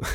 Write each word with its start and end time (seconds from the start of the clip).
Ska 0.00 0.08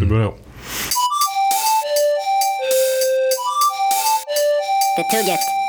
vi 0.00 0.06
börja? 0.06 0.32
Det 4.96 5.10
tugget. 5.10 5.61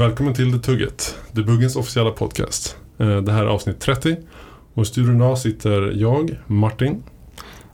Välkommen 0.00 0.34
till 0.34 0.52
The 0.52 0.58
Tugget, 0.58 1.14
The 1.34 1.42
Buggens 1.42 1.76
officiella 1.76 2.10
podcast. 2.10 2.76
Eh, 2.98 3.16
Det 3.16 3.32
här 3.32 3.42
är 3.42 3.46
avsnitt 3.46 3.80
30 3.80 4.16
och 4.74 4.82
i 4.82 4.86
studion 4.86 5.16
idag 5.16 5.38
sitter 5.38 5.92
jag, 5.96 6.38
Martin. 6.46 7.02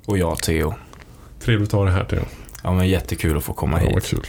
Och 0.06 0.18
jag 0.18 0.38
Theo. 0.38 0.74
Trevligt 1.40 1.68
att 1.68 1.72
ha 1.72 1.84
dig 1.84 1.94
här 1.94 2.04
Theo. 2.04 2.22
Ja 2.62 2.72
men 2.72 2.88
jättekul 2.88 3.36
att 3.36 3.44
få 3.44 3.52
komma 3.52 3.82
Ja, 3.82 3.88
hit. 3.94 4.04
kul. 4.06 4.26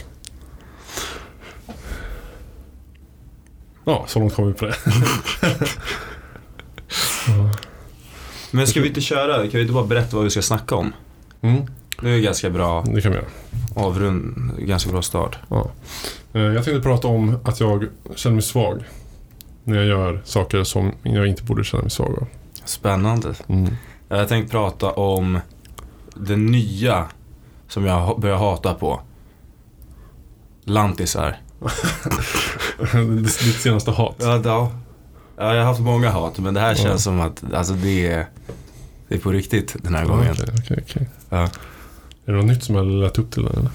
Ja, 3.84 4.04
så 4.08 4.18
långt 4.18 4.34
kom 4.34 4.46
vi 4.48 4.54
på 4.54 4.66
det. 4.66 4.74
Men 8.50 8.66
ska 8.66 8.80
vi 8.80 8.88
inte 8.88 9.00
köra? 9.00 9.36
Kan 9.42 9.50
vi 9.52 9.60
inte 9.60 9.72
bara 9.72 9.86
berätta 9.86 10.16
vad 10.16 10.24
vi 10.24 10.30
ska 10.30 10.42
snacka 10.42 10.74
om? 10.74 10.92
Mm, 11.40 11.62
Det 12.02 12.10
är 12.10 12.18
ganska 12.18 12.50
bra 12.50 12.82
det 12.94 13.00
kan 13.00 13.12
vi 13.12 13.18
göra. 13.18 13.26
avrund, 13.76 14.52
ganska 14.58 14.90
bra 14.90 15.02
start. 15.02 15.38
Ja. 15.50 15.70
Eh, 16.38 16.44
Jag 16.54 16.64
tänkte 16.64 16.80
prata 16.82 17.08
om 17.08 17.38
att 17.44 17.60
jag 17.60 17.86
känner 18.14 18.34
mig 18.34 18.42
svag. 18.42 18.84
När 19.64 19.76
jag 19.76 19.86
gör 19.86 20.20
saker 20.24 20.64
som 20.64 20.92
jag 21.02 21.26
inte 21.26 21.42
borde 21.44 21.64
känna 21.64 21.82
mig 21.82 21.90
svag 21.90 22.18
av. 22.18 22.26
Spännande. 22.64 23.34
Mm. 23.48 23.70
Jag 24.08 24.28
tänkte 24.28 24.50
prata 24.52 24.90
om 24.92 25.40
det 26.14 26.36
nya 26.36 27.06
som 27.68 27.84
jag 27.84 28.20
börjar 28.20 28.36
hata 28.36 28.74
på. 28.74 29.00
Lantisar. 30.64 31.36
Ditt 33.22 33.60
senaste 33.60 33.90
hat. 33.90 34.14
Ja, 34.18 34.40
ja. 34.44 34.72
ja, 35.36 35.54
jag 35.54 35.60
har 35.62 35.66
haft 35.68 35.80
många 35.80 36.10
hat 36.10 36.38
men 36.38 36.54
det 36.54 36.60
här 36.60 36.74
känns 36.74 36.86
Ja. 36.90 36.98
som 36.98 37.20
att 37.20 37.42
alltså, 37.54 37.72
det, 37.72 38.06
är, 38.06 38.26
det 39.08 39.14
är 39.14 39.18
på 39.18 39.30
riktigt 39.30 39.76
den 39.82 39.94
här 39.94 40.04
gången. 40.06 40.32
Okej, 40.32 40.54
okej, 40.58 40.84
okej. 40.88 41.08
Ja. 41.28 41.42
Är 42.26 42.32
det 42.32 42.32
något 42.32 42.44
nytt 42.46 42.64
som 42.64 42.74
jag 42.74 42.86
lät 42.86 43.18
upp 43.18 43.30
till 43.30 43.46
eller? 43.46 43.68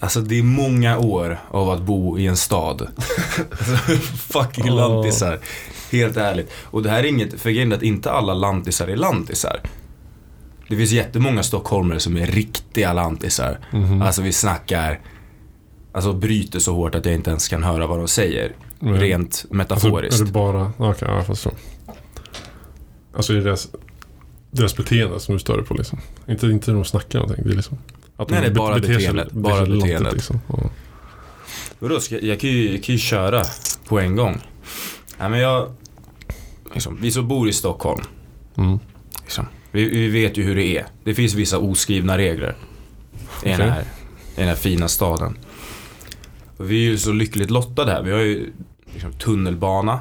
Alltså 0.00 0.20
det 0.20 0.38
är 0.38 0.42
många 0.42 0.98
år 0.98 1.38
av 1.50 1.70
att 1.70 1.82
bo 1.82 2.18
i 2.18 2.26
en 2.26 2.36
stad. 2.36 2.88
alltså, 3.50 3.76
fucking 4.16 4.66
Ja. 4.66 4.74
lantisar. 4.88 5.38
Helt 5.92 6.16
ärligt. 6.16 6.50
Och 6.64 6.82
det 6.82 6.90
här 6.90 6.98
är 6.98 7.04
inget, 7.08 7.40
för 7.40 7.50
grejen 7.50 7.72
är 7.72 7.76
att 7.76 7.82
inte 7.82 8.10
alla 8.10 8.34
lantisar 8.34 8.88
är 8.88 8.96
lantisar. 8.96 9.60
Det 10.68 10.76
finns 10.76 10.90
jättemånga 10.90 11.42
stockholmare 11.42 12.00
som 12.00 12.16
är 12.16 12.26
riktiga 12.26 12.92
lantisar. 12.92 13.58
Mhm. 13.72 14.02
Alltså 14.02 14.22
vi 14.22 14.32
snackar, 14.32 15.00
alltså 15.92 16.12
bryter 16.12 16.58
så 16.58 16.74
hårt 16.74 16.94
att 16.94 17.04
jag 17.04 17.14
inte 17.14 17.30
ens 17.30 17.48
kan 17.48 17.62
höra 17.62 17.86
vad 17.86 17.98
de 17.98 18.08
säger. 18.08 18.52
Men- 18.80 19.00
Rent 19.00 19.24
Alltså, 19.26 19.54
metaforiskt. 19.54 20.20
är 20.20 20.24
det 20.24 20.32
bara... 20.32 20.72
Okej, 20.76 21.08
ja, 21.10 21.22
fast 21.24 21.42
så. 21.42 21.50
Alltså 23.16 23.32
är 23.32 23.36
det 23.36 23.42
deras, 23.42 23.68
deras 24.50 24.76
beteende 24.76 25.20
som 25.20 25.34
du 25.34 25.38
stör 25.38 25.56
dig 25.56 25.66
på 25.66 25.74
liksom? 25.74 25.98
Inte, 26.28 26.46
inte 26.46 26.70
när 26.70 26.74
de 26.78 26.84
snackar 26.84 27.18
någonting. 27.18 27.44
Det 27.46 27.52
är 27.52 27.56
liksom... 27.56 27.78
Att 28.20 28.30
Nej, 28.30 28.40
de 28.40 28.48
det 28.48 28.52
är 28.52 28.54
bara 28.54 28.74
beter 28.74 28.94
beteendet, 28.94 29.32
bara 29.32 29.56
sig 29.56 29.66
lantigt, 29.66 29.82
beteendet. 29.82 30.12
Liksom. 30.12 30.40
Ja. 30.48 30.70
Vadå, 31.78 32.00
ska, 32.00 32.18
jag, 32.20 32.40
kan 32.40 32.50
ju, 32.50 32.72
jag 32.72 32.82
kan 32.82 32.94
ju 32.94 32.98
köra 32.98 33.42
på 33.88 34.00
en 34.00 34.16
gång. 34.16 34.40
Nej 35.18 35.28
men 35.28 35.40
jag, 35.40 35.72
liksom, 36.74 36.98
vi 37.00 37.10
som 37.10 37.28
bor 37.28 37.48
i 37.48 37.52
Stockholm. 37.52 38.02
Mm. 38.56 38.78
Liksom. 39.22 39.46
Vi, 39.70 39.88
vi 39.88 40.08
vet 40.08 40.36
ju 40.36 40.42
hur 40.42 40.56
det 40.56 40.78
är. 40.78 40.86
Det 41.04 41.14
finns 41.14 41.34
vissa 41.34 41.58
oskrivna 41.58 42.18
regler. 42.18 42.56
I 43.42 43.48
den, 43.48 43.60
här, 43.60 43.80
I 43.80 44.40
den 44.40 44.48
här 44.48 44.54
fina 44.54 44.88
staden. 44.88 45.38
Vi 46.56 46.86
är 46.86 46.90
ju 46.90 46.98
så 46.98 47.12
lyckligt 47.12 47.50
lottade 47.50 47.92
här. 47.92 48.02
Vi 48.02 48.12
har 48.12 48.18
ju 48.18 48.52
liksom, 48.92 49.12
tunnelbana 49.12 50.00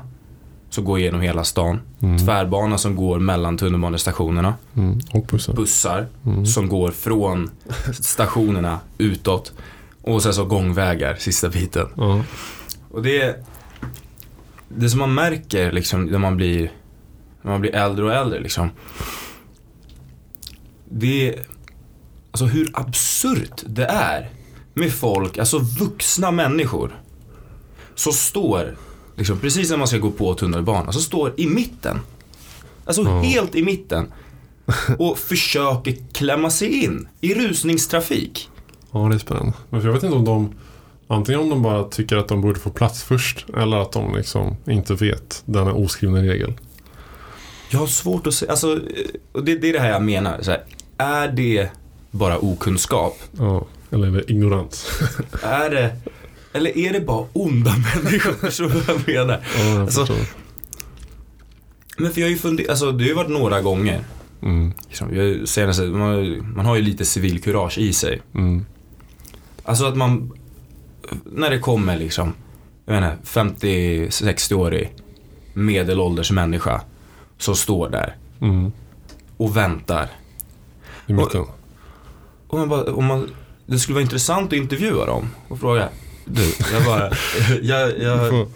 som 0.70 0.84
går 0.86 1.00
igenom 1.00 1.22
hela 1.22 1.44
stan. 1.44 1.80
Mm. 2.02 2.18
Tvärbana 2.18 2.78
som 2.78 2.96
går 2.96 3.20
mellan 3.20 3.58
tunnelbanestationerna. 3.58 4.54
Mm. 4.76 5.00
Och 5.14 5.26
bussen. 5.26 5.56
Bussar 5.56 6.08
Mm. 6.26 6.46
som 6.46 6.70
går 6.70 6.92
från 6.92 7.50
stationerna 7.94 8.80
utåt. 8.98 9.54
Och 10.02 10.24
sen 10.24 10.34
så 10.34 10.46
gångvägar, 10.46 11.16
sista 11.16 11.50
biten. 11.50 11.88
Ja. 11.98 12.24
Och 12.92 13.04
det 13.04 13.46
Det 14.68 14.90
som 14.90 15.00
man 15.00 15.14
märker 15.14 15.72
liksom 15.72 16.06
när 16.06 16.18
man 16.20 16.38
blir 16.38 16.72
När 17.42 17.52
man 17.52 17.62
blir 17.62 17.76
äldre 17.76 18.06
och 18.06 18.14
äldre 18.14 18.40
liksom 18.40 18.70
Det 20.90 21.30
är 21.30 21.40
Alltså 22.32 22.46
hur 22.46 22.72
absurt 22.74 23.64
det 23.66 23.86
är 23.86 24.30
Med 24.74 24.94
folk, 24.94 25.38
alltså 25.38 25.60
vuxna 25.60 26.32
människor 26.32 27.00
Som 27.96 28.14
står 28.14 28.76
liksom 29.18 29.40
precis 29.40 29.70
när 29.70 29.78
man 29.78 29.88
ska 29.88 29.98
gå 29.98 30.12
på 30.12 30.34
tunnelbanan, 30.34 30.94
så 30.94 31.00
står 31.00 31.34
i 31.38 31.48
mitten 31.48 32.00
Alltså 32.86 33.04
Ja. 33.04 33.20
helt 33.22 33.56
i 33.56 33.64
mitten 33.64 34.12
Och 34.98 35.18
försöker 35.30 35.96
klämma 36.12 36.50
sig 36.50 36.84
in 36.84 37.08
i 37.22 37.34
rusningstrafik 37.34 38.50
ja, 38.92 39.00
det 39.00 39.16
är 39.16 39.20
spännande. 39.20 39.54
Men 39.70 39.82
jag 39.82 39.94
vet 39.94 40.04
inte 40.04 40.16
om 40.16 40.26
de... 40.26 40.54
Antingen 41.10 41.42
om 41.42 41.50
de 41.50 41.62
bara 41.62 41.84
tycker 41.84 42.18
att 42.18 42.28
de 42.28 42.42
borde 42.42 42.60
få 42.60 42.70
plats 42.70 43.04
först. 43.04 43.46
Eller 43.58 43.78
att 43.78 43.92
de 43.92 44.16
liksom 44.16 44.56
inte 44.68 44.94
vet 44.94 45.44
denna 45.46 45.74
oskrivna 45.74 46.22
regel. 46.22 46.54
Jag 47.70 47.80
har 47.80 47.88
svårt 47.88 48.28
att 48.28 48.34
se, 48.34 48.48
alltså, 48.48 48.76
det, 49.34 49.56
det 49.56 49.70
är 49.70 49.74
det 49.74 49.80
här 49.80 49.90
jag 49.90 50.02
menar. 50.04 50.40
Här, 50.46 50.64
är 50.98 51.28
det 51.28 51.70
bara 52.12 52.38
okunskap? 52.38 53.18
Ja. 53.32 53.66
Eller 53.92 54.08
är 54.08 54.12
det 54.12 54.32
ignorans? 54.32 54.88
Är 55.44 55.70
det, 55.70 55.96
eller 56.58 56.78
är 56.78 56.94
det 56.94 57.00
bara 57.02 57.26
onda 57.34 57.72
människor? 58.04 58.68
Vad 58.68 58.84
jag 58.88 59.08
menar? 59.16 59.42
ja, 59.58 59.64
jag 59.66 59.82
Alltså-. 59.82 60.08
Men 61.98 62.12
för 62.12 62.22
jag 62.22 62.28
har 62.28 62.32
ju 62.32 62.38
funderat, 62.38 62.70
alltså 62.70 62.92
det 62.92 63.04
har 63.04 63.10
ju 63.10 63.14
varit 63.16 63.30
några 63.30 63.62
gånger. 63.62 64.04
Mm. 64.42 64.74
Liksom, 64.88 65.16
jag, 65.16 65.48
senaste, 65.48 65.84
man, 65.84 66.02
har 66.02 66.14
ju- 66.18 66.42
man 66.42 66.66
har 66.66 66.76
ju 66.76 66.82
lite 66.82 67.06
civilkurage 67.06 67.78
i 67.78 67.94
sig. 67.94 68.22
Mm. 68.36 68.66
Alltså 69.64 69.86
att 69.86 69.98
man, 69.98 70.32
när 71.26 71.50
det 71.50 71.60
kommer 71.60 71.98
liksom, 71.98 72.34
jag 72.86 72.98
inte, 72.98 73.18
50-60-årig 73.24 74.94
medelålders 75.54 76.32
människa 76.32 76.82
som 77.38 77.56
står 77.56 77.90
där 77.90 78.16
Mm. 78.42 78.72
och 79.38 79.58
väntar. 79.58 80.08
I 81.08 81.14
mitten. 81.14 81.46
Om 82.48 82.60
man 82.60 82.70
bara, 82.70 82.94
om 82.94 83.06
man, 83.06 83.30
det 83.66 83.80
skulle 83.80 83.94
vara 83.94 84.02
intressant 84.04 84.48
att 84.48 84.54
intervjua 84.60 85.06
dem 85.06 85.30
och 85.48 85.60
fråga. 85.60 85.90
Du, 86.28 86.54
jag 86.74 86.86
bara, 86.86 87.12
jag, 87.62 88.00
jag, 88.02 88.48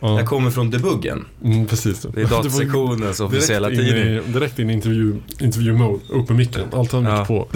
jag 0.00 0.26
kommer 0.26 0.50
från 0.50 0.70
debuggen. 0.70 1.24
Mm, 1.44 1.66
precis. 1.66 2.02
Det 2.14 2.20
är 2.20 2.24
datasektionens 2.30 3.20
officiella 3.20 3.68
direkt 3.68 3.82
in 3.88 3.94
tidning. 3.94 4.14
i, 4.28 4.32
direkt 4.32 4.58
in 4.58 4.70
i 4.70 4.72
intervju, 4.72 5.16
intervju-mode. 5.40 6.00
Upp 6.08 6.28
med 6.28 6.38
micken. 6.38 6.62
Allt 6.72 6.92
har 6.92 7.02
Ja. 7.02 7.24
på. 7.24 7.48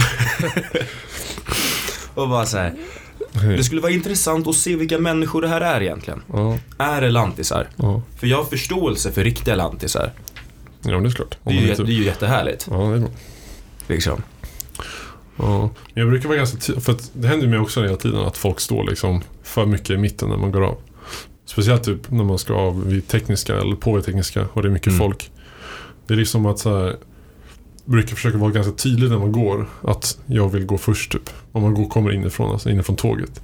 Och 2.15 2.29
bara 2.29 2.47
så 2.47 2.59
här, 2.59 2.75
det 3.57 3.65
skulle 3.65 3.81
vara 3.81 3.93
intressant 3.93 4.47
att 4.47 4.55
se 4.57 4.77
vilka 4.77 4.99
människor 4.99 5.43
det 5.43 5.49
här 5.49 5.61
är 5.61 5.81
egentligen. 5.83 6.23
Ja, 6.33 6.59
Är 6.79 7.01
det 7.01 7.11
lantisar? 7.11 7.69
ja. 7.77 8.03
För 8.19 8.27
jag 8.27 8.37
har 8.37 8.45
förståelse 8.45 9.13
för 9.13 9.25
riktiga 9.25 9.55
lantisar. 9.57 10.13
ja, 10.83 10.91
det 11.01 11.07
är 11.09 11.11
klart. 11.11 11.39
Det 11.45 11.51
är 11.51 11.55
ju, 11.55 11.75
det 11.75 11.83
är 11.93 11.97
ju 11.97 12.05
jättehärligt. 12.05 12.67
Ja, 12.71 12.77
det 12.77 12.97
är 12.97 12.99
bra. 12.99 13.09
Liksom. 13.87 14.23
Ja. 15.37 15.71
Jag 15.95 16.09
brukar 16.09 16.29
vara 16.29 16.39
ganska 16.39 16.81
för 16.81 16.97
det 17.13 17.29
händer 17.29 17.47
mig 17.47 17.59
också 17.59 17.83
hela 17.83 17.97
tiden 17.97 18.21
att 18.21 18.37
folk 18.37 18.61
står 18.61 18.85
liksom 18.85 19.23
för 19.43 19.67
mycket 19.67 19.91
i 19.91 19.97
mitten 19.97 20.29
när 20.29 20.37
man 20.37 20.53
går 20.53 20.65
av. 20.65 20.77
Speciellt 21.47 21.85
typ 21.85 22.11
när 22.11 22.25
man 22.25 22.39
ska 22.39 22.55
av 22.55 22.87
vid 22.87 23.09
tekniska 23.09 23.57
eller 23.61 23.77
på 23.77 23.93
vid 23.95 24.05
tekniska 24.05 24.47
och 24.53 24.63
det 24.63 24.69
är 24.69 24.73
mycket 24.73 24.87
Mm. 24.89 24.99
folk. 24.99 25.31
Det 26.07 26.15
är 26.15 26.19
liksom 26.19 26.47
att 26.47 26.59
så 26.59 26.79
här 26.79 26.97
brukar 27.85 28.15
försöka 28.15 28.39
vara 28.39 28.51
ganska 28.51 28.73
tydlig 28.73 29.11
när 29.11 29.19
man 29.19 29.33
går 29.33 29.67
att 29.83 30.19
jag 30.27 30.49
vill 30.49 30.67
gå 30.67 30.79
först 30.79 31.13
typ. 31.13 31.31
Om 31.53 31.63
man 31.63 31.75
går, 31.75 31.89
kommer 31.89 32.13
inifrån, 32.13 32.53
alltså 32.53 32.71
inifrån 32.71 32.97
tåget. 32.97 33.41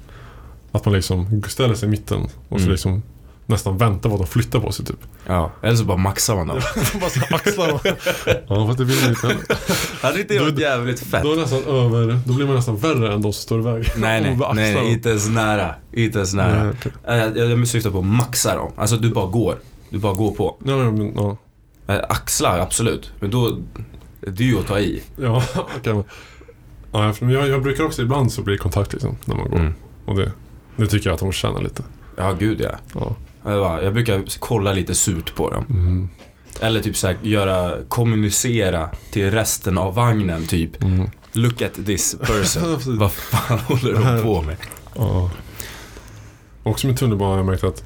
Att 0.72 0.84
man 0.84 0.94
liksom 0.94 1.43
ställer 1.48 1.75
sig 1.75 1.88
i 1.88 1.90
mitten 1.90 2.20
och 2.22 2.31
så 2.48 2.56
Mm. 2.56 2.70
liksom 2.70 3.02
nästan 3.50 3.76
väntar 3.79 4.08
på 4.11 4.14
att 4.14 4.20
de 4.20 4.26
flyttar 4.26 4.61
på 4.61 4.73
sig 4.73 4.87
typ. 4.87 5.00
Ja, 5.26 5.50
eller 5.62 5.76
så 5.76 5.85
bara 5.85 5.97
maxar 5.97 6.37
man 6.37 6.47
dem. 6.47 6.61
Bara 7.00 7.11
så 7.11 7.20
axlar 7.35 7.81
Ja 8.49 8.67
fast 8.67 8.79
det 8.79 8.85
vill 8.85 9.00
man 9.00 9.11
inte 9.11 9.26
heller. 9.26 9.43
Hade 10.02 10.20
inte 10.20 10.35
det 10.35 10.41
varit 10.41 10.58
jävligt 10.58 11.00
fett? 11.00 11.23
Då, 11.23 11.32
är 11.32 11.37
nästan 11.37 11.64
över, 11.64 12.20
då 12.26 12.32
blir 12.32 12.47
man 12.47 12.56
nästan 12.56 12.76
värre 12.76 13.14
än 13.14 13.23
de 13.23 13.32
som 13.32 13.43
står 13.43 13.61
i 13.61 13.62
vägen. 13.62 13.91
Nej, 13.97 14.20
nej, 14.23 14.38
nej, 14.55 14.75
nej, 14.75 14.93
inte 14.93 15.08
ens 15.08 15.29
nära. 15.29 15.75
Inte 15.93 16.19
ens 16.19 16.35
nära. 16.35 16.64
Nej, 16.64 16.73
okej. 16.79 16.93
Eh, 17.06 17.17
Jag, 17.17 17.50
jag 17.50 17.69
syftar 17.69 17.91
på 17.91 17.99
att 17.99 18.05
maxa 18.05 18.56
dem. 18.56 18.73
Alltså 18.76 18.97
du 18.97 19.11
bara 19.11 19.26
går. 19.26 19.58
Du 19.91 19.99
bara 19.99 20.14
går 20.14 20.31
på. 20.32 20.56
Ja, 20.64 20.73
ja, 20.73 20.91
men, 20.91 21.14
ja. 21.17 21.37
Eh, 21.94 22.00
Axlar, 22.08 22.58
absolut. 22.58 23.12
Men 23.20 23.31
då, 23.31 23.58
det 24.20 24.44
är 24.44 24.49
ju 24.49 24.58
att 24.58 24.67
ta 24.67 24.79
i. 24.79 25.03
Ja, 25.17 25.44
okej. 25.76 25.94
men 25.94 26.05
Ja, 26.93 27.12
för 27.12 27.26
jag, 27.31 27.49
jag 27.49 27.62
brukar 27.62 27.85
också 27.85 28.03
ibland 28.03 28.32
så 28.32 28.43
blir 28.43 28.53
det 28.55 28.58
kontakt 28.58 28.93
liksom, 28.93 29.17
när 29.25 29.37
man 29.37 29.50
går. 29.50 29.58
Mm. 29.58 29.75
Och 30.05 30.17
det, 30.17 30.32
det 30.76 30.87
tycker 30.87 31.08
jag 31.11 31.14
att 31.14 31.20
de 31.20 31.32
tjänar 31.32 31.62
lite. 31.62 31.82
Ja, 32.17 32.32
gud 32.32 32.61
ja. 32.61 32.70
Ja. 32.94 33.17
Jag, 33.44 33.94
brukar 33.94 34.25
kolla 34.38 34.72
lite 34.72 34.94
surt 34.94 35.34
på 35.34 35.50
dem. 35.50 35.64
Mm. 35.70 36.08
Eller 36.60 36.81
typ 36.81 36.96
såhär, 36.96 37.16
göra, 37.22 37.72
kommunicera 37.88 38.90
till 39.10 39.31
resten 39.31 39.78
av 39.78 39.94
vagnen 39.94 40.46
typ. 40.46 40.82
Mm. 40.82 41.10
Look 41.32 41.62
at 41.62 41.75
this 41.87 42.16
person. 42.20 42.78
Vad 42.98 43.12
fan 43.12 43.58
håller 43.58 43.92
de 43.92 44.22
på 44.22 44.42
med? 44.42 44.56
Ja. 44.94 45.31
Också 46.62 46.87
med 46.87 46.98
tunnelbanan 46.98 47.32
har 47.32 47.38
jag 47.38 47.46
märkt 47.46 47.64
att 47.64 47.84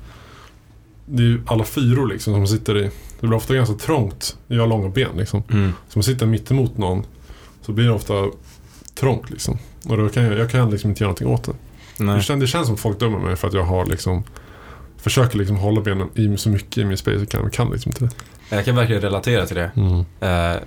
det 1.07 1.23
är 1.23 1.27
ju 1.27 1.43
alla 1.47 1.65
fyror 1.65 2.09
liksom 2.09 2.35
som 2.35 2.47
sitter 2.47 2.79
i. 2.79 2.91
Det 3.21 3.27
blir 3.27 3.37
ofta 3.37 3.55
ganska 3.55 3.75
trångt. 3.75 4.37
Jag 4.47 4.61
har 4.61 4.67
långa 4.67 4.89
ben 4.89 5.17
liksom. 5.17 5.43
Mm. 5.51 5.73
Så 5.89 5.99
man 5.99 6.03
sitter 6.03 6.27
mitt 6.27 6.51
emot 6.51 6.79
någon 6.79 7.07
så 7.63 7.73
blir 7.73 7.85
det 7.85 7.93
ofta 7.93 8.15
trångt 8.95 9.31
liksom. 9.31 9.59
Och 9.89 9.97
då 9.97 10.09
kan 10.09 10.25
jag, 10.25 10.39
jag 10.39 10.51
kan 10.51 10.71
liksom 10.71 10.91
inte 10.91 11.05
göra 11.05 11.09
någonting 11.09 11.29
åt 11.29 11.45
det. 11.45 11.53
Nej. 12.05 12.17
Det 12.17 12.23
känns, 12.23 12.41
det 12.41 12.47
känns 12.47 12.67
som 12.67 12.77
folk 12.77 13.01
dömer 13.01 13.19
mig 13.19 13.37
för 13.37 13.49
att 13.49 13.55
jag 13.55 13.65
har 13.65 13.87
liksom 13.87 14.25
Försöker 15.05 15.39
liksom 15.39 15.57
hålla 15.57 15.81
benen 15.81 16.09
i 16.15 16.37
så 16.37 16.49
mycket 16.49 16.79
i 16.79 16.85
min 16.85 16.97
space 16.97 17.17
jag 17.19 17.29
kan. 17.29 17.43
Jag 17.43 17.53
kan 17.53 17.71
liksom 17.71 17.91
inte 17.91 18.05
det. 18.05 18.57
Jag 18.57 18.65
kan 18.65 18.77
verkligen 18.77 19.03
relatera 19.03 19.47
till 19.47 19.57
det. 19.57 19.71
Eh, 20.21 20.63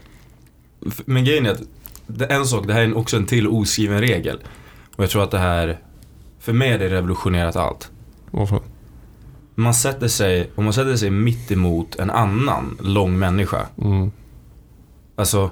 f- 0.88 1.02
men 1.06 1.26
grejen 1.26 1.46
är 1.46 1.52
att, 1.52 1.62
en 2.32 2.46
sak, 2.46 2.68
det 2.68 2.74
här 2.74 2.82
är 2.82 2.98
också 2.98 3.18
en 3.18 3.26
till 3.26 3.48
oskriven 3.48 4.00
regel. 4.02 4.40
Och 4.96 5.04
jag 5.04 5.10
tror 5.10 5.24
att 5.24 5.32
det 5.32 5.40
här, 5.40 5.80
för 6.40 6.54
mig 6.54 6.70
är 6.72 6.80
det 6.80 6.90
revolutionerat 6.90 7.56
allt. 7.56 7.92
Varför? 8.32 8.60
Man 9.56 9.74
sätter 9.74 10.08
sig, 10.08 10.52
om 10.56 10.64
man 10.64 10.74
sätter 10.74 10.96
sig 10.96 11.10
mitt 11.10 11.52
emot 11.52 11.96
en 11.96 12.10
annan 12.10 12.78
lång 12.82 13.20
människa. 13.20 13.66
Mm. 13.82 14.12
Alltså, 15.16 15.52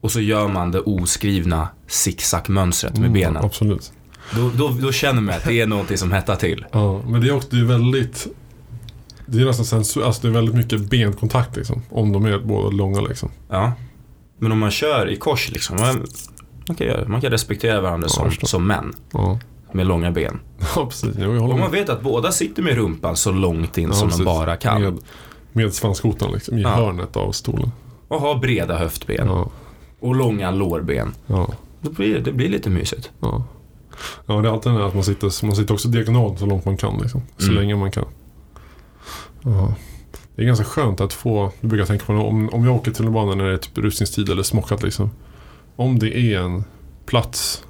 och 0.00 0.12
så 0.12 0.20
gör 0.20 0.48
man 0.48 0.70
det 0.70 0.80
oskrivna 0.80 1.68
zigzag-mönstret 1.86 2.92
med 2.92 3.00
Mm, 3.08 3.12
benen. 3.12 3.44
Absolut. 3.44 3.92
Då, 4.34 4.50
då, 4.54 4.68
då 4.80 4.92
känner 4.92 5.22
man 5.22 5.34
att 5.34 5.44
det 5.44 5.60
är 5.60 5.66
någonting 5.66 5.98
som 5.98 6.12
hettar 6.12 6.36
till. 6.36 6.64
Ja, 6.72 7.02
men 7.06 7.20
det 7.20 7.28
är 7.28 7.34
också 7.36 7.48
det 7.50 7.58
är 7.60 7.64
väldigt 7.64 8.26
Det 9.26 9.40
är 9.40 9.44
nästan 9.44 9.66
sensu, 9.66 10.02
alltså 10.02 10.22
det 10.22 10.28
är 10.28 10.32
väldigt 10.32 10.54
mycket 10.54 10.80
benkontakt 10.90 11.56
liksom. 11.56 11.82
Om 11.90 12.12
de 12.12 12.24
är 12.26 12.38
båda 12.38 12.68
långa 12.70 13.00
liksom. 13.00 13.30
Ja. 13.50 13.72
Men 14.38 14.52
om 14.52 14.58
man 14.58 14.70
kör 14.70 15.10
i 15.10 15.16
kors 15.16 15.50
liksom. 15.50 15.76
Man, 15.76 16.06
man, 16.68 16.76
kan, 16.76 16.86
göra, 16.86 17.08
man 17.08 17.20
kan 17.20 17.30
respektera 17.30 17.80
varandra 17.80 18.08
Ja, 18.16 18.30
som, 18.30 18.46
som 18.48 18.66
män 18.66 18.92
Ja, 19.12 19.38
med 19.72 19.86
långa 19.86 20.10
ben. 20.10 20.38
ja 20.76 20.86
precis. 20.86 21.14
Jo, 21.18 21.32
med. 21.48 21.58
man 21.58 21.70
vet 21.72 21.88
att 21.88 22.02
båda 22.02 22.32
sitter 22.32 22.62
med 22.62 22.74
rumpan 22.74 23.16
så 23.16 23.32
långt 23.32 23.78
in 23.78 23.88
Ja, 23.88 23.94
som 23.94 24.08
precis. 24.08 24.18
de 24.18 24.24
bara 24.24 24.56
kan. 24.56 24.82
Med, 24.82 24.98
med 25.52 25.74
svanskotan 25.74 26.32
liksom, 26.32 26.58
i 26.58 26.62
Ja. 26.62 26.68
hörnet 26.68 27.16
av 27.16 27.32
stolen. 27.32 27.72
Och 28.08 28.20
har 28.20 28.34
breda 28.38 28.78
höftben. 28.78 29.28
Och 30.00 30.14
långa 30.14 30.50
lårben. 30.50 31.14
Då 31.80 31.90
blir, 31.90 32.18
det 32.20 32.32
blir 32.32 32.48
lite 32.48 32.70
mysigt. 32.70 33.10
ja. 33.20 33.44
Ja, 34.26 34.34
det 34.40 34.48
är 34.48 34.52
alltid 34.52 34.72
det 34.72 34.78
här 34.78 34.86
att 34.86 34.94
man 34.94 35.04
sitter, 35.04 35.46
man 35.46 35.56
sitter 35.56 35.74
också 35.74 35.88
diagonalt 35.88 36.38
så 36.38 36.46
långt 36.46 36.64
man 36.64 36.76
kan 36.76 36.98
liksom. 37.02 37.22
Så 37.38 37.44
Mm. 37.44 37.54
länge 37.56 37.76
man 37.76 37.90
kan. 37.90 38.04
Ja. 39.42 39.74
Det 40.36 40.42
är 40.42 40.46
ganska 40.46 40.64
skönt 40.64 41.00
att 41.00 41.12
få, 41.12 41.52
det 41.60 41.66
brukar 41.66 41.80
jag 41.80 41.88
tänka 41.88 42.04
på 42.04 42.12
om, 42.12 42.48
om 42.48 42.64
jag 42.64 42.74
åker 42.76 42.90
tunnelbana 42.90 43.34
när 43.34 43.44
det 43.44 43.52
är 43.52 43.56
typ 43.56 43.78
rusningstid 43.78 44.28
eller 44.30 44.42
smockat 44.42 44.82
liksom. 44.82 45.10
Om 45.76 45.98
det 45.98 46.16
är 46.18 46.40
en 46.40 46.64
plats, 47.06 47.64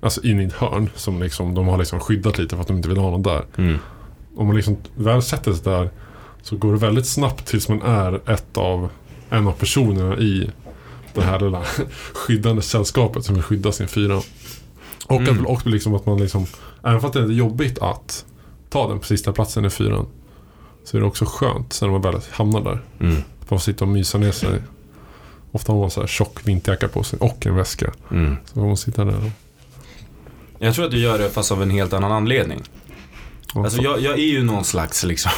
alltså 0.00 0.22
in 0.22 0.40
i 0.40 0.44
ett 0.44 0.52
hörn 0.52 0.90
som 0.94 1.22
liksom, 1.22 1.54
de 1.54 1.68
har 1.68 1.78
liksom 1.78 2.00
skyddat 2.00 2.38
lite 2.38 2.54
för 2.56 2.62
att 2.62 2.68
de 2.68 2.76
inte 2.76 2.88
vill 2.88 2.98
ha 2.98 3.10
någon 3.10 3.22
där. 3.22 3.44
Mm. 3.56 3.78
Om 4.36 4.46
man 4.46 4.56
liksom 4.56 4.76
väl 4.94 5.22
sätter 5.22 5.52
sig 5.52 5.64
där 5.64 5.90
så 6.42 6.56
går 6.56 6.72
det 6.72 6.78
väldigt 6.78 7.06
snabbt 7.06 7.46
tills 7.46 7.68
man 7.68 7.82
är 7.82 8.30
ett 8.30 8.56
av, 8.56 8.88
en 9.30 9.46
av 9.46 9.52
personerna 9.52 10.18
i 10.18 10.50
det 11.14 11.22
här 11.22 11.40
lilla 11.40 11.62
skyddande 12.12 12.62
sällskapet 12.62 13.24
som 13.24 13.34
vill 13.34 13.44
skydda 13.44 13.72
sin 13.72 13.88
fyra. 13.88 14.20
Och 15.10 15.20
Mm. 15.20 15.40
att, 15.40 15.46
och 15.46 15.66
liksom 15.66 15.94
att 15.94 16.06
man 16.06 16.18
liksom, 16.20 16.46
även 16.84 17.00
fast 17.00 17.14
det 17.14 17.20
är 17.20 17.26
jobbigt 17.26 17.78
att 17.78 18.24
ta 18.70 18.88
den 18.88 18.98
på 18.98 19.04
sista 19.04 19.32
platsen 19.32 19.64
i 19.64 19.70
fyran 19.70 20.06
så 20.84 20.96
är 20.96 21.00
det 21.00 21.06
också 21.06 21.24
skönt 21.28 21.72
sen 21.72 21.88
när 21.90 21.98
man 21.98 22.12
väl 22.12 22.20
hamnar 22.30 22.60
där. 22.60 22.80
Mm. 23.00 23.12
Att 23.16 23.50
man 23.50 23.58
får 23.58 23.58
sitta 23.58 23.84
och 23.84 23.88
mysa 23.90 24.18
ner 24.18 24.32
sig. 24.32 24.62
Ofta 25.52 25.72
har 25.72 25.80
man 25.80 25.90
så 25.90 26.00
här 26.00 26.06
tjock 26.06 26.46
vinterjacka 26.48 26.88
på 26.88 27.02
sig 27.02 27.18
och 27.18 27.46
en 27.46 27.54
väska. 27.56 27.90
Mm. 28.10 28.36
Så 28.46 28.54
får 28.54 28.66
man 28.66 28.76
sitta 28.76 29.04
där. 29.04 29.30
Jag 30.58 30.74
tror 30.74 30.84
att 30.84 30.90
du 30.90 30.98
gör 30.98 31.18
det 31.18 31.30
fast 31.30 31.52
av 31.52 31.62
en 31.62 31.70
helt 31.70 31.92
annan 31.92 32.12
anledning. 32.12 32.62
Alltså 33.54 33.76
så- 33.76 33.82
jag, 33.84 34.00
jag 34.00 34.12
är 34.12 34.22
ju 34.24 34.42
någon 34.44 34.64
slags 34.64 35.04
liksom 35.04 35.32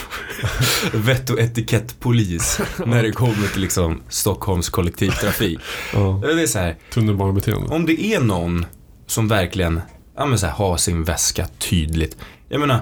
vett 0.93 1.31
och 1.31 1.39
etikettpolis 1.41 2.61
när 2.87 3.03
det 3.03 3.13
kommer 3.13 3.49
till 3.53 3.61
liksom 3.63 4.01
Stockholms 4.09 4.69
kollektivtrafik. 4.69 5.59
ja, 5.95 6.21
Det 6.23 6.43
är 6.43 6.47
så 6.47 6.59
här, 6.59 6.77
tunnelbanebeteende. 6.95 7.69
om 7.75 7.87
det 7.87 8.01
är 8.05 8.21
någon 8.21 8.67
som 9.13 9.29
verkligen 9.29 9.81
ja, 10.17 10.27
men 10.27 10.39
så 10.39 10.47
här, 10.47 10.53
har 10.55 10.77
sin 10.77 11.05
väska 11.05 11.47
tydligt. 11.59 12.17
Jag 12.49 12.61
menar, 12.61 12.81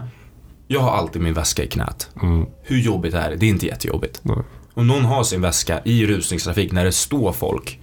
jag 0.69 0.81
har 0.81 0.91
alltid 0.91 1.23
min 1.23 1.35
väska 1.35 1.65
i 1.65 1.67
knät. 1.69 2.09
Mm, 2.23 2.47
Hur 2.62 2.79
jobbigt 2.79 3.15
är 3.15 3.31
det? 3.31 3.37
Det 3.37 3.47
är 3.47 3.50
inte 3.50 3.67
jättejobbigt. 3.67 4.21
nej. 4.23 4.37
Om 4.75 4.87
någon 4.87 5.05
har 5.05 5.25
sin 5.25 5.41
väska 5.41 5.81
i 5.85 6.06
rusningstrafik 6.06 6.73
när 6.73 6.85
det 6.85 6.93
står 6.93 7.32
folk. 7.32 7.79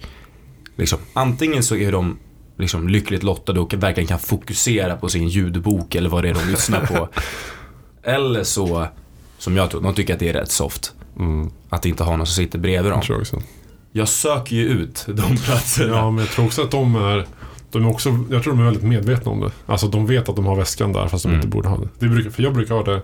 Liksom, 0.76 0.98
antingen 1.12 1.62
så 1.62 1.76
är 1.76 1.92
de 1.92 2.18
liksom 2.58 2.88
lyckligt 2.88 3.22
lottade 3.22 3.60
och 3.60 3.74
verkligen 3.74 4.06
kan 4.06 4.18
fokusera 4.18 4.96
på 4.96 5.08
sin 5.08 5.28
ljudbok 5.28 5.94
eller 5.94 6.08
vad 6.10 6.24
det 6.24 6.28
är 6.28 6.34
de 6.34 6.44
lyssnar 6.50 6.86
på. 6.86 7.08
eller 8.02 8.44
så, 8.44 8.86
som 9.38 9.56
jag 9.56 9.70
tror, 9.70 9.80
de 9.80 9.94
tycker 9.94 10.14
att 10.14 10.20
det 10.20 10.28
är 10.28 10.32
rätt 10.32 10.50
soft. 10.50 10.92
Mm, 11.18 11.50
Att 11.68 11.86
inte 11.86 12.04
ha 12.04 12.16
någon 12.16 12.26
som 12.26 12.34
sitter 12.44 12.58
bredvid 12.58 12.92
dem. 12.92 13.02
jag. 13.08 13.26
Jag 13.92 14.08
söker 14.08 14.56
ju 14.56 14.68
ut 14.68 15.04
de 15.08 15.36
platserna. 15.36 15.96
Ja, 15.96 16.10
men 16.10 16.24
jag 16.24 16.32
tror 16.34 16.44
också 16.46 16.62
att 16.62 16.70
de 16.70 16.96
är... 16.96 17.26
De 17.70 17.84
är 17.84 17.88
också, 17.88 18.18
jag 18.30 18.42
tror 18.42 18.52
de 18.52 18.60
är 18.60 18.64
väldigt 18.64 18.82
medvetna 18.84 19.30
om 19.32 19.40
det. 19.40 19.50
Alltså 19.66 19.88
de 19.88 20.06
vet 20.06 20.28
att 20.28 20.36
de 20.36 20.46
har 20.46 20.56
väskan 20.56 20.92
där 20.92 21.08
fast 21.08 21.22
de 21.24 21.28
Mm. 21.28 21.38
inte 21.40 21.48
borde 21.48 21.68
ha 21.68 21.76
det. 21.76 21.88
det 21.98 22.08
brukar, 22.08 22.30
för 22.30 22.42
jag 22.42 22.54
brukar 22.54 22.74
ha 22.74 22.82
det 22.82 23.02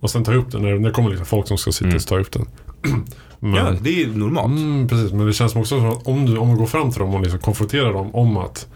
och 0.00 0.10
sen 0.10 0.24
jag 0.26 0.36
upp 0.36 0.50
den 0.52 0.62
när, 0.62 0.74
när 0.78 0.88
det 0.88 0.94
kommer 0.94 1.08
liksom 1.10 1.26
folk 1.26 1.48
som 1.48 1.58
ska 1.58 1.72
sitta 1.72 1.88
Mm. 1.88 1.98
tar 2.00 2.16
jag 2.16 2.22
upp 2.26 2.32
den. 2.32 2.46
Men, 3.38 3.54
Ja, 3.54 3.74
det 3.80 4.02
är 4.02 4.06
normalt. 4.06 4.46
mm, 4.58 4.88
precis, 4.88 5.12
men 5.12 5.26
det 5.26 5.32
känns 5.32 5.52
som 5.52 5.60
också 5.60 5.78
som 5.80 5.88
att 5.90 6.06
om 6.06 6.26
du, 6.26 6.36
om 6.38 6.50
du 6.50 6.56
går 6.56 6.66
fram 6.66 6.90
till 6.90 7.00
dem 7.00 7.14
och 7.14 7.20
liksom 7.20 7.38
konfronterar 7.38 7.92
dem 7.92 8.14
om 8.14 8.36
att 8.36 8.66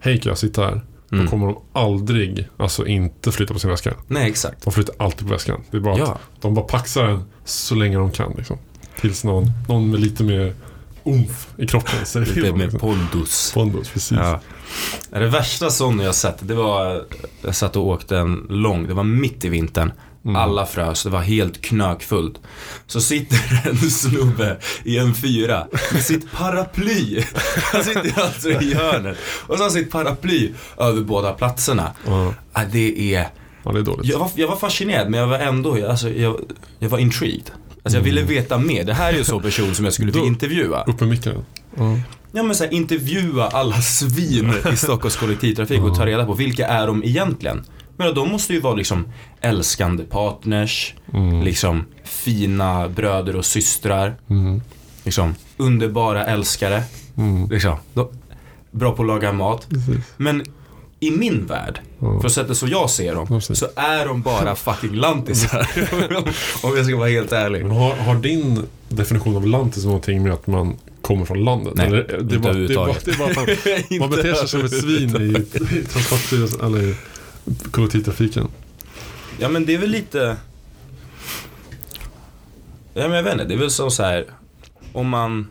Hej 0.00 0.20
kan 0.20 0.30
jag 0.30 0.38
sitta 0.38 0.62
här? 0.62 0.80
Mm. 1.12 1.24
Då 1.24 1.30
kommer 1.30 1.46
de 1.46 1.56
aldrig, 1.72 2.48
alltså 2.56 2.86
inte 2.86 3.32
flytta 3.32 3.52
på 3.54 3.60
sin 3.60 3.70
väska. 3.70 3.94
Nej, 4.08 4.30
exakt. 4.30 4.64
De 4.64 4.72
flyttar 4.72 4.94
alltid 4.98 5.26
på 5.26 5.32
väskan. 5.32 5.60
Det 5.70 5.76
är 5.76 5.80
bara 5.80 5.92
att 5.94 5.98
Ja. 6.00 6.18
de 6.40 6.54
bara 6.54 6.64
paxar 6.66 7.04
den 7.04 7.22
så 7.44 7.74
länge 7.74 7.96
de 7.98 8.10
kan 8.10 8.32
liksom. 8.36 8.56
Tills 9.00 9.24
någon, 9.24 9.50
någon 9.68 9.90
med 9.90 10.00
lite 10.00 10.24
mer 10.24 10.54
umf 11.04 11.46
i 11.56 11.66
kroppen 11.66 12.06
säger 12.06 12.26
Lite 12.26 12.40
med 12.52 12.58
Liksom. 12.58 12.80
pondus. 12.80 13.52
Pondus, 13.54 13.88
precis. 13.88 14.18
Ja. 14.20 14.40
Det 15.10 15.26
värsta 15.28 15.70
sån 15.70 16.00
jag 16.00 16.14
sett, 16.14 16.36
det 16.40 16.54
var, 16.54 17.04
jag 17.42 17.54
satt 17.54 17.76
och 17.76 17.86
åkte 17.86 18.18
en 18.18 18.46
lång, 18.48 18.86
det 18.88 18.94
var 18.94 19.04
mitt 19.04 19.44
i 19.44 19.48
vintern. 19.48 19.92
Mm. 20.24 20.36
Alla 20.36 20.66
frös, 20.66 21.02
det 21.02 21.10
var 21.10 21.20
helt 21.20 21.62
knökfullt. 21.62 22.40
Så 22.86 23.00
sitter 23.00 23.38
en 23.70 23.76
snubbe 23.90 24.56
i 24.84 24.98
en 24.98 25.14
fyra 25.14 25.66
med 25.92 26.02
sitt 26.02 26.32
paraply. 26.32 27.24
Han 27.72 27.84
sitter 27.84 28.20
alltså 28.22 28.50
i 28.50 28.74
hörnet. 28.74 29.16
Och 29.46 29.56
så 29.56 29.62
har 29.62 29.70
sitt 29.70 29.90
paraply 29.90 30.52
över 30.78 31.00
båda 31.02 31.32
platserna. 31.32 31.92
Ja, 32.06 32.34
det 32.72 33.14
är, 33.14 33.28
ja, 33.64 33.72
det 33.72 33.78
är 33.78 33.82
dåligt. 33.82 34.06
jag 34.10 34.18
var, 34.18 34.30
jag 34.34 34.48
var 34.48 34.56
fascinerad 34.56 35.10
men 35.10 35.20
jag 35.20 35.26
var 35.26 35.38
ändå, 35.38 35.88
alltså, 35.88 36.10
jag, 36.10 36.40
jag 36.78 36.88
var 36.88 36.98
intrigued. 36.98 37.50
Alltså 37.82 37.98
jag 37.98 38.04
ville 38.04 38.22
veta 38.22 38.58
mer. 38.58 38.84
Det 38.84 38.94
här 38.94 39.08
är 39.08 39.12
ju 39.12 39.18
en 39.18 39.24
sån 39.24 39.42
person 39.42 39.74
som 39.74 39.84
jag 39.84 39.94
skulle 39.94 40.12
vilja 40.12 40.26
intervjua. 40.26 40.82
Upp 40.84 41.00
med 41.00 41.08
micken. 41.08 41.44
Ja. 41.76 41.98
Ja 42.32 42.42
men 42.42 42.54
så 42.56 42.64
här, 42.64 42.72
intervjua 42.72 43.48
alla 43.48 43.76
svin 43.80 44.52
i 44.72 44.76
Stockholms 44.76 45.16
kollektivtrafik 45.16 45.80
och 45.82 45.94
ta 45.96 46.06
reda 46.06 46.26
på 46.26 46.34
vilka 46.34 46.66
är 46.66 46.86
de 46.86 47.04
egentligen? 47.04 47.64
Men 47.96 48.14
de 48.14 48.28
måste 48.28 48.52
ju 48.52 48.60
vara 48.60 48.74
liksom 48.74 49.08
älskande 49.40 50.04
partners, 50.04 50.94
Mm. 51.14 51.42
liksom 51.42 51.84
fina 52.04 52.88
bröder 52.88 53.36
och 53.36 53.44
systrar, 53.44 54.14
Mm. 54.30 54.62
liksom 55.04 55.34
underbara 55.56 56.24
älskare, 56.26 56.82
Mm. 57.16 57.48
liksom. 57.50 57.76
Bra 58.70 58.92
på 58.96 59.02
att 59.02 59.06
laga 59.08 59.32
mat. 59.32 59.66
Precis. 59.68 59.96
Men 60.16 60.42
i 61.02 61.10
min 61.10 61.46
värld, 61.46 61.80
Ja. 61.98 62.20
för 62.20 62.28
sättet 62.28 62.56
så 62.56 62.66
jag 62.66 62.90
ser 62.90 63.14
dem, 63.14 63.26
precis. 63.26 63.58
så 63.58 63.66
är 63.76 64.06
de 64.06 64.22
bara 64.22 64.54
fucking 64.56 64.94
lantisar. 64.94 65.68
Om 66.66 66.76
jag 66.76 66.86
ska 66.86 66.96
vara 66.96 67.08
helt 67.08 67.32
ärlig. 67.32 67.62
Men 67.62 67.76
har, 67.76 67.94
har 67.94 68.14
din 68.14 68.62
definition 68.88 69.36
av 69.36 69.46
lantis 69.46 69.84
någonting 69.84 70.22
med 70.22 70.32
att 70.32 70.46
man 70.46 70.76
kommer 71.00 71.24
från 71.24 71.44
landet? 71.44 71.72
Nej, 71.76 71.86
Eller, 71.86 72.20
det, 72.22 72.38
bara, 72.38 72.52
det, 72.52 72.72
är 72.72 72.76
bara, 72.76 72.94
det 73.04 73.18
bara 73.18 73.28
man, 73.34 73.98
man 74.00 74.10
beter 74.10 74.34
sig 74.34 74.48
som 74.48 74.64
ett 74.64 74.80
svin 74.80 75.16
i, 75.16 75.38
i 75.78 75.84
transportstyrelsen 75.84 76.60
eller 76.60 76.82
i 76.82 76.94
kollektivtrafiken. 77.70 78.48
Ja 79.38 79.48
men 79.48 79.66
det 79.66 79.74
är 79.74 79.78
väl 79.78 79.90
lite... 79.90 80.36
Ja 82.94 83.08
men 83.08 83.12
jag 83.12 83.22
vet 83.22 83.32
inte, 83.32 83.44
det 83.44 83.54
är 83.54 83.58
väl 83.58 83.70
som 83.70 83.90
så 83.90 84.02
här. 84.02 84.24
Om 84.92 85.08
man, 85.08 85.46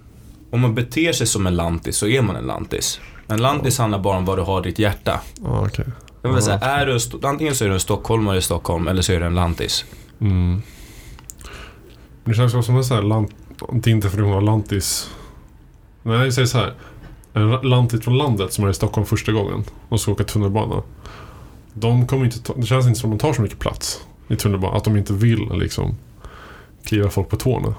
om 0.52 0.60
man 0.60 0.76
beter 0.76 1.14
sig 1.14 1.28
som 1.28 1.48
en 1.48 1.56
lantis 1.56 1.96
så 1.96 2.08
är 2.08 2.22
man 2.22 2.36
en 2.36 2.46
lantis. 2.46 3.00
En 3.32 3.42
lantis 3.42 3.78
handlar 3.78 4.00
bara 4.00 4.18
om 4.18 4.26
vad 4.26 4.38
du 4.38 4.42
har 4.42 4.60
i 4.60 4.70
ditt 4.70 4.80
hjärta. 4.80 5.22
Ja, 5.44 5.66
okej. 5.68 5.86
Jag 6.22 6.34
vill 6.34 6.42
säga, 6.42 6.58
är 6.60 6.86
du, 6.86 6.94
en 6.94 7.26
antingen 7.26 7.56
så 7.56 7.64
är 7.64 7.68
du 7.68 7.74
en 7.74 7.80
stockholmare 7.80 8.38
i 8.38 8.42
Stockholm 8.42 8.88
eller 8.88 9.02
så 9.02 9.14
är 9.14 9.20
du 9.20 9.26
en 9.26 9.36
lantis. 9.36 9.86
Mm. 10.22 10.62
Det 12.24 12.34
känns 12.34 12.66
som 12.66 12.78
en 12.78 12.84
sån 12.84 12.98
här 12.98 13.04
lant, 13.04 13.32
din 13.72 14.00
definition 14.00 14.34
av 14.34 14.42
lantis. 14.42 15.10
Nej, 16.04 16.24
jag 16.24 16.34
säger 16.34 16.46
så 16.46 16.58
här. 16.58 16.74
en 17.34 17.52
lantit 17.52 18.04
från 18.04 18.18
landet 18.18 18.54
som 18.54 18.66
är 18.66 18.70
i 18.70 18.74
Stockholm 18.74 19.08
första 19.08 19.32
gången 19.32 19.64
och 19.90 20.02
ska 20.02 20.12
åka 20.12 20.24
tunnelbana. 20.24 20.84
De 21.74 22.08
kommer 22.08 22.26
inte 22.26 22.40
ta, 22.40 22.54
det 22.54 22.66
känns 22.66 22.88
inte 22.88 23.00
som 23.00 23.14
att 23.14 23.20
de 23.20 23.22
tar 23.22 23.34
så 23.34 23.42
mycket 23.42 23.60
plats 23.60 24.06
i 24.28 24.36
tunnelbanan. 24.36 24.78
Att 24.78 24.84
de 24.84 24.98
inte 24.98 25.14
vill 25.14 25.50
liksom 25.54 25.98
kliva 26.84 27.10
folk 27.10 27.30
på 27.30 27.36
tårna. 27.38 27.76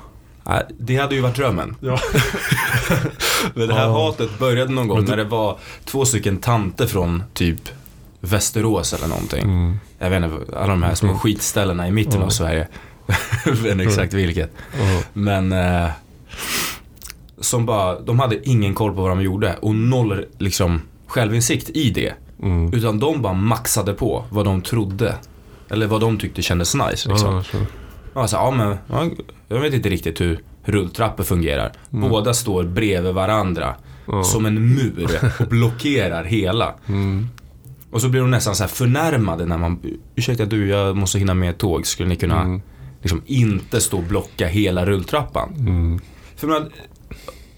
Det 0.78 0.96
hade 0.96 1.14
ju 1.14 1.20
varit 1.20 1.37
drömmen. 1.37 1.76
Ja. 1.80 1.99
Men 3.54 3.68
det 3.68 3.75
här 3.75 3.82
Ja. 3.87 3.92
hatet 4.06 4.38
började 4.38 4.72
någon 4.72 4.88
gång 4.88 5.04
det- 5.04 5.11
när 5.11 5.16
det 5.16 5.25
var 5.25 5.58
två 5.84 6.04
stycken 6.04 6.37
tanter 6.37 6.87
från 6.87 7.22
typ 7.34 7.61
Västerås 8.20 8.92
eller 8.92 9.06
någonting. 9.06 9.42
Mm. 9.42 9.78
Jag 9.99 10.11
vet 10.11 10.25
inte, 10.25 10.58
alla 10.58 10.66
de 10.66 10.82
här 10.82 10.94
små 10.94 11.08
Mm. 11.08 11.18
skitställena 11.20 11.88
i 11.88 11.90
mitten 11.90 12.20
Ja. 12.20 12.26
av 12.26 12.30
Sverige. 12.30 12.68
Jag 13.44 13.52
vet 13.52 13.72
inte 13.72 13.84
exakt 13.84 14.14
vilket. 14.14 14.52
Men 15.12 15.52
eh, 15.52 15.88
som 17.40 17.66
bara, 17.66 18.00
de 18.00 18.18
hade 18.20 18.49
ingen 18.49 18.75
koll 18.75 18.94
på 18.94 19.00
vad 19.02 19.11
de 19.11 19.22
gjorde 19.22 19.56
och 19.61 19.75
noll 19.75 20.25
liksom 20.38 20.80
självinsikt 21.06 21.70
i 21.70 21.90
det. 21.90 22.12
Mm. 22.42 22.72
Utan 22.75 22.99
de 22.99 23.22
bara 23.22 23.32
maxade 23.32 23.94
på 23.94 24.25
vad 24.30 24.44
de 24.44 24.62
trodde. 24.62 25.14
Eller 25.70 25.87
vad 25.87 26.00
de 26.00 26.18
tyckte 26.18 26.42
kändes 26.42 26.75
nice 26.75 27.08
liksom. 27.08 27.44
Ja, 27.52 27.58
Ja, 28.14 28.28
så, 28.28 28.37
ja, 28.37 28.50
men, 28.50 28.76
ja, 28.87 29.07
jag 29.49 29.61
vet 29.61 29.75
inte 29.75 29.88
riktigt 29.88 30.21
hur 30.21 30.40
rulltrappor 30.64 31.25
fungerar. 31.25 31.73
Mm. 31.92 32.11
Båda 32.11 32.35
står 32.35 32.64
bredvid 32.64 33.14
varandra 33.14 33.75
Ja. 34.07 34.25
som 34.25 34.47
en 34.47 34.75
mur 34.75 35.09
och 35.40 35.47
blockerar 35.47 36.25
hela. 36.25 36.75
Mm. 36.88 37.28
Och 37.90 38.00
så 38.00 38.09
blir 38.09 38.21
de 38.21 38.31
nästan 38.31 38.54
så 38.57 38.62
här 38.62 38.69
förnärmade 38.69 39.47
när 39.47 39.59
man, 39.59 39.81
ursäkta 40.16 40.45
du, 40.45 40.69
jag 40.69 40.97
måste 40.97 41.19
hinna 41.19 41.35
med 41.35 41.50
ett 41.50 41.59
tåg. 41.59 41.87
Skulle 41.87 42.09
ni 42.09 42.16
kunna 42.16 42.40
Mm. 42.40 42.62
liksom 43.02 43.23
inte 43.26 43.81
stå 43.81 43.97
och 43.97 44.02
blocka 44.02 44.47
hela 44.47 44.87
rulltrappan? 44.87 45.54
Mm. 45.59 46.00
För 46.37 46.47
man, 46.49 46.71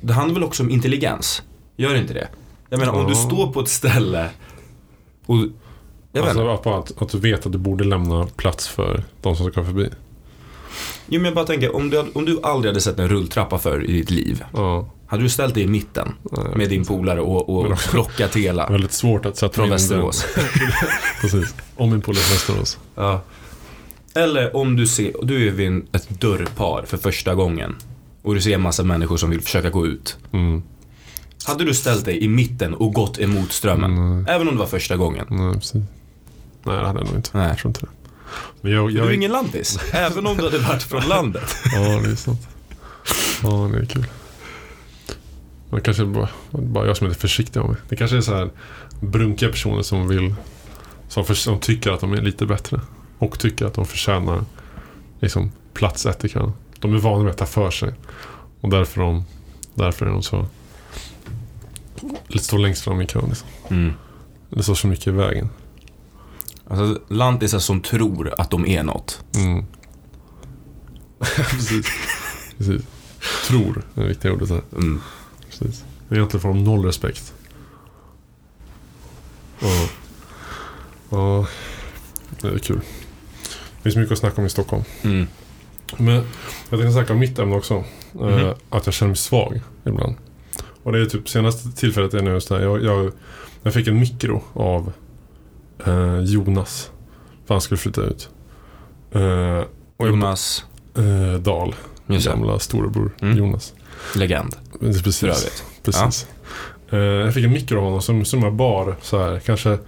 det 0.01 0.13
handlar 0.13 0.35
väl 0.35 0.45
också 0.45 0.63
om 0.63 0.71
intelligens? 0.71 1.43
Gör 1.77 1.95
inte 1.95 2.15
det? 2.15 2.29
Jag 2.71 2.79
menar 2.81 2.93
om 2.93 3.07
du 3.09 3.15
står 3.15 3.53
på 3.53 3.61
ett 3.61 3.69
ställe 3.69 4.29
och, 5.27 5.37
jag 6.13 6.23
vet. 6.23 6.37
Alltså 6.37 6.71
att, 6.71 7.03
att 7.03 7.09
du 7.09 7.19
vet 7.19 7.47
att 7.47 7.53
du 7.53 7.59
borde 7.59 7.85
lämna 7.85 8.27
plats 8.37 8.69
för 8.69 9.03
de 9.23 9.37
som 9.37 9.51
ska 9.51 9.65
förbi. 9.65 9.89
Jo 11.07 11.21
men 11.21 11.25
jag 11.25 11.35
bara 11.35 11.47
tänker, 11.47 11.77
om 11.77 11.91
du, 11.91 11.99
om 12.15 12.25
du 12.25 12.41
aldrig 12.43 12.71
hade 12.71 12.81
sett 12.81 12.99
en 12.99 13.09
rulltrappa 13.09 13.59
för 13.59 13.85
i 13.91 13.93
ditt 13.93 14.11
liv. 14.11 14.45
Ja. 14.55 14.89
Hade 15.07 15.23
du 15.23 15.29
ställt 15.29 15.55
dig 15.55 15.63
i 15.63 15.67
mitten 15.67 16.13
med 16.57 16.69
din 16.71 16.85
polare 16.85 17.21
och, 17.21 17.49
och 17.59 17.79
blockat 17.93 18.37
hela? 18.37 18.69
Väldigt 18.71 18.93
svårt 18.93 19.27
att 19.27 19.37
sätta 19.37 19.55
Från 19.55 19.71
Västerås. 19.71 20.27
Precis. 21.21 21.55
Om 21.77 21.91
min 21.91 22.01
polare 22.01 22.21
är 22.21 22.25
från 22.25 22.57
Västerås. 22.57 22.79
Ja. 22.95 23.21
Eller 24.15 24.57
om 24.57 24.77
du 24.77 24.87
ser, 24.87 25.13
du 25.23 25.49
är 25.49 25.53
vid 25.53 25.67
en- 25.67 25.87
ett 25.93 26.21
dörrpar 26.21 26.85
för 26.87 26.97
första 26.97 27.35
gången. 27.35 27.77
Och 28.23 28.35
du 28.35 28.41
ser 28.41 28.55
en 28.55 28.61
massa 28.61 28.83
människor 28.83 29.17
som 29.17 29.31
vill 29.31 29.41
försöka 29.41 29.71
gå 29.71 29.87
ut. 29.87 30.17
Mm. 30.33 30.63
Hade 31.47 31.65
du 31.65 31.75
ställt 31.75 32.05
dig 32.05 32.25
i 32.25 32.29
mitten 32.29 32.75
och 32.75 32.93
gått 32.95 33.19
emot 33.19 33.53
strömmen? 33.53 34.23
Nej. 34.23 34.35
Även 34.35 34.49
om 34.49 34.55
det 34.55 34.61
var 34.61 34.67
första 34.67 34.97
gången? 34.97 35.27
Nej, 35.31 35.55
precis. 35.55 35.73
Nej, 35.75 35.85
det 36.65 36.87
hade 36.87 36.99
jag 36.99 37.07
nog 37.07 37.17
inte. 37.17 37.31
Nej. 37.33 37.49
Jag 37.49 37.59
tror 37.59 37.71
inte 37.71 37.81
det. 37.81 37.87
Men 38.61 38.73
jag, 38.73 38.91
Du 38.91 38.99
jag, 38.99 39.07
är 39.07 39.11
ingen 39.11 39.33
landis. 39.33 39.79
Även 39.93 40.27
om 40.27 40.37
du 40.37 40.45
hade 40.45 40.59
varit 40.59 40.83
från 40.83 41.03
landet. 41.09 41.57
Ja, 41.75 41.81
det 41.81 42.11
är 42.11 42.17
sant. 42.17 42.49
Ja, 43.43 43.71
det 43.73 43.79
är 43.79 43.87
kul. 43.87 44.07
Men 45.71 45.81
kanske 45.81 46.05
bara, 46.05 46.29
bara 46.51 46.87
jag 46.87 46.97
som 46.97 47.05
är 47.05 47.09
lite 47.09 47.21
försiktig 47.21 47.61
av 47.61 47.69
mig. 47.69 47.77
Det 47.89 47.97
kanske 47.97 48.17
är 48.17 48.21
så 48.21 48.35
här 48.35 48.51
brunkiga 49.01 49.49
personer 49.49 49.83
som 49.83 50.09
vill 50.09 50.35
som, 51.09 51.25
för, 51.25 51.35
som 51.35 51.61
tycker 51.61 51.91
att 51.91 52.01
de 52.01 52.13
är 52.13 52.23
lite 52.23 52.47
bättre. 52.47 52.81
Och 53.19 53.39
tycker 53.39 53.67
att 53.67 53.75
de 53.75 53.87
förtjänar 53.87 54.45
liksom, 55.21 55.53
plats 55.73 56.07
ett 56.07 56.25
i 56.25 56.29
kön. 56.29 56.53
De 56.79 56.95
är 56.95 56.99
vana 56.99 57.25
vid 57.25 57.31
att 57.31 57.39
ta 57.39 57.47
för 57.47 57.71
sig. 57.71 57.95
Och 58.61 58.71
därför, 58.71 59.01
de, 59.01 59.25
därför 59.75 60.07
är 60.07 60.11
de 60.11 60.23
så 60.23 60.47
lite 62.29 62.45
står 62.45 62.59
längst 62.59 62.85
fram 62.85 63.01
i 63.01 63.07
kön. 63.07 63.25
Liksom. 63.29 63.49
Mm. 63.71 63.93
Det 64.51 64.63
står 64.63 64.75
så 64.75 64.87
mycket 64.87 65.07
i 65.07 65.11
vägen. 65.11 65.49
Alltså 66.69 67.01
landisar 67.09 67.59
som 67.59 67.81
tror 67.81 68.35
att 68.41 68.51
de 68.51 68.67
är 68.67 68.83
något. 68.83 69.25
Mm. 69.37 69.65
Precis. 71.51 71.87
Precis. 72.59 72.83
Tror 73.49 73.83
är 73.95 74.03
det 74.03 74.09
viktiga 74.09 74.33
ordet 74.33 74.51
här. 74.51 74.63
Mm. 74.73 75.01
Precis. 75.51 75.85
Egentligen 76.11 76.41
får 76.41 76.49
de 76.49 76.65
noll 76.65 76.85
respekt. 76.85 77.33
Ja. 79.61 79.89
Ja. 81.11 81.47
Det 82.41 82.49
är 82.49 82.59
kul. 82.59 82.81
Det 83.77 83.83
finns 83.83 83.97
mycket 83.97 84.13
att 84.13 84.19
snacka 84.19 84.41
om 84.41 84.47
i 84.47 84.51
Stockholm. 84.51 84.85
Mm. 85.03 85.27
Men 85.99 86.15
jag 86.15 86.25
tänkte 86.81 86.93
snacka 86.93 87.13
om 87.13 87.19
mitt 87.19 87.39
ämne 87.39 87.57
också. 87.57 87.75
Eh, 87.75 88.21
Mhm. 88.39 88.55
att 88.71 88.87
jag 88.87 88.95
känner 88.95 89.09
mig 89.09 89.17
svag 89.17 89.61
ibland. 89.87 90.17
Och 90.83 90.93
det 90.93 91.01
är 91.01 91.07
typ 91.07 91.29
senaste 91.29 91.73
tillfället 91.73 92.15
är 92.15 92.23
nu 92.23 92.31
just 92.31 92.49
det 92.49 92.55
här. 92.55 92.63
Jag, 92.63 92.83
jag, 92.85 93.13
jag 93.63 93.75
fick 93.75 93.87
en 93.89 93.99
mikro 94.01 94.43
av 94.53 94.93
eh, 95.87 96.21
Jonas. 96.21 96.91
För 97.47 97.55
han 97.55 97.61
skulle 97.61 97.79
flytta 97.79 98.01
ut. 98.03 98.29
Eh, 99.13 99.63
och 99.97 100.09
Jonas, 100.09 100.65
eh, 100.97 101.41
Dahl. 101.41 101.75
just 102.07 102.25
det, 102.27 102.31
Gamla 102.31 102.59
storebror 102.59 103.11
Mm. 103.23 103.39
Jonas. 103.39 103.75
legend. 104.17 104.57
Precis. 104.81 105.19
För 105.21 105.27
övrigt. 105.27 105.65
Precis. 105.83 106.27
Eh, 106.91 106.99
jag 106.99 107.35
fick 107.35 107.45
en 107.45 107.53
mikro 107.53 107.79
av 107.79 107.85
honom 107.85 108.03
som, 108.03 108.25
som 108.25 108.43
jag 108.43 108.55
bar 108.55 108.97
så 109.03 109.19
här, 109.19 109.41
kanske 109.41 109.79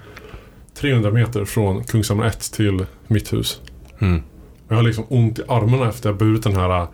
300 0.81 1.11
meter 1.11 1.45
från 1.45 1.85
Kungshamn 1.85 2.23
1 2.23 2.53
till 2.53 2.87
mitt 3.07 3.33
hus. 3.33 3.61
Mm. 4.01 4.23
Jag 4.69 4.77
har 4.77 4.83
liksom 4.83 5.05
ont 5.09 5.39
i 5.39 5.43
armarna 5.49 5.89
efter 5.89 6.09
jag 6.09 6.19
burit 6.19 6.43
den 6.43 6.57
här. 6.57 6.87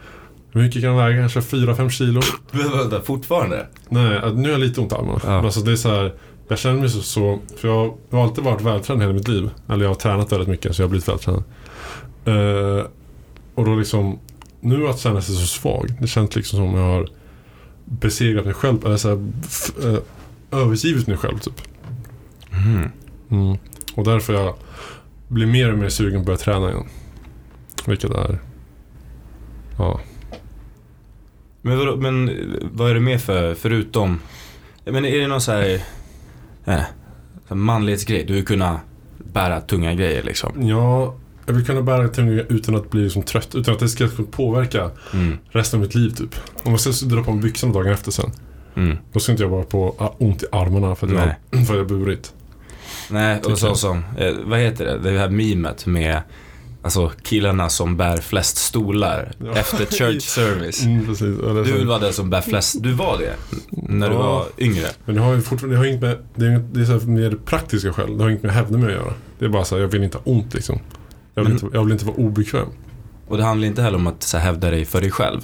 Hur 0.52 0.62
mycket 0.62 0.82
kan 0.82 0.96
den 0.96 0.98
väga? 0.98 1.18
Kanske 1.28 1.40
4-5 1.40 1.88
kilo? 1.90 2.20
Vänta, 2.50 3.00
fortfarande? 3.00 3.66
Nej, 3.88 4.20
nu 4.34 4.42
har 4.42 4.50
jag 4.50 4.60
lite 4.60 4.80
ont 4.80 4.92
i 4.92 4.94
armarna. 4.94 5.20
Ja. 5.24 5.44
Alltså 5.44 5.60
det 5.60 5.72
är 5.72 5.76
så 5.76 5.88
här, 5.88 6.14
jag 6.52 6.58
känner 6.58 6.80
mig 6.80 6.88
så, 6.88 7.02
så 7.02 7.38
för 7.56 7.68
jag, 7.68 7.94
har 8.10 8.22
alltid 8.22 8.44
varit 8.44 8.60
vältränad 8.60 9.02
hela 9.02 9.12
mitt 9.12 9.28
liv. 9.28 9.50
Eller 9.68 9.84
jag 9.84 9.90
har 9.90 9.94
tränat 9.94 10.32
väldigt 10.32 10.48
mycket 10.48 10.76
så 10.76 10.82
jag 10.82 10.86
har 10.86 10.90
blivit 10.90 11.08
vältränad. 11.08 11.44
Eh, 12.24 12.86
och 13.54 13.64
då 13.64 13.74
liksom, 13.74 14.18
nu 14.60 14.88
att 14.88 14.98
känna 14.98 15.22
sig 15.22 15.34
så 15.34 15.46
svag. 15.46 15.94
Det 16.00 16.06
känns 16.06 16.36
liksom 16.36 16.56
som 16.56 16.74
jag 16.74 16.92
har 16.92 17.08
besegrat 17.84 18.44
mig 18.44 18.54
själv. 18.54 18.86
Eller 18.86 18.96
så 18.96 19.08
här, 19.08 19.32
eh, 19.82 19.98
övergivit 20.60 21.06
mig 21.06 21.16
själv 21.16 21.38
typ. 21.38 21.62
Mm. 22.52 22.90
Mm. 23.30 23.58
Och 23.94 24.04
därför 24.04 24.32
jag 24.32 24.54
blir 25.28 25.46
mer 25.46 25.72
och 25.72 25.78
mer 25.78 25.88
sugen 25.88 26.12
på 26.12 26.20
att 26.20 26.26
börja 26.26 26.36
träna 26.36 26.70
igen. 26.70 26.86
Vilket 27.86 28.10
är... 28.10 28.38
Ja. 29.78 30.00
Men, 31.62 31.78
vadå, 31.78 31.96
men 31.96 32.30
vad 32.72 32.90
är 32.90 32.94
det 32.94 33.00
mer 33.00 33.18
för, 33.18 33.54
förutom, 33.54 34.20
men 34.84 35.04
är 35.04 35.18
det 35.18 35.26
någon 35.26 35.40
så 35.40 35.52
här, 35.52 35.82
här 36.64 36.84
manlighetsgrej? 37.48 38.24
Du 38.24 38.32
vill 38.34 38.46
kunna 38.46 38.80
bära 39.32 39.60
tunga 39.60 39.94
grejer 39.94 40.22
liksom? 40.22 40.68
Ja, 40.68 41.14
jag 41.46 41.54
vill 41.54 41.66
kunna 41.66 41.82
bära 41.82 42.08
tunga 42.08 42.42
utan 42.42 42.76
att 42.76 42.90
bli 42.90 43.02
liksom 43.04 43.22
trött. 43.22 43.54
Utan 43.54 43.74
att 43.74 43.80
det 43.80 43.88
ska 43.88 44.08
påverka 44.30 44.90
Mm. 45.14 45.38
resten 45.50 45.80
av 45.80 45.86
mitt 45.86 45.94
liv 45.94 46.10
typ. 46.10 46.34
Om 46.64 46.70
jag 46.72 46.80
ska 46.80 47.06
dra 47.06 47.22
på 47.24 47.32
mig 47.32 47.42
byxorna 47.42 47.72
dagen 47.72 47.92
efter 47.92 48.10
sen. 48.10 48.30
Mm. 48.76 48.96
Då 49.12 49.20
ska 49.20 49.32
inte 49.32 49.44
jag 49.44 49.50
vara 49.50 49.62
på 49.64 49.94
ah, 49.98 50.14
ont 50.18 50.42
i 50.42 50.46
armarna 50.52 50.94
för 50.94 51.06
att, 51.06 51.12
jag, 51.12 51.34
för 51.66 51.72
att 51.74 51.78
jag 51.78 51.86
burit. 51.86 52.32
Nej, 53.10 53.36
Tycker 53.38 53.52
och 53.52 53.58
så 53.58 53.74
som, 53.74 54.04
eh, 54.18 54.34
vad 54.44 54.58
heter 54.58 54.84
det, 54.84 54.98
det 55.10 55.18
här 55.18 55.28
memet 55.28 55.86
med 55.86 56.20
Alltså 56.84 57.12
killarna 57.22 57.68
som 57.68 57.96
bär 57.96 58.16
flest 58.16 58.56
stolar 58.56 59.32
Ja. 59.44 59.52
efter 59.52 59.86
church 59.86 60.22
service. 60.28 60.82
Mm, 60.84 61.06
precis. 61.06 61.36
Du 61.64 61.78
så. 61.80 61.84
vara 61.86 61.98
den 61.98 62.12
som 62.12 62.30
bär 62.30 62.40
flest, 62.40 62.82
du 62.82 62.92
var 62.92 63.18
det? 63.18 63.34
När 63.70 64.08
du 64.08 64.14
Ja. 64.14 64.22
var 64.22 64.46
yngre? 64.58 64.86
Men 65.04 65.14
det 65.14 65.20
har 65.20 65.34
ju 65.34 65.40
fortfarande, 65.42 65.74
det 65.74 65.78
har 65.78 65.86
inget 65.86 66.00
med, 66.00 66.18
det 66.34 66.46
är, 66.46 66.64
det 66.72 66.80
är 66.80 66.84
så 67.00 67.06
mer 67.06 67.36
praktiska 67.44 67.92
skäl. 67.92 68.16
Det 68.18 68.22
har 68.24 68.30
inget 68.30 68.42
med 68.42 68.52
hävda 68.52 68.78
mig 68.78 68.86
att 68.86 69.00
göra. 69.00 69.12
Det 69.38 69.44
är 69.44 69.48
bara 69.48 69.64
så 69.64 69.74
här, 69.74 69.82
jag 69.82 69.88
vill 69.88 70.02
inte 70.02 70.18
ha 70.18 70.22
ont 70.24 70.54
liksom. 70.54 70.78
Jag 71.34 71.42
vill, 71.44 71.52
Men- 71.54 71.64
inte, 71.64 71.76
jag 71.76 71.84
vill 71.84 71.92
inte 71.92 72.04
vara 72.04 72.16
obekväm. 72.16 72.68
Och 73.28 73.36
det 73.36 73.44
handlar 73.44 73.68
inte 73.68 73.82
heller 73.82 73.96
om 73.98 74.06
att 74.06 74.22
så 74.22 74.36
här, 74.38 74.44
hävda 74.44 74.70
dig 74.70 74.84
för 74.84 75.00
dig 75.00 75.10
själv. 75.10 75.40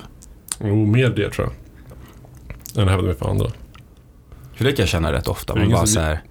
Jo, 0.64 0.86
mer 0.86 1.08
det 1.10 1.30
tror 1.30 1.46
jag. 1.46 2.82
Än 2.82 2.88
att 2.88 2.90
hävda 2.90 3.06
mig 3.06 3.14
för 3.16 3.28
andra. 3.30 3.46
För 4.54 4.64
det 4.64 4.72
kan 4.72 4.82
jag 4.82 4.88
känna 4.88 5.12
rätt 5.12 5.28
ofta. 5.28 5.54
Man 5.54 5.68
bara 5.70 5.78
som- 5.78 5.86
så 5.86 6.00
här, 6.00 6.22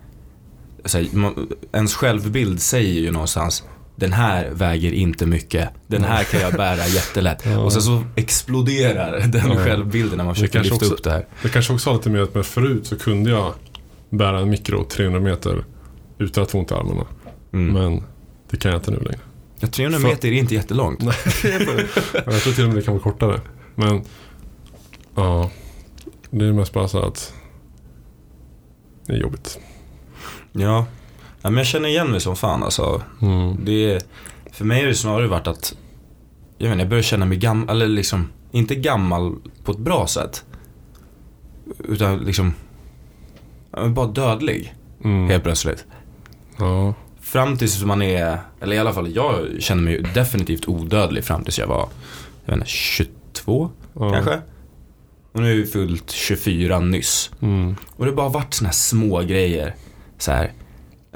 så 0.85 0.97
här, 0.97 1.07
man, 1.11 1.47
ens 1.73 1.93
självbild 1.95 2.61
säger 2.61 3.01
ju 3.01 3.11
någonstans 3.11 3.63
den 3.99 4.13
här 4.13 4.49
väger 4.53 4.91
inte 4.91 5.25
mycket. 5.25 5.69
Den 5.87 6.03
här 6.03 6.23
kan 6.23 6.41
jag 6.41 6.53
bära 6.53 6.87
jättelätt. 6.87 7.45
Ja. 7.45 7.59
Och 7.59 7.73
sen 7.73 7.81
så 7.81 8.03
exploderar 8.15 9.19
den 9.27 9.51
Ja. 9.51 9.55
självbilden 9.63 10.17
när 10.17 10.25
man 10.25 10.35
försöker 10.35 10.59
lyfta 10.59 10.75
också- 10.75 10.93
upp 10.93 11.03
det 11.03 11.11
här. 11.11 11.25
Det 11.43 11.49
kanske 11.49 11.73
också 11.73 11.89
har 11.89 11.97
lite 11.97 12.09
med 12.09 12.23
att 12.23 12.33
men 12.35 12.43
förut 12.43 12.87
så 12.87 12.97
kunde 12.99 13.29
jag 13.29 13.53
bära 14.09 14.39
en 14.39 14.49
mikro 14.49 14.83
300 14.83 15.19
meter 15.19 15.65
utan 16.17 16.43
att 16.43 16.51
få 16.51 16.59
ont 16.59 16.71
i 16.71 16.73
armarna. 16.73 17.05
Mm. 17.53 17.73
Men 17.73 18.03
det 18.49 18.57
kan 18.57 18.71
jag 18.71 18.79
inte 18.79 18.91
nu 18.91 18.97
längre. 18.99 19.19
Ja, 19.59 19.67
300 19.67 19.99
För- 19.99 20.07
meter 20.07 20.27
är 20.27 20.31
inte 20.31 20.55
jättelångt. 20.55 21.03
Jag 22.25 22.41
tror 22.41 22.53
till 22.53 22.63
och 22.63 22.69
med 22.69 22.77
det 22.77 22.81
kan 22.81 22.93
vara 22.93 23.03
kortare. 23.03 23.41
Men 23.75 24.01
ja, 25.15 25.51
det 26.29 26.45
är 26.45 26.53
mest 26.53 26.73
bara 26.73 26.87
så 26.87 26.99
att 26.99 27.33
det 29.07 29.13
är 29.13 29.17
jobbigt. 29.17 29.59
Ja. 30.51 30.85
Ja, 31.47 31.51
men 31.51 31.57
jag 31.57 31.67
känner 31.67 31.89
igen 31.89 32.11
mig 32.11 32.19
som 32.21 32.35
fan 32.35 32.63
alltså. 32.63 33.01
Mm. 33.21 33.65
Det 33.65 34.07
för 34.51 34.65
mig 34.65 34.79
har 34.79 34.87
det 34.87 34.95
snarare 34.95 35.27
varit 35.27 35.47
att 35.47 35.75
jag, 36.57 36.71
inte, 36.71 36.81
jag 36.81 36.89
börjar 36.89 37.03
känna 37.03 37.25
mig 37.25 37.37
gammal, 37.37 37.69
eller 37.69 37.87
liksom 37.87 38.29
inte 38.51 38.75
gammal 38.75 39.35
på 39.63 39.71
ett 39.71 39.77
bra 39.77 40.07
sätt. 40.07 40.45
Utan 41.79 42.17
liksom 42.17 42.53
bara 43.89 44.07
dödlig 44.07 44.73
Mm. 45.03 45.29
helt 45.29 45.43
plötsligt. 45.43 45.85
Ja. 46.57 46.93
Fram 47.21 47.57
tills 47.57 47.83
man 47.83 48.01
är, 48.01 48.39
eller 48.61 48.75
i 48.75 48.79
alla 48.79 48.93
fall 48.93 49.15
jag 49.15 49.47
känner 49.59 49.83
mig 49.83 50.01
definitivt 50.13 50.67
odödlig 50.67 51.23
fram 51.23 51.43
tills 51.43 51.59
jag 51.59 51.67
var, 51.67 51.89
jag 52.45 52.51
vet 52.51 52.55
inte, 52.55 52.69
22 52.69 53.69
ja. 53.93 54.11
kanske? 54.11 54.41
Och 55.31 55.41
nu 55.41 55.51
är 55.51 55.55
vi 55.55 55.65
fullt 55.65 56.11
24 56.11 56.79
nyss. 56.79 57.31
Mm. 57.41 57.75
Och 57.95 58.05
det 58.05 58.11
har 58.11 58.15
bara 58.15 58.29
varit 58.29 58.53
såna 58.53 58.67
här 58.67 58.73
små 58.73 59.21
grejer. 59.21 59.75
Så 60.17 60.31
här, 60.31 60.51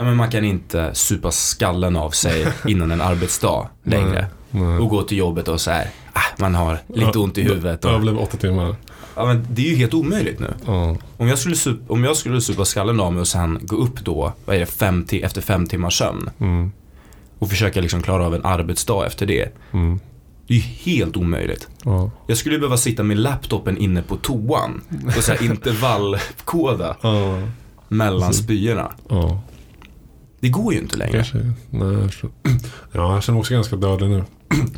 ja 0.01 0.05
men 0.05 0.17
man 0.17 0.31
kan 0.31 0.45
inte 0.45 0.89
supa 0.93 1.31
skallen 1.31 1.95
av 1.95 2.09
sig 2.09 2.47
innan 2.67 2.91
en 2.91 3.01
arbetsdag 3.01 3.69
längre. 3.83 4.25
Nej. 4.51 4.77
Och 4.77 4.89
gå 4.89 5.03
till 5.03 5.17
jobbet 5.17 5.47
och 5.47 5.61
så 5.61 5.71
här, 5.71 5.89
ah, 6.13 6.19
man 6.37 6.55
har 6.55 6.79
lite 6.87 7.19
ont 7.19 7.37
i 7.37 7.41
huvudet. 7.41 7.85
Och, 7.85 7.91
Överlev 7.91 8.17
åtta 8.19 8.37
timmar. 8.37 8.75
ja, 9.15 9.25
men 9.25 9.47
det 9.49 9.61
är 9.61 9.69
ju 9.69 9.75
helt 9.75 9.93
omöjligt 9.93 10.39
nu. 10.39 10.53
Ja. 10.65 10.97
Om 11.17 11.27
jag 11.27 11.39
skulle, 11.39 11.55
sup, 11.55 11.79
om 11.91 12.03
jag 12.03 12.17
skulle 12.17 12.41
supa 12.41 12.65
skallen 12.65 12.99
av 12.99 13.13
mig 13.13 13.21
och 13.21 13.27
sen 13.27 13.59
gå 13.61 13.75
upp 13.75 13.99
då, 14.05 14.33
vad 14.45 14.55
är 14.55 14.59
det, 14.59 14.65
fem 14.65 15.05
efter 15.11 15.41
fem 15.41 15.67
timmars 15.67 15.97
sömn. 15.97 16.29
Mm. 16.39 16.71
Och 17.39 17.49
försöka 17.49 17.81
liksom 17.81 18.01
klara 18.01 18.25
av 18.25 18.35
en 18.35 18.45
arbetsdag 18.45 19.05
efter 19.05 19.25
det. 19.25 19.49
Mm. 19.71 19.99
Det 20.47 20.53
är 20.53 20.57
ju 20.57 20.63
helt 20.63 21.17
omöjligt. 21.17 21.67
Ja. 21.83 22.11
Jag 22.27 22.37
skulle 22.37 22.59
behöva 22.59 22.77
sitta 22.77 23.03
med 23.03 23.17
laptopen 23.17 23.77
inne 23.77 24.01
på 24.01 24.17
toan 24.17 24.81
och 25.17 25.23
så 25.23 25.31
här 25.31 25.43
intervallkoda 25.51 26.95
Ja. 27.01 27.41
mellan 27.87 28.33
spyorna. 28.33 28.91
Det 30.41 30.49
går 30.49 30.73
ju 30.73 30.79
inte 30.79 30.97
längre. 30.97 31.11
Kanske. 31.11 31.37
Nej, 31.69 32.09
ja, 32.91 33.13
jag 33.13 33.23
känner 33.23 33.33
mig 33.35 33.39
också 33.39 33.53
ganska 33.53 33.75
dödlig 33.75 34.09
nu. 34.09 34.23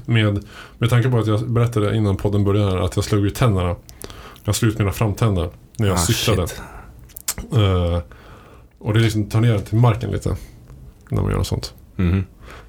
med, 0.05 0.45
med 0.77 0.89
tanke 0.89 1.09
på 1.09 1.17
att 1.19 1.27
jag 1.27 1.49
berättade 1.49 1.95
innan 1.97 2.17
podden 2.17 2.43
började 2.43 2.71
här 2.71 2.77
att 2.77 2.95
jag 2.95 3.05
slog 3.05 3.25
ut 3.25 3.35
tänderna. 3.35 3.75
Jag 4.43 4.55
slog 4.55 4.71
ut 4.71 4.79
mina 4.79 4.91
framtänder 4.91 5.49
när 5.77 5.87
jag 5.87 5.95
Ah, 5.95 5.99
cyklade. 5.99 6.47
Eh, 7.55 8.01
och 8.79 8.93
det 8.93 8.99
liksom 8.99 9.29
tar 9.29 9.41
ner 9.41 9.59
till 9.59 9.77
marken 9.77 10.11
lite. 10.11 10.35
När 11.09 11.21
man 11.21 11.31
gör 11.31 11.37
något 11.37 11.47
sånt. 11.47 11.73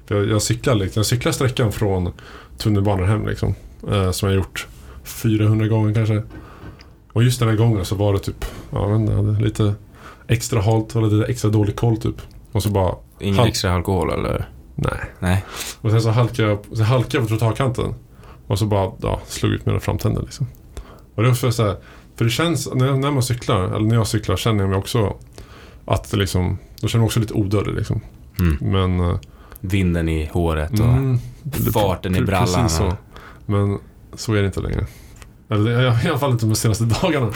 För 0.05 0.15
jag, 0.15 0.27
jag, 0.29 0.41
cyklar, 0.41 0.87
jag 0.93 1.05
cyklar 1.05 1.31
sträckan 1.31 1.71
från 1.71 2.11
tunnelbanan 2.57 3.07
hem 3.07 3.27
liksom. 3.27 3.55
Eh, 3.91 4.11
som 4.11 4.29
jag 4.29 4.35
gjort 4.35 4.67
400 5.03 5.67
gånger 5.67 5.93
kanske. 5.93 6.23
Och 7.13 7.23
just 7.23 7.39
den 7.39 7.49
här 7.49 7.55
gången 7.55 7.85
så 7.85 7.95
var 7.95 8.13
det 8.13 8.19
typ, 8.19 8.45
ja, 8.71 8.89
jag 8.89 9.09
hade 9.15 9.39
lite 9.43 9.73
extra 10.27 10.61
halt 10.61 10.95
och 10.95 11.03
lite 11.11 11.31
extra 11.31 11.49
dålig 11.51 11.75
koll 11.75 11.97
typ. 11.97 12.21
Och 12.55 12.63
så 12.63 12.69
bara, 12.69 12.95
Ingen 13.19 13.35
Halt. 13.35 13.49
extra 13.49 13.71
alkohol 13.73 14.09
eller? 14.13 14.49
nej. 14.75 14.99
Nej. 15.19 15.45
Och 15.81 15.91
sen 15.91 16.01
så 16.01 16.09
halkade 16.09 16.49
jag, 16.49 16.59
så 16.77 16.83
halkade 16.83 17.17
jag 17.17 17.23
på 17.23 17.29
trottoarkanten. 17.29 17.93
Och 18.47 18.59
så 18.59 18.65
bara, 18.65 18.91
ja, 19.01 19.21
slog 19.27 19.51
ut 19.51 19.65
mina 19.65 19.79
framtänder 19.79 20.21
liksom. 20.21 20.47
Och 21.15 21.23
det 21.23 21.29
var 21.29 21.35
för 21.35 21.51
så 21.51 21.63
här, 21.65 21.75
för 22.15 22.25
det 22.25 22.31
känns, 22.31 22.73
när, 22.73 22.91
när 22.93 23.11
man 23.11 23.23
cyklar, 23.23 23.63
eller 23.63 23.87
när 23.87 23.95
jag 23.95 24.07
cyklar 24.07 24.35
känner 24.35 24.59
jag 24.63 24.69
mig 24.69 24.77
också 24.79 25.15
att 25.85 26.11
det 26.11 26.17
liksom, 26.17 26.57
då 26.81 26.87
känner 26.87 26.99
jag 26.99 27.03
mig 27.03 27.05
också 27.05 27.19
lite 27.19 27.33
odödlig 27.33 27.75
liksom. 27.75 28.01
Mm. 28.39 28.57
Men... 28.61 29.09
eh, 29.09 29.17
Vinden 29.59 30.09
i 30.09 30.29
håret 30.33 30.71
och 30.79 30.85
mm, 30.85 31.19
farten 31.73 32.15
i 32.15 32.21
brallan. 32.21 32.63
Precis 32.63 32.77
så. 32.77 32.93
Men 33.45 33.79
så 34.13 34.33
är 34.33 34.41
det 34.41 34.45
inte 34.45 34.59
längre. 34.59 34.85
Eller 35.49 36.05
i 36.05 36.09
alla 36.09 36.19
fall 36.19 36.31
inte 36.31 36.45
de 36.45 36.55
senaste 36.55 36.83
dagarna. 37.01 37.31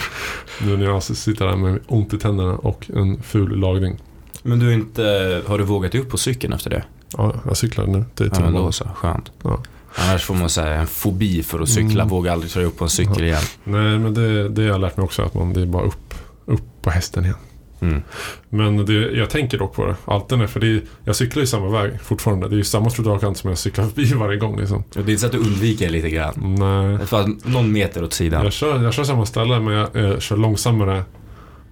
Nu 0.62 0.76
när 0.76 0.84
jag 0.84 1.02
sitter 1.02 1.46
där 1.46 1.56
med 1.56 1.80
ont 1.86 2.14
i 2.14 2.18
tänderna 2.18 2.56
och 2.56 2.90
en 2.94 3.22
ful 3.22 3.58
lagning. 3.58 3.96
Men 4.42 4.58
du 4.58 4.72
inte, 4.74 5.02
har 5.46 5.58
du 5.58 5.64
vågat 5.64 5.92
dig 5.92 6.00
upp 6.00 6.08
på 6.10 6.18
cykeln 6.18 6.52
efter 6.52 6.70
det? 6.70 6.84
Ja, 7.16 7.34
jag 7.46 7.56
cyklar 7.56 7.86
nu. 7.86 8.04
Det 8.14 8.24
är 8.24 8.30
Ja 8.32 8.40
men 8.40 8.52
då 8.52 8.72
så, 8.72 8.84
skönt. 8.94 9.32
Ja. 9.42 9.62
Annars 9.94 10.24
får 10.24 10.34
man 10.34 10.48
säga 10.50 10.74
en 10.74 10.86
fobi 10.86 11.42
för 11.42 11.60
att 11.60 11.68
cykla, 11.68 12.02
Mm. 12.02 12.08
våga 12.08 12.32
aldrig 12.32 12.52
ta 12.52 12.60
upp 12.60 12.78
på 12.78 12.84
en 12.84 12.90
cykel 12.90 13.24
igen. 13.24 13.42
Nej, 13.64 13.98
men 13.98 14.14
det, 14.14 14.48
det 14.48 14.62
har 14.62 14.68
jag 14.68 14.80
lärt 14.80 14.96
mig 14.96 15.04
också. 15.04 15.22
Att 15.22 15.34
man, 15.34 15.52
det 15.52 15.60
är 15.62 15.66
bara 15.66 15.82
upp, 15.82 16.14
upp 16.44 16.62
på 16.82 16.90
hästen 16.90 17.24
igen. 17.24 17.36
Mm. 17.80 18.02
Men 18.48 18.86
det, 18.86 18.92
jag 18.92 19.30
tänker 19.30 19.58
dock 19.58 19.74
på 19.74 19.86
det. 19.86 19.96
Alltid 20.04 20.48
för 20.50 20.60
det 20.60 20.66
är, 20.66 20.82
jag 21.04 21.16
cyklar 21.16 21.40
ju 21.40 21.46
samma 21.46 21.68
väg 21.82 22.00
fortfarande. 22.02 22.48
Det 22.48 22.54
är 22.54 22.56
ju 22.58 22.64
samma 22.64 22.90
trottoarkant 22.90 23.38
som 23.38 23.50
jag 23.50 23.58
cyklar 23.58 23.84
förbi 23.84 24.04
varje 24.14 24.36
gång 24.38 24.58
liksom. 24.58 24.76
Och 24.78 24.84
det 24.94 24.98
är 25.00 25.10
inte 25.10 25.18
så 25.20 25.26
att 25.26 25.32
du 25.32 25.38
undviker 25.38 25.86
det 25.86 25.92
lite 25.92 26.10
grann. 26.10 26.34
Nej. 26.58 27.06
För 27.06 27.48
någon 27.48 27.72
meter 27.72 28.04
åt 28.04 28.12
sidan. 28.12 28.44
Jag 28.44 28.52
kör, 28.52 28.82
jag 28.82 28.94
kör 28.94 29.04
samma 29.04 29.26
ställe 29.26 29.60
men 29.60 29.74
jag, 29.74 29.88
jag 29.92 30.22
kör 30.22 30.36
långsammare. 30.36 31.04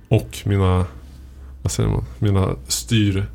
Och 0.09 0.38
mina, 0.45 0.85
vad 1.68 1.72
säger 1.72 1.88
man, 1.90 2.04
mina 2.18 2.54
styr, 2.68 3.26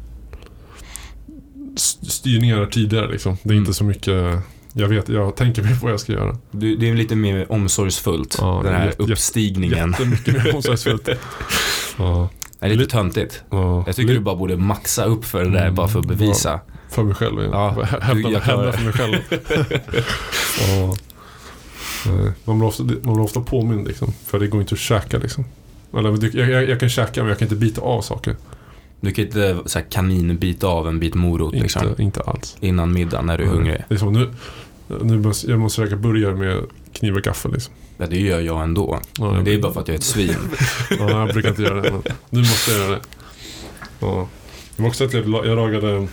st- 1.75 2.05
styrningar 2.05 2.65
tidigare 2.65 3.11
liksom. 3.11 3.37
Det 3.43 3.49
är 3.49 3.51
Mm. 3.53 3.61
inte 3.63 3.73
så 3.73 3.83
mycket, 3.83 4.39
jag 4.73 4.87
vet, 4.87 5.09
jag 5.09 5.35
tänker 5.35 5.63
mig 5.63 5.79
på 5.79 5.85
vad 5.85 5.91
jag 5.93 5.99
ska 5.99 6.11
göra. 6.13 6.37
Du, 6.51 6.75
det 6.75 6.89
är 6.89 6.93
lite 6.95 7.15
mer 7.15 7.51
omsorgsfullt, 7.51 8.37
Ja, 8.41 8.61
den 8.63 8.73
här 8.75 8.85
jätte- 8.85 9.03
uppstigningen. 9.03 9.89
Jättemycket 9.91 10.33
mer 10.43 10.55
omsorgsfullt. 10.55 11.09
ja, 11.97 12.29
Det 12.59 12.65
är 12.65 12.69
lite 12.75 12.91
töntigt. 12.91 13.43
ja. 13.49 13.83
Jag 13.87 13.95
tycker 13.95 14.13
du 14.13 14.19
bara 14.19 14.35
borde 14.35 14.57
maxa 14.57 15.05
upp 15.05 15.25
för 15.25 15.43
det 15.43 15.49
där 15.51 15.61
Mm, 15.63 15.75
bara 15.75 15.87
för 15.87 15.99
att 15.99 16.05
bevisa. 16.07 16.59
För 16.89 17.03
mig 17.03 17.15
själv. 17.15 17.41
Ja, 17.43 17.75
Ja, 17.91 17.97
hävda, 18.01 18.29
jag 18.29 18.43
för 18.43 18.83
mig 18.83 18.93
själv. 18.93 19.15
ja. 20.59 20.95
Man 22.45 22.59
blir, 22.59 22.67
ofta, 22.67 22.83
man 22.83 23.13
blir 23.13 23.19
ofta 23.21 23.41
påmind 23.41 23.87
liksom. 23.87 24.13
För 24.25 24.39
det 24.39 24.47
går 24.47 24.61
inte 24.61 24.75
att 24.75 24.79
käka 24.79 25.17
liksom. 25.17 25.45
Eller, 25.97 26.38
jag, 26.38 26.49
jag, 26.49 26.69
jag 26.69 26.79
kan 26.79 26.89
käka 26.89 27.21
men 27.21 27.29
jag 27.29 27.39
kan 27.39 27.45
inte 27.45 27.56
bita 27.56 27.82
av 27.82 28.01
saker. 28.01 28.36
Du 29.01 29.12
kan 29.12 29.25
inte 29.25 29.58
så 29.65 29.79
här, 29.79 29.86
kaninbita 29.89 30.67
av 30.67 30.88
en 30.88 30.99
bit 30.99 31.13
morot 31.13 31.53
liksom, 31.53 31.88
Inte, 31.89 32.01
inte 32.03 32.21
alls. 32.21 32.58
innan 32.60 32.93
middagen 32.93 33.25
när 33.25 33.38
du 33.38 33.43
är 33.43 33.47
Nej. 33.47 33.56
hungrig. 33.56 33.84
Det 33.89 33.95
är 33.95 33.99
som 33.99 34.13
nu, 34.13 34.29
nu 35.01 35.19
måste, 35.19 35.51
jag 35.51 35.60
måste 35.60 35.82
käka 35.82 35.95
burgare 35.95 36.36
med 36.36 36.63
kniv 36.93 37.15
och 37.15 37.21
gaffel 37.21 37.51
liksom. 37.53 37.73
Ja, 37.97 38.06
det 38.08 38.19
gör 38.19 38.39
jag 38.41 38.63
ändå. 38.63 38.99
Ja, 39.19 39.41
det 39.45 39.53
är 39.53 39.60
bara 39.60 39.73
för 39.73 39.82
att 39.82 39.88
jag 39.88 39.95
är 39.95 39.99
ett 39.99 40.03
svin. 40.03 40.36
ja, 40.99 41.10
jag 41.10 41.29
brukar 41.34 41.49
inte 41.49 41.62
göra 41.62 41.82
det 41.82 41.91
men 41.91 42.01
nu 42.29 42.39
måste 42.39 42.71
jag 42.71 42.79
göra 42.82 42.91
det. 42.91 43.01
Ja. 43.99 44.27
Det 44.75 44.82
var 44.82 44.89
också 44.89 45.03
att 45.06 45.13
jag, 45.13 45.27
jag 45.27 45.56
lagade 45.56 46.08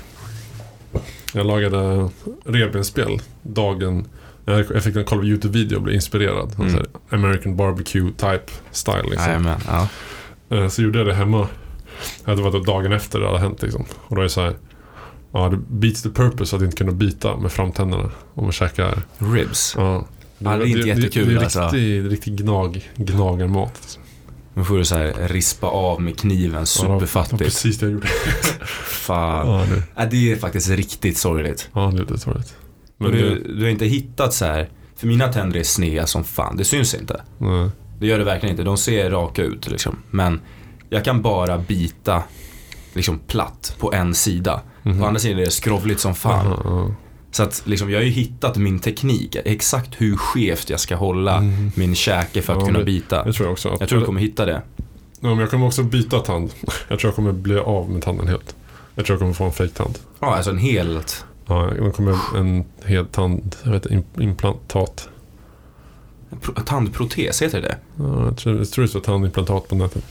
Jag 1.35 1.47
lagade 1.47 2.09
revbensspjäll 2.45 3.23
dagen 3.43 4.07
jag 4.45 4.65
jag 4.75 4.85
fick 4.85 4.97
en 4.97 5.05
kolla 5.05 5.21
på 5.21 5.27
YouTube-video 5.27 5.77
och 5.77 5.83
blev 5.83 5.95
inspirerad. 5.95 6.55
Mm. 6.59 6.75
Här, 6.75 6.87
American 7.11 7.57
barbecue 7.57 8.11
type 8.17 8.53
style 8.71 9.03
liksom. 9.11 9.55
Ja. 9.67 9.89
Eh, 10.57 10.69
Så 10.69 10.83
gjorde 10.83 10.99
jag 10.99 11.07
det 11.07 11.15
hemma. 11.15 11.49
Det 12.25 12.35
var 12.35 12.65
dagen 12.67 12.93
efter 12.93 13.21
det 13.21 13.27
hade 13.27 13.39
hänt 13.39 13.63
liksom. 13.63 13.85
Och 14.07 14.15
då 14.17 14.21
är 14.21 14.25
det 14.25 14.31
så 14.31 14.41
här. 14.41 14.57
Ja, 15.33 15.49
det 15.49 15.57
beats 15.57 16.03
the 16.03 16.09
purpose 16.09 16.57
att 16.57 16.63
inte 16.63 16.77
kunna 16.77 16.93
bita 16.93 17.37
med 17.37 17.53
framtänderna. 17.53 18.11
Om 18.35 18.43
man 18.45 18.53
käkar. 18.53 19.03
Ribs. 19.19 19.75
Ja. 19.79 20.07
Ja, 20.39 20.57
det 20.57 20.65
är 20.65 20.67
inte 20.67 20.89
jättekul, 20.89 21.27
det, 21.29 21.35
det 21.35 21.41
är 21.41 21.45
alltså. 21.45 21.63
riktig, 21.63 22.13
riktig 22.13 22.37
gnag, 22.37 22.91
gnagarmat. 22.97 23.73
Liksom. 23.81 24.03
Nu 24.55 24.65
får 24.65 24.79
du 24.79 24.85
så 24.85 24.97
här 24.97 25.29
rispa 25.29 25.67
av 25.67 26.03
med 26.03 26.19
kniven 26.19 26.67
Ja, 26.79 26.83
det 26.83 26.89
var 26.89 26.99
superfattigt. 26.99 27.43
precis 27.43 27.79
det 27.79 27.87
jag 27.87 27.93
gjorde. 27.93 28.07
Fan. 28.87 29.47
Ja, 29.49 29.65
det, 29.75 29.83
Ja, 29.97 30.07
det 30.11 30.33
är 30.33 30.37
faktiskt 30.37 30.69
riktigt 30.71 31.19
sorgligt. 31.19 31.69
ja, 31.75 31.81
det 31.81 31.97
är 31.97 32.01
lite 32.01 32.19
sorgligt. 32.19 32.55
Men 33.01 33.13
du, 33.13 33.35
det, 33.35 33.53
du 33.55 33.63
har 33.63 33.71
inte 33.71 33.87
hittat 33.87 34.33
så 34.35 34.45
här, 34.45 34.69
för 34.97 35.07
mina 35.07 35.33
tänder 35.33 35.61
är 35.61 35.65
sneda 35.65 36.07
som 36.07 36.25
fan, 36.25 36.57
det 36.57 36.65
syns 36.65 36.95
inte. 36.95 37.23
nej. 37.39 37.71
Det 38.01 38.07
gör 38.07 38.19
det 38.19 38.25
verkligen 38.25 38.51
inte, 38.53 38.63
de 38.63 38.77
ser 38.79 39.11
raka 39.11 39.43
ut 39.43 39.71
liksom. 39.71 39.97
Men 40.11 40.41
jag 40.91 41.05
kan 41.05 41.23
bara 41.23 41.59
bita 41.59 42.23
liksom 42.93 43.19
platt 43.19 43.77
på 43.79 43.93
en 43.93 44.15
sida. 44.15 44.61
Mhm. 44.83 45.01
På 45.01 45.07
andra 45.07 45.21
sidan 45.21 45.39
är 45.39 45.45
det 45.45 45.51
skrovligt 45.51 46.01
som 46.01 46.15
fan. 46.15 46.47
Aha, 46.47 46.61
ja. 46.65 46.95
Så 47.33 47.43
att 47.43 47.63
liksom, 47.65 47.91
jag 47.91 47.99
har 47.99 48.05
ju 48.05 48.11
hittat 48.11 48.57
min 48.57 48.79
teknik, 48.79 49.37
exakt 49.45 49.91
hur 50.01 50.17
skevt 50.17 50.71
jag 50.71 50.81
ska 50.81 50.97
hålla 50.97 51.41
Mhm. 51.41 51.73
min 51.75 51.95
käke 51.95 52.43
för 52.43 52.53
att 52.53 52.61
Ja, 52.61 52.67
kunna 52.67 52.83
bita. 52.85 53.25
Det 53.25 53.33
tror 53.33 53.47
jag 53.47 53.53
också. 53.53 53.77
Jag 53.81 53.89
tror 53.89 54.01
jag 54.01 54.07
kommer 54.07 54.21
hitta 54.21 54.45
det. 54.47 54.63
ja, 55.21 55.29
men 55.29 55.39
jag 55.39 55.51
kommer 55.51 55.67
också 55.67 55.83
byta 55.83 56.19
tand. 56.19 56.51
Jag 56.89 56.99
tror 56.99 57.09
jag 57.09 57.17
kommer 57.17 57.33
bli 57.33 57.59
av 57.59 57.91
med 57.91 58.03
tanden 58.03 58.29
helt. 58.29 58.57
Jag 58.95 59.05
tror 59.07 59.15
jag 59.15 59.21
kommer 59.21 59.33
få 59.33 59.45
en 59.45 59.53
fejktand. 59.53 59.99
Ja, 60.21 60.35
alltså 60.37 60.51
en 60.51 60.59
helt... 60.59 61.25
Ja, 61.51 61.71
jag 61.79 61.95
kommer 61.95 62.37
en 62.39 62.65
hel 62.85 63.07
tand, 63.07 63.57
jag 63.65 63.71
vet 63.73 63.87
im- 63.87 64.23
implantat. 64.23 65.09
pro- 66.41 66.55
Tandprotes, 66.67 67.43
heter 67.43 67.61
det 67.61 67.69
det? 67.69 67.77
Ja, 68.05 68.25
jag 68.25 68.37
tror, 68.37 68.59
jag 68.59 68.71
tror 68.71 68.83
det 68.83 68.89
står 68.89 69.01
tandimplantat 69.01 69.69
på 69.69 69.75
nätet. 69.75 70.05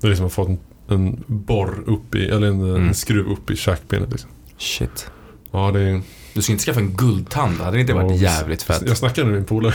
Det 0.00 0.06
är 0.06 0.08
liksom 0.08 0.26
att 0.26 0.32
få 0.32 0.44
en, 0.46 0.58
en 0.88 1.24
borr 1.26 1.82
upp 1.86 2.14
i, 2.14 2.28
eller 2.28 2.46
en, 2.46 2.60
Mm. 2.70 2.88
en 2.88 2.94
skruv 2.94 3.26
upp 3.32 3.50
i 3.50 3.56
käkbenet 3.56 4.10
liksom. 4.10 4.30
Shit. 4.58 5.10
Ja, 5.50 5.70
det 5.70 5.80
är... 5.80 6.02
Du 6.34 6.42
ska 6.42 6.52
inte 6.52 6.64
skaffa 6.64 6.80
en 6.80 6.92
guldtand, 6.96 7.60
hade 7.60 7.76
det 7.76 7.80
inte 7.80 7.94
varit 7.94 8.20
jävligt 8.20 8.62
fett? 8.62 8.82
Jag 8.86 8.96
snackade 8.96 9.26
med 9.26 9.34
min 9.36 9.44
polare. 9.44 9.72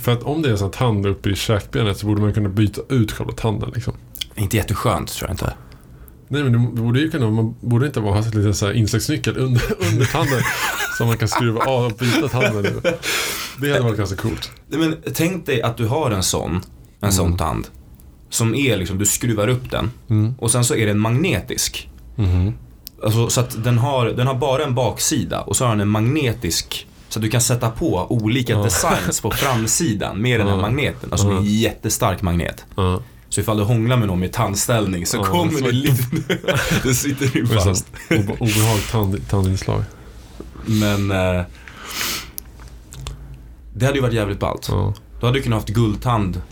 För 0.00 0.12
att 0.12 0.22
om 0.22 0.42
det 0.42 0.48
är 0.48 0.52
en 0.52 0.58
sån 0.58 0.70
tand 0.70 1.06
uppe 1.06 1.30
i 1.30 1.34
käkbenet 1.36 1.98
så 1.98 2.06
borde 2.06 2.20
man 2.20 2.32
kunna 2.34 2.48
byta 2.48 2.80
ut 2.88 3.12
själva 3.12 3.32
tanden 3.32 3.70
liksom. 3.74 3.92
Inte 4.34 4.56
jätteskönt 4.56 5.08
tror 5.12 5.28
jag 5.28 5.34
inte. 5.34 5.52
Nej 6.28 6.42
men 6.42 6.52
det 6.52 6.82
borde 6.82 7.00
ju 7.00 7.10
kunna, 7.10 7.30
man 7.30 7.54
borde 7.60 7.86
inte 7.86 8.00
ha 8.00 8.16
en 8.18 8.24
liten 8.44 8.76
insektsnyckel 8.76 9.36
under, 9.38 9.62
under 9.92 10.06
tanden. 10.06 10.40
som 10.98 11.06
man 11.06 11.16
kan 11.16 11.28
skruva 11.28 11.60
av 11.64 11.84
och 11.84 11.92
byta 11.92 12.28
tanden 12.28 12.66
ur. 12.66 12.80
Det 13.60 13.68
hade 13.72 13.80
varit 13.84 13.96
ganska 13.98 14.16
coolt. 14.16 14.50
Nej, 14.68 14.80
Men 14.80 14.96
tänk 15.14 15.46
dig 15.46 15.62
att 15.62 15.76
du 15.76 15.86
har 15.86 16.10
en 16.10 16.22
sån, 16.22 16.60
en 17.00 17.12
sån 17.12 17.26
Mm. 17.26 17.38
tand. 17.38 17.66
Som 18.30 18.54
är 18.54 18.76
liksom, 18.76 18.98
du 18.98 19.06
skruvar 19.06 19.48
upp 19.48 19.70
den 19.70 19.90
Mm. 20.10 20.34
och 20.38 20.50
sen 20.50 20.64
så 20.64 20.74
är 20.74 20.86
den 20.86 20.98
magnetisk. 20.98 21.88
Mhm. 22.16 22.52
Alltså, 23.04 23.28
så 23.30 23.40
att 23.40 23.64
den 23.64 23.78
har, 23.78 24.06
den 24.06 24.26
har 24.26 24.34
bara 24.34 24.64
en 24.64 24.74
baksida 24.74 25.40
och 25.40 25.56
så 25.56 25.64
har 25.64 25.70
den 25.70 25.80
en 25.80 25.88
magnetisk 25.88 26.86
så 27.08 27.18
att 27.18 27.22
du 27.22 27.28
kan 27.30 27.40
sätta 27.40 27.70
på 27.70 28.06
olika 28.10 28.62
designs 28.62 29.20
på 29.20 29.30
framsidan 29.30 30.22
med 30.22 30.40
den 30.40 30.48
här 30.48 30.56
magneten. 30.56 31.08
Alltså 31.12 31.28
en 31.28 31.44
jättestark 31.44 32.22
magnet. 32.22 32.64
Så 33.36 33.40
ifall 33.40 33.56
du 33.56 33.62
hånglar 33.64 33.96
med 33.96 34.08
någon 34.08 34.20
med 34.20 34.32
tandställning 34.32 35.06
så 35.06 35.16
Ja, 35.16 35.24
kommer 35.24 35.60
det 35.60 35.72
lite... 35.72 36.02
det 36.82 36.94
sitter 36.94 37.36
ju 37.36 37.46
fast. 37.46 37.86
Obehagligt 38.10 38.90
tand, 38.90 39.28
tandinslag. 39.28 39.82
Men... 40.66 41.10
Eh, 41.10 41.42
det 43.74 43.86
hade 43.86 43.96
ju 43.98 44.02
varit 44.02 44.14
jävligt 44.14 44.38
ballt. 44.40 44.66
Ja, 44.70 44.94
Då 45.20 45.26
hade 45.26 45.38
du 45.38 45.42
kunnat 45.42 45.56
haft 45.56 45.68
guldtand, 45.68 46.42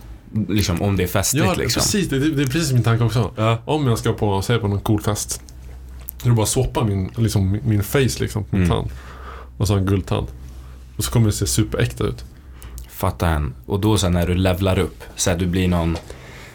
liksom 0.49 0.83
om 0.83 0.97
det 0.97 1.03
är 1.03 1.07
festligt 1.07 1.47
ja 1.47 1.55
liksom. 1.55 1.81
precis. 1.81 2.09
Det, 2.09 2.19
det 2.19 2.43
är 2.43 2.47
precis 2.47 2.73
min 2.73 2.83
tanke 2.83 3.05
också. 3.05 3.31
Ja. 3.37 3.59
Om 3.65 3.87
jag 3.87 3.99
ska 3.99 4.13
på, 4.13 4.43
säg 4.43 4.59
på 4.59 4.69
någon 4.69 4.81
cool 4.81 5.01
fest. 5.03 5.43
Då 6.23 6.33
bara 6.35 6.47
swappa 6.47 6.85
min, 6.85 7.11
liksom, 7.17 7.59
min- 7.65 7.83
face 7.83 7.99
liksom 8.21 8.45
på 8.45 8.57
Mm. 8.57 8.69
tand. 8.69 8.91
Och 9.59 9.69
så 9.69 9.75
en 9.75 9.87
guldtand. 9.87 10.27
Och 10.97 11.05
så 11.05 11.11
kommer 11.11 11.27
det 11.27 11.33
se 11.33 11.47
superäkta 11.47 12.05
ut. 12.05 12.25
Fatta 12.91 13.29
en. 13.29 13.55
Och 13.67 13.81
då 13.81 13.99
sen 13.99 14.13
när 14.13 14.27
du 14.27 14.35
levlar 14.35 14.79
upp, 14.79 15.03
så 15.17 15.31
att 15.31 15.39
du 15.39 15.47
blir 15.47 15.69
någon, 15.69 15.97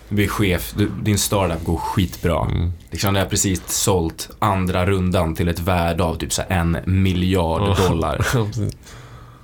du 0.10 0.16
blir 0.16 0.28
chef, 0.28 0.74
du, 0.78 0.92
din 1.04 1.18
startup 1.18 1.64
går 1.66 1.78
skitbra. 1.78 2.46
Mm. 2.46 2.72
Liksom 2.92 3.14
det 3.14 3.20
har 3.20 3.28
precis 3.28 3.62
sålt 3.68 4.30
andra 4.40 4.86
rundan 4.86 5.36
till 5.36 5.48
ett 5.48 5.60
värde 5.60 6.04
av 6.04 6.16
typ 6.16 6.34
så 6.34 6.42
en 6.48 6.78
miljard 6.86 7.62
Ja. 7.62 7.88
dollar. 7.90 8.26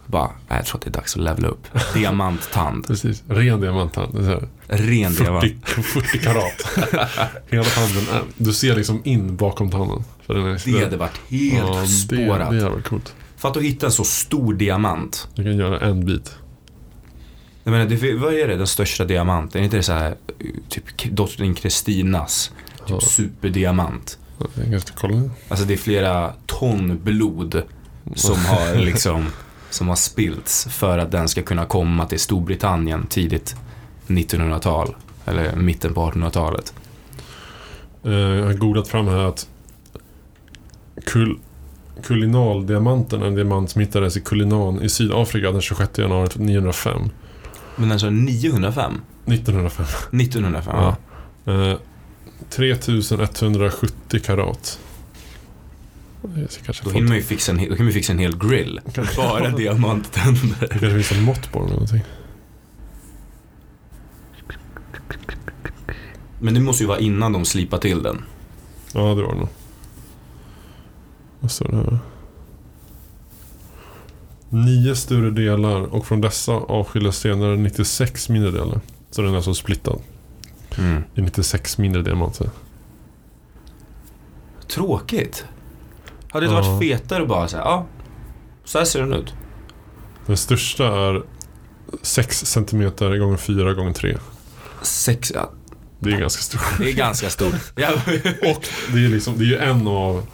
Bara, 0.07 0.29
jag 0.47 0.65
tror 0.65 0.77
att 0.79 0.83
det 0.83 0.89
är 0.89 0.91
dags 0.91 1.15
att 1.15 1.21
levla 1.21 1.47
upp. 1.47 1.67
Diamanttand. 1.93 2.87
precis. 2.87 3.23
Ren 3.27 3.61
diamanttand. 3.61 4.15
Det 4.15 4.25
så 4.25 4.43
Ren 4.67 5.13
diamant. 5.15 5.43
40, 5.65 5.81
40 5.83 6.19
karat. 6.19 6.67
Hela 7.49 7.63
tanden. 7.63 8.03
Du 8.37 8.53
ser 8.53 8.75
liksom 8.75 9.01
in 9.03 9.35
bakom 9.35 9.71
tanden. 9.71 10.03
För 10.25 10.33
den 10.33 10.45
är, 10.45 10.61
Det 10.77 10.83
hade 10.83 10.97
varit 10.97 11.19
helt 11.29 11.53
ja, 11.75 11.79
det, 11.81 11.87
spårat. 11.87 12.39
det 12.39 12.45
hade 12.45 12.69
varit 12.69 12.85
coolt. 12.87 13.13
För 13.37 13.49
att 13.49 13.57
hitta 13.57 13.85
en 13.85 13.91
så 13.91 14.03
stor 14.03 14.53
diamant. 14.53 15.27
Du 15.35 15.43
kan 15.43 15.57
göra 15.57 15.79
en 15.79 16.05
bit. 16.05 16.35
Jag 17.67 17.71
menar, 17.71 17.85
det, 17.85 18.13
vad 18.15 18.33
är 18.33 18.47
det, 18.47 18.55
den 18.55 18.67
största 18.67 19.05
diamanten? 19.05 19.61
Är 19.61 19.65
inte 19.65 19.77
det 19.77 19.83
så 19.83 19.93
här, 19.93 20.15
typ 20.69 20.83
drottning 21.11 21.53
Kristinas 21.53 22.51
typ 22.77 22.89
Ja. 22.89 22.99
superdiamant? 22.99 24.17
Jag 24.71 24.81
ska 24.81 24.93
kolla. 24.97 25.21
Alltså 25.49 25.65
det 25.65 25.73
är 25.73 25.77
flera 25.77 26.33
ton 26.45 26.99
blod 27.03 27.61
som 28.15 28.45
har 28.45 28.75
liksom 28.85 29.25
som 29.69 29.87
har 29.87 29.95
spillts 29.95 30.67
för 30.71 30.97
att 30.97 31.11
den 31.11 31.27
ska 31.27 31.41
kunna 31.41 31.65
komma 31.65 32.05
till 32.05 32.19
Storbritannien 32.19 33.07
tidigt 33.07 33.55
1900-tal. 34.07 34.95
Eller 35.25 35.55
mitten 35.55 35.93
på 35.93 36.11
1800-talet. 36.11 36.73
Eh, 38.03 38.11
Jag 38.11 38.45
har 38.45 38.53
googlat 38.53 38.87
fram 38.87 39.07
här 39.07 39.17
att 39.27 39.47
kul, 41.05 41.37
kulinaldiamanten 42.03 43.21
är 43.21 43.25
en 43.25 43.35
diamant 43.35 43.69
som 43.69 43.81
hittades 43.81 44.17
i 44.17 44.21
Kulinan 44.21 44.81
i 44.81 44.89
Sydafrika 44.89 45.51
den 45.51 45.61
26 45.61 45.97
januari 45.97 46.29
905. 46.35 47.01
Men 47.75 47.91
alltså 47.91 48.09
905? 48.09 48.93
1905. 49.25 49.85
1905? 50.19 50.75
Ja. 50.75 50.95
Eh, 51.53 51.77
3170 52.49 54.19
karat. 54.25 54.79
Då 56.83 56.89
hinner 56.91 57.07
man 57.07 57.17
ju 57.17 57.23
fixa 57.23 57.51
en, 57.51 57.69
då 57.69 57.75
kan 57.75 57.85
ju 57.85 57.91
fixa 57.91 58.13
en 58.13 58.19
hel 58.19 58.37
grill. 58.37 58.79
Kanske- 58.93 59.15
Bara 59.21 59.49
diamanttänder. 59.49 60.55
Det 60.59 60.67
kanske 60.67 60.89
finns 60.89 61.11
en 61.11 61.23
mått 61.23 61.51
på 61.51 61.59
den 61.59 61.67
eller 61.67 61.75
någonting. 61.75 62.01
Men 66.39 66.53
det 66.53 66.59
måste 66.59 66.83
ju 66.83 66.87
vara 66.87 66.99
innan 66.99 67.33
de 67.33 67.45
slipar 67.45 67.77
till 67.77 68.03
den. 68.03 68.23
Ja, 68.93 68.99
det 69.01 69.23
var 69.23 69.33
det 69.33 69.39
nog. 69.39 69.47
Vad 71.39 71.51
står 71.51 71.67
det 71.67 71.75
här? 71.77 71.97
Nio 74.49 74.95
större 74.95 75.29
delar 75.31 75.81
och 75.81 76.05
från 76.07 76.21
dessa 76.21 76.51
avskildes 76.53 77.17
senare 77.17 77.55
96 77.57 78.29
mindre 78.29 78.51
delar. 78.51 78.79
Så 79.11 79.21
den 79.21 79.31
är 79.31 79.35
alltså 79.35 79.53
splittad 79.53 79.99
Mm. 80.77 81.03
i 81.15 81.21
96 81.21 81.77
mindre 81.77 82.01
diamanter. 82.01 82.49
Tråkigt. 84.67 85.45
Hade 86.29 86.45
det 86.45 86.51
Ja. 86.53 86.61
varit 86.61 86.79
fetare 86.79 87.21
att 87.23 87.29
bara 87.29 87.47
säga, 87.47 87.61
ja, 87.61 87.85
så 88.65 88.77
här 88.77 88.85
ser 88.85 88.99
den 88.99 89.13
ut. 89.13 89.33
Den 90.25 90.37
största 90.37 90.85
är 90.87 91.23
6 92.01 92.45
cm 92.45 92.91
gånger 92.99 93.37
4 93.37 93.73
gånger 93.73 93.93
3. 93.93 94.17
Sex, 94.81 95.31
ja, 95.35 95.49
Det 95.99 96.11
är 96.11 96.17
ganska 96.19 96.41
stort. 96.41 96.77
det 96.79 96.89
är 96.89 96.93
ganska 96.93 97.29
stort. 97.29 97.53
Och 97.75 98.67
det 98.93 99.05
är, 99.05 99.09
liksom, 99.09 99.37
det 99.37 99.43
är 99.43 99.47
ju 99.47 99.57
en 99.57 99.87
av 99.87 100.25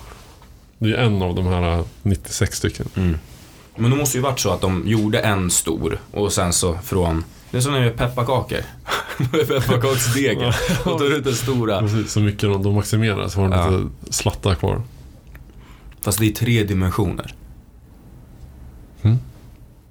det 0.78 0.90
är 0.94 0.98
en 0.98 1.22
av 1.22 1.36
de 1.36 1.46
här 1.48 1.84
96 2.04 2.58
stycken. 2.58 2.86
mm. 2.96 3.18
Men 3.76 3.92
det 3.92 3.98
måste 3.98 4.18
ju 4.18 4.22
varit 4.24 4.40
så 4.40 4.50
att 4.50 4.62
de 4.62 4.84
gjorde 4.88 5.20
en 5.20 5.50
stor 5.52 6.00
och 6.12 6.34
sen 6.34 6.54
så 6.54 6.78
från, 6.84 7.24
det 7.52 7.58
är 7.58 7.62
som 7.62 7.72
när 7.74 7.80
vi 7.80 7.86
gör 7.86 7.94
pepparkakor. 7.94 8.60
Pepparkaksdegen. 9.32 10.54
Och 10.86 10.98
tar 11.00 11.14
ut 11.18 11.24
den 11.24 11.34
stora. 11.36 11.80
Precis, 11.80 12.12
så 12.12 12.20
mycket 12.20 12.42
de, 12.42 12.64
de 12.64 12.76
maximerar 12.76 13.28
så 13.28 13.42
har 13.42 13.50
de 13.50 13.60
Ja. 13.60 13.70
lite 13.70 14.14
slattar 14.14 14.56
kvar. 14.56 14.82
Fast 16.02 16.20
det 16.20 16.26
är 16.28 16.32
tre 16.32 16.64
dimensioner. 16.64 17.34
Mm. 19.02 19.18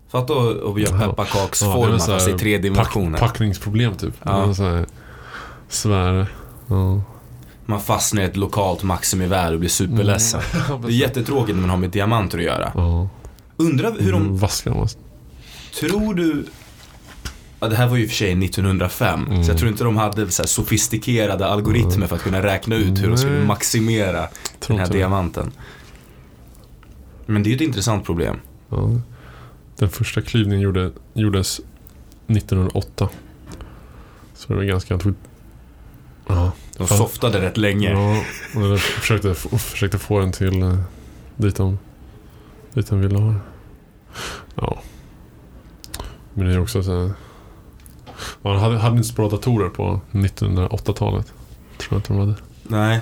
Fatta 0.08 0.32
att 0.34 0.80
göra 0.80 0.98
pepparkaksformar 1.08 1.92
Ja, 1.92 1.98
fast 1.98 2.28
i 2.28 2.32
tre 2.32 2.58
dimensioner. 2.58 3.18
Pack, 3.18 3.28
packningsproblem 3.28 3.94
typ. 3.94 4.14
Ja. 4.22 4.54
Svär. 5.68 6.26
Ja. 6.66 7.02
Man 7.66 7.80
fastnar 7.80 8.22
i 8.22 8.24
ett 8.24 8.36
lokalt 8.36 8.82
maximivärde 8.82 9.54
och 9.54 9.60
blir 9.60 9.70
superledsen. 9.70 10.40
Mm. 10.68 10.82
Det 10.86 10.88
är 10.88 10.90
jättetråkigt 10.92 11.54
när 11.54 11.60
man 11.60 11.70
har 11.70 11.76
med 11.76 11.90
diamanter 11.90 12.38
att 12.38 12.44
göra. 12.44 12.72
Ja. 12.74 13.08
Undrar 13.60 13.92
hur 13.98 14.12
de, 14.12 14.22
Mm, 14.22 14.36
Vaskar 14.36 14.70
de. 14.70 14.86
tror 15.80 16.14
du 16.14 16.44
Ja, 17.62 17.68
det 17.68 17.76
här 17.76 17.88
var 17.88 17.96
ju 17.96 18.02
i 18.02 18.06
och 18.06 18.10
för 18.10 18.16
sig 18.16 18.34
1905, 18.34 19.26
Mm. 19.26 19.44
så 19.44 19.50
jag 19.50 19.58
tror 19.58 19.70
inte 19.70 19.84
de 19.84 19.96
hade 19.96 20.30
så 20.30 20.42
här 20.42 20.46
sofistikerade 20.46 21.46
algoritmer 21.46 22.06
för 22.06 22.16
att 22.16 22.22
kunna 22.22 22.42
räkna 22.42 22.76
ut 22.76 22.98
hur 23.02 23.08
de 23.08 23.16
skulle 23.18 23.44
maximera 23.44 24.28
den 24.66 24.78
här 24.78 24.86
diamanten. 24.92 25.52
Men 27.26 27.42
det 27.42 27.48
är 27.48 27.50
ju 27.50 27.56
ett 27.56 27.62
intressant 27.62 28.04
problem. 28.06 28.36
Ja. 28.68 28.90
Den 29.76 29.88
första 29.88 30.20
klyvningen 30.22 30.60
gjorde, 30.60 30.92
gjordes 31.14 31.60
1908. 32.26 33.08
Så 34.34 34.48
det 34.48 34.54
var 34.54 34.62
ganska... 34.62 34.98
Ja. 36.26 36.52
De 36.76 36.88
softade 36.88 37.40
rätt 37.40 37.56
länge. 37.56 37.90
Ja, 37.90 38.16
och 38.72 38.78
försökte, 38.80 39.34
försökte 39.58 39.98
få 39.98 40.20
den 40.20 40.32
till 40.32 40.62
eh, 40.62 40.78
dit 41.36 41.56
de, 41.56 41.78
dit 42.74 42.86
de 42.90 43.00
ville 43.00 43.18
ha. 43.18 43.34
Ja. 44.54 44.78
Men 46.34 46.46
det 46.46 46.54
är 46.54 46.60
också 46.60 46.82
så 46.82 47.00
här, 47.00 47.12
Man 48.42 48.56
hade, 48.56 48.78
hade 48.78 48.96
inte 48.96 49.08
så 49.08 49.14
bra 49.14 49.28
datorer 49.28 49.68
på 49.68 50.00
1908-talet. 50.10 51.26
Tror 51.78 51.88
jag 51.88 51.98
inte 51.98 52.12
de 52.12 52.18
hade. 52.18 52.34
Nej. 52.62 53.00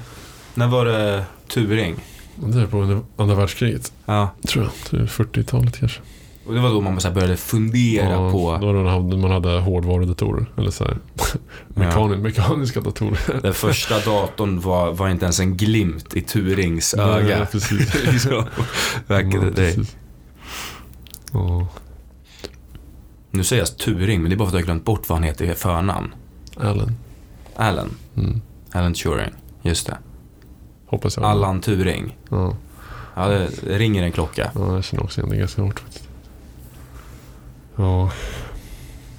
När 0.54 0.68
var 0.68 0.84
det 0.84 1.24
Turing? 1.48 1.96
Det 2.34 2.60
är 2.60 2.66
på 2.66 3.02
andra 3.16 3.34
världskriget. 3.34 3.92
Ja. 4.04 4.30
Tror 4.48 4.64
jag. 4.64 4.72
Det 4.90 4.96
är 4.96 5.06
40-talet 5.06 5.78
kanske. 5.78 6.00
Och 6.48 6.54
det 6.54 6.60
var 6.60 6.70
då 6.70 6.80
man 6.80 7.00
så 7.00 7.10
började 7.10 7.36
fundera 7.36 8.10
Ja, 8.10 8.32
på 8.32 8.58
Då 8.60 8.72
var 8.72 8.84
det 8.84 8.90
hade, 8.90 9.16
man 9.16 9.30
hade 9.30 9.60
hårdvarudatorer. 9.60 10.46
Eller 10.56 10.70
så 10.70 10.84
här, 10.84 10.98
mekani, 11.68 12.16
mekaniska 12.16 12.80
datorer. 12.80 13.40
den 13.42 13.54
första 13.54 13.98
datorn 14.00 14.60
var, 14.60 14.92
var 14.92 15.08
inte 15.08 15.24
ens 15.24 15.40
en 15.40 15.56
glimt 15.56 16.14
i 16.14 16.20
Turings 16.20 16.94
Nej, 16.98 17.06
öga. 17.06 17.46
precis. 17.46 18.04
liksom. 18.12 18.44
Back 19.06 19.26
Ja, 19.34 19.40
precis. 19.54 19.96
Ja, 21.32 21.66
Nu 23.30 23.44
säger 23.44 23.62
jag 23.62 23.76
Turing, 23.78 24.20
men 24.22 24.30
det 24.30 24.34
är 24.34 24.38
bara 24.38 24.50
för 24.50 24.56
att 24.56 24.60
jag 24.60 24.66
har 24.66 24.72
glömt 24.72 24.84
bort 24.84 25.08
vad 25.08 25.18
han 25.18 25.22
heter 25.24 25.44
i 25.44 25.54
förnamn. 25.54 26.14
Allen. 26.56 26.96
Alan. 27.56 27.90
Mm. 28.16 28.40
Alan 28.72 28.94
Turing. 28.94 29.30
Just 29.62 29.86
det. 29.86 29.98
Hoppas 30.86 31.16
jag. 31.16 31.24
Allan 31.26 31.60
Turing. 31.60 32.16
Ja. 32.30 32.56
Ja, 33.14 33.28
det 33.28 33.48
ringer 33.78 34.02
en 34.02 34.12
klocka. 34.12 34.50
Ja, 34.54 34.74
jag 34.74 34.84
känner 34.84 35.04
också 35.04 35.20
igen 35.20 35.30
det 35.30 35.36
ganska 35.36 35.62
hårt 35.62 35.80
faktiskt. 35.80 36.07
Ja, 37.78 38.10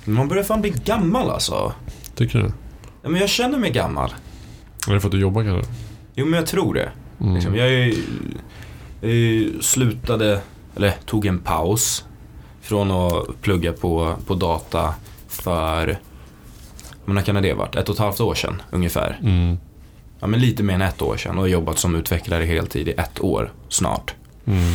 Man 0.05 0.27
börjar 0.27 0.43
fan 0.43 0.61
bli 0.61 0.73
gammal 0.85 1.29
alltså. 1.29 1.73
tycker 2.15 2.39
du? 2.39 2.51
Ja, 3.01 3.09
men 3.09 3.21
jag 3.21 3.29
känner 3.29 3.57
mig 3.59 3.71
gammal. 3.71 4.13
Är 4.87 4.93
det 4.93 4.99
för 4.99 5.07
att 5.07 5.11
du 5.11 5.19
jobbar 5.19 5.43
kanske? 5.43 5.71
Jo, 6.15 6.25
men 6.25 6.39
jag 6.39 6.47
tror 6.47 6.73
det. 6.73 6.91
Mm. 7.19 7.35
Liksom, 7.35 7.55
jag 7.55 7.67
är, 7.67 7.93
jag 9.01 9.11
är, 9.11 9.61
slutade, 9.61 10.41
eller 10.75 10.91
tog 11.05 11.25
en 11.25 11.39
paus 11.39 12.05
från 12.61 12.91
att 12.91 13.41
plugga 13.41 13.73
på, 13.73 14.15
på 14.25 14.35
data 14.35 14.93
för, 15.27 15.99
men 17.05 17.15
när 17.15 17.21
kan 17.21 17.41
det 17.41 17.53
varit? 17.53 17.75
Ett 17.75 17.89
och 17.89 17.95
ett 17.95 17.99
halvt 17.99 18.19
år 18.19 18.35
sedan 18.35 18.61
ungefär. 18.71 19.19
Mm. 19.21 19.57
Ja, 20.19 20.27
men 20.27 20.39
lite 20.39 20.63
mer 20.63 20.73
än 20.73 20.81
ett 20.81 21.01
år 21.01 21.17
sedan 21.17 21.37
och 21.37 21.49
jobbat 21.49 21.77
som 21.79 21.95
utvecklare 21.95 22.43
heltid 22.43 22.87
i 22.87 22.91
ett 22.91 23.21
år 23.21 23.53
snart. 23.69 24.15
Mm. 24.45 24.73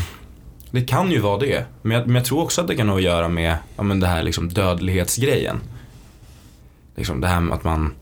Det 0.75 0.83
kan 0.83 1.11
ju 1.11 1.19
vara 1.21 1.39
det, 1.39 1.65
men 1.83 1.97
jag, 1.99 2.07
men 2.07 2.15
jag 2.17 2.25
tror 2.25 2.43
också 2.43 2.61
att 2.61 2.69
det 2.69 2.77
kan 2.77 2.89
ha 2.89 2.97
att 2.97 3.03
göra 3.03 3.29
med 3.29 3.57
ja, 3.77 3.83
men 3.83 4.01
det 4.01 4.07
här 4.07 4.23
liksom 4.23 4.49
dödlighetsgrejen. 4.49 5.61
Liksom 6.97 7.21
det 7.21 7.27
här 7.29 7.41
med 7.41 7.55
att 7.55 7.65
man, 7.65 7.93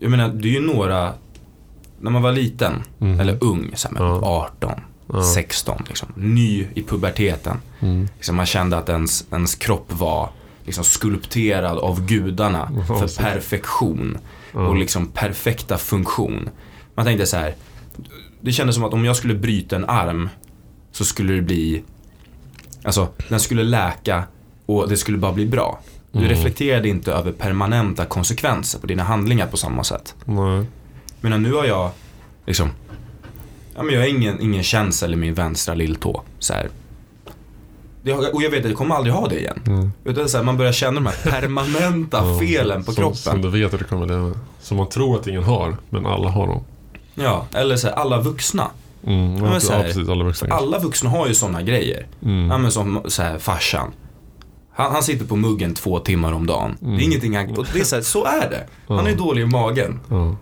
jag 0.00 0.10
menar 0.10 0.28
det 0.28 0.48
är 0.48 0.52
ju 0.52 0.60
några, 0.60 1.12
när 2.00 2.10
man 2.10 2.22
var 2.22 2.32
liten, 2.32 2.82
Mm. 3.00 3.20
eller 3.20 3.44
ung, 3.44 3.70
så 3.74 3.88
här, 3.88 3.96
Ja. 4.04 4.20
18, 4.22 4.80
Ja. 5.12 5.22
16, 5.22 5.82
liksom, 5.88 6.08
ny 6.16 6.66
i 6.74 6.82
puberteten. 6.82 7.56
Mm. 7.80 8.08
Liksom 8.14 8.36
man 8.36 8.46
kände 8.46 8.76
att 8.78 8.88
ens, 8.88 9.26
ens 9.32 9.54
kropp 9.54 9.86
var 9.92 10.30
liksom 10.64 10.84
skulpterad 10.84 11.78
av 11.78 12.06
gudarna 12.06 12.70
Ja, 12.88 12.98
för 12.98 13.06
så. 13.06 13.22
perfektion 13.22 14.18
Ja. 14.52 14.60
och 14.60 14.76
liksom 14.76 15.06
perfekta 15.06 15.78
funktion. 15.78 16.48
Man 16.94 17.06
tänkte 17.06 17.26
så 17.26 17.36
här. 17.36 17.54
Det 18.40 18.52
kändes 18.52 18.74
som 18.76 18.84
att 18.84 18.92
om 18.94 19.04
jag 19.04 19.16
skulle 19.16 19.34
bryta 19.34 19.76
en 19.76 19.84
arm 19.84 20.28
så 20.92 21.04
skulle 21.04 21.32
det 21.32 21.42
bli, 21.42 21.82
alltså 22.84 23.08
den 23.28 23.40
skulle 23.40 23.62
läka 23.62 24.24
och 24.66 24.88
det 24.88 24.96
skulle 24.96 25.18
bara 25.18 25.32
bli 25.32 25.46
bra. 25.46 25.78
Du 26.12 26.18
Mm. 26.18 26.30
reflekterade 26.30 26.88
inte 26.88 27.12
över 27.12 27.32
permanenta 27.32 28.04
konsekvenser 28.04 28.78
på 28.78 28.86
dina 28.86 29.02
handlingar 29.02 29.46
på 29.46 29.56
samma 29.56 29.84
sätt. 29.84 30.14
Nej. 30.24 30.64
Men 31.20 31.42
nu 31.42 31.52
har 31.52 31.64
jag 31.64 31.90
liksom, 32.46 32.70
ja 33.76 33.82
men 33.82 33.94
jag 33.94 34.00
har 34.00 34.08
ingen, 34.08 34.40
ingen 34.40 34.62
känsel 34.62 35.12
i 35.12 35.16
min 35.16 35.34
vänstra 35.34 35.74
lilltå. 35.74 36.22
Så 36.38 36.52
här. 36.54 36.68
Och 38.32 38.42
jag 38.42 38.50
vet 38.50 38.60
att 38.64 38.68
jag 38.70 38.78
kommer 38.78 38.94
aldrig 38.94 39.14
ha 39.14 39.28
det 39.28 39.38
igen. 39.40 39.60
Mm. 39.66 39.92
Utan 40.04 40.28
så 40.28 40.36
här, 40.36 40.44
man 40.44 40.56
börjar 40.56 40.72
känna 40.72 40.94
de 41.00 41.06
här 41.06 41.30
permanenta 41.40 42.38
felen 42.40 42.84
på 42.84 42.92
som, 42.92 43.02
kroppen. 43.02 43.16
Som 43.16 43.42
du 43.42 43.48
vet 43.50 43.74
att 43.74 43.80
du 43.80 43.84
kommer 43.86 44.06
leva. 44.06 44.32
Som 44.60 44.76
man 44.76 44.88
tror 44.88 45.20
att 45.20 45.26
ingen 45.26 45.42
har, 45.44 45.76
men 45.90 46.06
alla 46.06 46.28
har 46.30 46.46
dem. 46.46 46.64
Ja, 47.14 47.46
eller 47.54 47.76
så 47.76 47.86
här, 47.88 47.94
alla 47.94 48.20
vuxna. 48.20 48.70
Mm. 49.06 49.44
Ja, 49.44 49.60
så 49.60 49.72
ja, 49.72 49.76
här, 49.76 49.84
precis. 49.84 50.08
Alla 50.08 50.24
vuxna. 50.24 50.54
Alla 50.54 50.78
vuxna 50.78 51.10
har 51.10 51.26
ju 51.28 51.34
sådana 51.34 51.62
grejer. 51.62 52.06
Mm. 52.22 52.50
Ja 52.50 52.58
men 52.58 52.70
som 52.72 53.02
så 53.06 53.22
här, 53.22 53.38
farsan. 53.38 53.92
Han, 54.76 54.92
han 54.92 55.02
sitter 55.02 55.24
på 55.26 55.36
muggen 55.36 55.74
två 55.74 55.98
timmar 55.98 56.32
om 56.32 56.46
dagen. 56.46 56.76
Det 56.80 56.86
Mm. 56.86 56.98
är 56.98 57.02
ingenting 57.02 57.36
han, 57.36 57.50
och 57.58 57.66
det 57.72 57.80
är 57.80 57.84
så, 57.84 57.94
här, 57.96 58.02
så 58.02 58.24
är 58.24 58.50
det. 58.50 58.66
Han 58.88 59.06
är 59.06 59.16
dålig 59.16 59.42
i 59.42 59.46
magen. 59.46 60.00
Ja. 60.10 60.36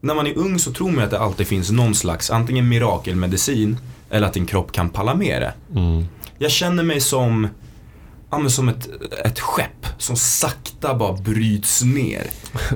När 0.00 0.14
man 0.14 0.26
är 0.26 0.38
ung 0.38 0.58
så 0.58 0.72
tror 0.72 0.90
man 0.90 1.04
att 1.04 1.10
det 1.10 1.18
alltid 1.18 1.46
finns 1.46 1.70
någon 1.70 1.94
slags 1.94 2.30
antingen 2.30 2.68
mirakelmedicin 2.68 3.76
eller 4.10 4.26
att 4.26 4.32
din 4.32 4.46
kropp 4.46 4.72
kan 4.72 4.88
palla 4.88 5.14
med 5.14 5.42
det. 5.42 5.78
Mm. 5.80 6.04
Jag 6.38 6.50
känner 6.50 6.82
mig 6.82 7.00
som, 7.00 7.48
ja, 8.30 8.38
men 8.38 8.50
som 8.50 8.68
ett, 8.68 8.88
ett 9.24 9.40
skepp 9.40 9.86
som 9.98 10.16
sakta 10.16 10.94
bara 10.94 11.12
bryts 11.12 11.82
ner. 11.82 12.26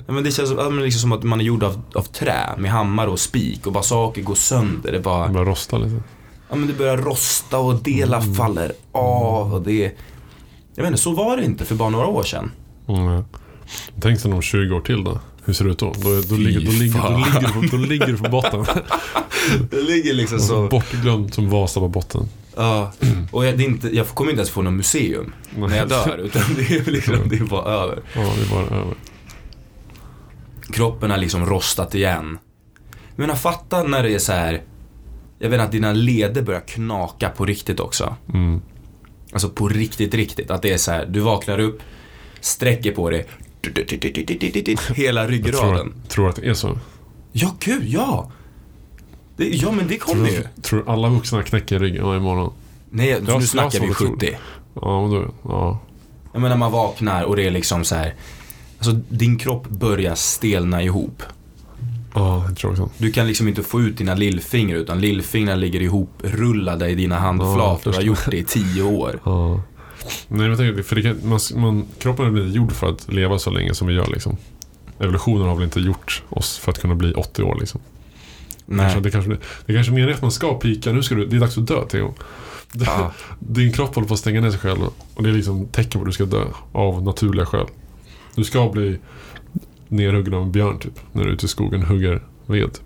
Ja, 0.06 0.12
men 0.12 0.24
det 0.24 0.32
känns 0.32 0.50
ja, 0.50 0.70
men 0.70 0.84
liksom 0.84 1.00
som 1.00 1.12
att 1.12 1.22
man 1.22 1.40
är 1.40 1.44
gjord 1.44 1.62
av, 1.62 1.82
av 1.94 2.02
trä 2.02 2.56
med 2.58 2.70
hammare 2.70 3.10
och 3.10 3.20
spik 3.20 3.66
och 3.66 3.72
bara 3.72 3.82
saker 3.84 4.22
går 4.22 4.34
sönder. 4.34 4.92
Det 4.92 5.00
bara, 5.00 5.26
Det 5.26 5.32
börjar 5.32 5.46
rosta 5.46 5.78
lite. 5.78 6.02
ja 6.48 6.56
men 6.56 6.66
det 6.66 6.74
börjar 6.74 6.96
rosta 6.96 7.58
och 7.58 7.82
delar 7.82 8.20
faller 8.20 8.72
av 8.92 9.54
och 9.54 9.62
det 9.62 9.92
Jag 10.74 10.82
vet 10.82 10.90
inte, 10.90 11.02
så 11.02 11.12
var 11.12 11.36
det 11.36 11.44
inte 11.44 11.64
för 11.64 11.74
bara 11.74 11.90
några 11.90 12.06
år 12.06 12.22
sedan. 12.24 12.50
Mm. 12.88 13.24
Tänk 14.00 14.20
sen 14.20 14.32
om 14.32 14.42
20 14.42 14.74
år 14.74 14.80
till 14.80 15.04
då. 15.04 15.20
Hur 15.44 15.52
ser 15.52 15.64
det 15.64 15.70
ut 15.70 15.78
då? 15.78 15.92
Då, 15.98 16.20
då, 16.28 16.34
ligger, 16.36 16.60
då, 16.60 16.70
ligger, 16.72 17.00
då, 17.02 17.16
ligger, 17.16 17.70
då 17.70 17.76
ligger 17.76 18.06
du 18.06 18.16
på 18.18 18.28
botten. 18.30 18.66
Det 19.70 19.82
ligger 19.82 20.14
liksom 20.14 20.38
så... 20.38 20.68
Bortglömd 20.68 21.34
som 21.34 21.50
Vasa 21.50 21.80
på 21.80 21.88
botten. 21.88 22.28
Ja, 22.56 22.92
och 23.30 23.44
jag, 23.46 23.58
det 23.58 23.64
är 23.64 23.68
inte, 23.68 23.96
jag 23.96 24.08
kommer 24.08 24.30
inte 24.30 24.40
ens 24.40 24.50
få 24.50 24.62
något 24.62 24.72
museum 24.72 25.32
när 25.56 25.76
jag 25.76 25.88
dör. 25.88 26.18
Utan 26.24 26.42
det 26.56 26.70
är 26.76 26.90
liksom, 26.90 27.28
det 27.28 27.36
är 27.36 27.44
bara 27.44 27.70
över. 27.72 28.02
Ja, 28.14 28.20
det 28.20 28.42
är 28.42 28.50
bara 28.50 28.76
över. 28.80 28.94
Kroppen 30.72 31.10
har 31.10 31.18
liksom 31.18 31.46
rostat 31.46 31.94
igen. 31.94 32.38
Men 33.16 33.28
jag 33.28 33.40
fattar 33.40 33.88
när 33.88 34.02
det 34.02 34.14
är 34.14 34.18
så 34.18 34.32
här. 34.32 34.62
Jag 35.38 35.50
vet 35.50 35.60
att 35.60 35.72
dina 35.72 35.92
leder 35.92 36.42
börjar 36.42 36.60
knaka 36.60 37.28
på 37.28 37.44
riktigt 37.44 37.80
också. 37.80 38.16
Mm. 38.34 38.60
Alltså 39.32 39.48
på 39.48 39.68
riktigt, 39.68 40.14
riktigt. 40.14 40.50
Att 40.50 40.62
det 40.62 40.72
är 40.72 40.78
så 40.78 40.90
här, 40.90 41.06
du 41.06 41.20
vaknar 41.20 41.58
upp, 41.58 41.80
sträcker 42.40 42.92
på 42.92 43.10
dig. 43.10 43.26
Hela 44.94 45.20
Jag 45.20 45.28
tror, 45.28 45.28
ryggraden. 45.28 45.94
tror 46.08 46.28
att 46.28 46.36
det 46.36 46.48
är 46.48 46.54
så. 46.54 46.78
Ja, 47.32 47.56
gud, 47.60 47.82
ja. 47.86 48.32
Det, 49.36 49.48
ja, 49.48 49.70
men 49.72 49.88
det 49.88 49.96
kommer 49.98 50.28
ju. 50.28 50.34
Tror, 50.36 50.48
tror 50.62 50.90
alla 50.90 51.08
vuxna 51.08 51.42
knäcker 51.42 51.78
ryggen 51.78 52.06
varje 52.06 52.20
morgon? 52.20 52.52
Nej, 52.90 53.08
Jag- 53.08 53.22
nu 53.22 53.30
jag 53.30 53.42
snackar 53.44 53.70
vi 53.80 53.86
sa 53.86 53.86
det, 53.86 53.94
tror. 53.94 54.14
70. 54.16 54.36
Ja, 54.74 55.02
men 55.02 55.10
då, 55.10 55.24
ja. 55.48 55.78
Jag 56.32 56.42
menar 56.42 56.56
man 56.56 56.72
vaknar 56.72 57.22
och 57.24 57.36
det 57.36 57.46
är 57.46 57.50
liksom 57.50 57.84
så 57.84 57.94
här. 57.94 58.14
Alltså 58.78 58.92
din 59.08 59.38
kropp 59.38 59.68
börjar 59.68 60.14
stelna 60.14 60.82
ihop. 60.82 61.22
Ja, 62.14 62.46
det 62.48 62.54
tror 62.54 62.72
jag 62.76 62.82
också. 62.84 62.94
Du 63.02 63.12
kan 63.12 63.26
liksom 63.26 63.48
inte 63.48 63.62
få 63.62 63.80
ut 63.80 63.96
dina 63.98 64.14
lillfingrar 64.14 64.78
utan 64.78 65.00
lillfingrarna 65.00 65.56
ligger 65.60 65.80
ihop 65.82 66.10
rullade 66.22 66.88
i 66.88 66.94
dina 66.94 67.18
handflator 67.18 67.90
och 67.90 67.94
har 67.96 68.02
gjort 68.02 68.30
det 68.30 68.36
i 68.38 68.44
tio 68.44 68.82
år. 68.82 69.20
Ja. 69.24 69.54
Nej, 69.54 69.62
men 70.28 70.46
jag 70.48 70.58
tänker, 70.58 70.82
för 70.82 71.02
kan, 71.02 71.18
man, 71.28 71.40
man, 71.56 71.84
kroppen 71.98 72.26
är 72.26 72.30
väl 72.30 72.54
gjord 72.56 72.72
för 72.72 72.88
att 72.90 73.12
leva 73.12 73.38
så 73.38 73.50
länge 73.50 73.74
som 73.74 73.86
vi 73.86 73.94
gör 73.94 74.06
liksom. 74.06 74.36
Evolutionen 74.98 75.48
har 75.48 75.54
väl 75.54 75.64
inte 75.64 75.80
gjort 75.80 76.22
oss 76.28 76.58
för 76.58 76.70
att 76.70 76.78
kunna 76.80 76.94
bli 76.94 77.12
80 77.12 77.42
år 77.42 77.56
liksom. 77.60 77.80
Kanske, 78.66 78.94
Nej. 78.94 79.02
det, 79.02 79.10
kanske, 79.10 79.36
det 79.66 79.74
kanske 79.74 79.92
är 79.92 79.94
meningen 79.94 80.14
att 80.14 80.22
man 80.22 80.30
ska 80.30 80.54
pika. 80.54 80.92
Nu 80.92 81.02
ska 81.02 81.14
du, 81.14 81.26
det 81.26 81.36
är 81.36 81.40
dags 81.40 81.58
att 81.58 81.66
dö 81.66 81.84
Theo. 81.84 82.14
Ja. 82.72 83.12
Din 83.38 83.72
kropp 83.72 83.94
håller 83.94 84.08
på 84.08 84.14
att 84.14 84.20
stänga 84.20 84.40
ner 84.40 84.50
sig 84.50 84.60
själv 84.60 84.80
och 85.14 85.22
det 85.22 85.28
är 85.28 85.32
liksom 85.32 85.66
tecken 85.66 85.92
på 85.92 85.98
att 85.98 86.06
du 86.06 86.12
ska 86.12 86.24
dö 86.24 86.44
av 86.72 87.02
naturliga 87.02 87.46
skäl. 87.46 87.66
Du 88.34 88.44
ska 88.44 88.68
bli 88.68 88.98
nerhuggen 89.88 90.34
av 90.34 90.42
en 90.42 90.52
björn 90.52 90.78
typ. 90.78 91.00
När 91.12 91.22
du 91.22 91.28
är 91.28 91.34
ute 91.34 91.46
i 91.46 91.48
skogen 91.48 91.82
och 91.82 91.88
hugger 91.88 92.22
ved. 92.46 92.78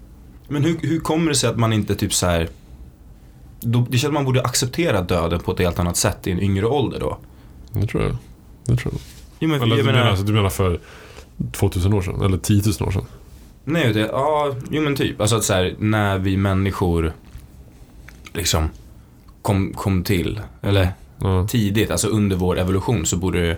Men 0.48 0.64
hur, 0.64 0.78
hur 0.82 1.00
kommer 1.00 1.28
det 1.28 1.36
sig 1.36 1.50
att 1.50 1.58
man 1.58 1.72
inte 1.72 1.94
typ 1.94 2.14
så 2.14 2.26
här. 2.26 2.48
Då, 3.60 3.86
det 3.90 3.98
känns 3.98 4.08
att 4.08 4.14
man 4.14 4.24
borde 4.24 4.42
acceptera 4.42 5.02
döden 5.02 5.40
på 5.40 5.52
ett 5.52 5.58
helt 5.58 5.78
annat 5.78 5.96
sätt 5.96 6.26
i 6.26 6.30
en 6.30 6.40
yngre 6.40 6.66
ålder 6.66 7.00
då. 7.00 7.18
Det 7.72 7.86
tror 7.86 8.02
jag. 8.02 8.16
Det 8.64 8.76
tror 8.76 8.94
jag. 8.94 9.00
Jo, 9.38 9.48
men, 9.48 9.62
Eller 9.62 9.76
jag 9.76 9.78
du, 9.78 9.86
menar, 9.86 9.98
menar, 9.98 10.10
alltså, 10.10 10.24
du 10.24 10.32
menar 10.32 10.50
för 10.50 10.80
2000 11.52 11.92
år 11.92 12.02
sedan? 12.02 12.22
Eller 12.22 12.38
10 12.38 12.62
000 12.80 12.88
år 12.88 12.92
sedan? 12.92 13.04
Nej, 13.68 13.92
det, 13.92 14.00
ja, 14.00 14.54
jo 14.70 14.82
men 14.82 14.96
typ. 14.96 15.20
Alltså 15.20 15.36
att 15.36 15.44
så 15.44 15.52
här, 15.52 15.74
när 15.78 16.18
vi 16.18 16.36
människor 16.36 17.12
liksom 18.32 18.68
kom, 19.42 19.72
kom 19.72 20.02
till, 20.04 20.40
eller 20.62 20.88
Ja. 21.20 21.46
tidigt, 21.48 21.90
alltså 21.90 22.08
under 22.08 22.36
vår 22.36 22.58
evolution 22.58 23.06
så 23.06 23.16
borde 23.16 23.46
det, 23.48 23.56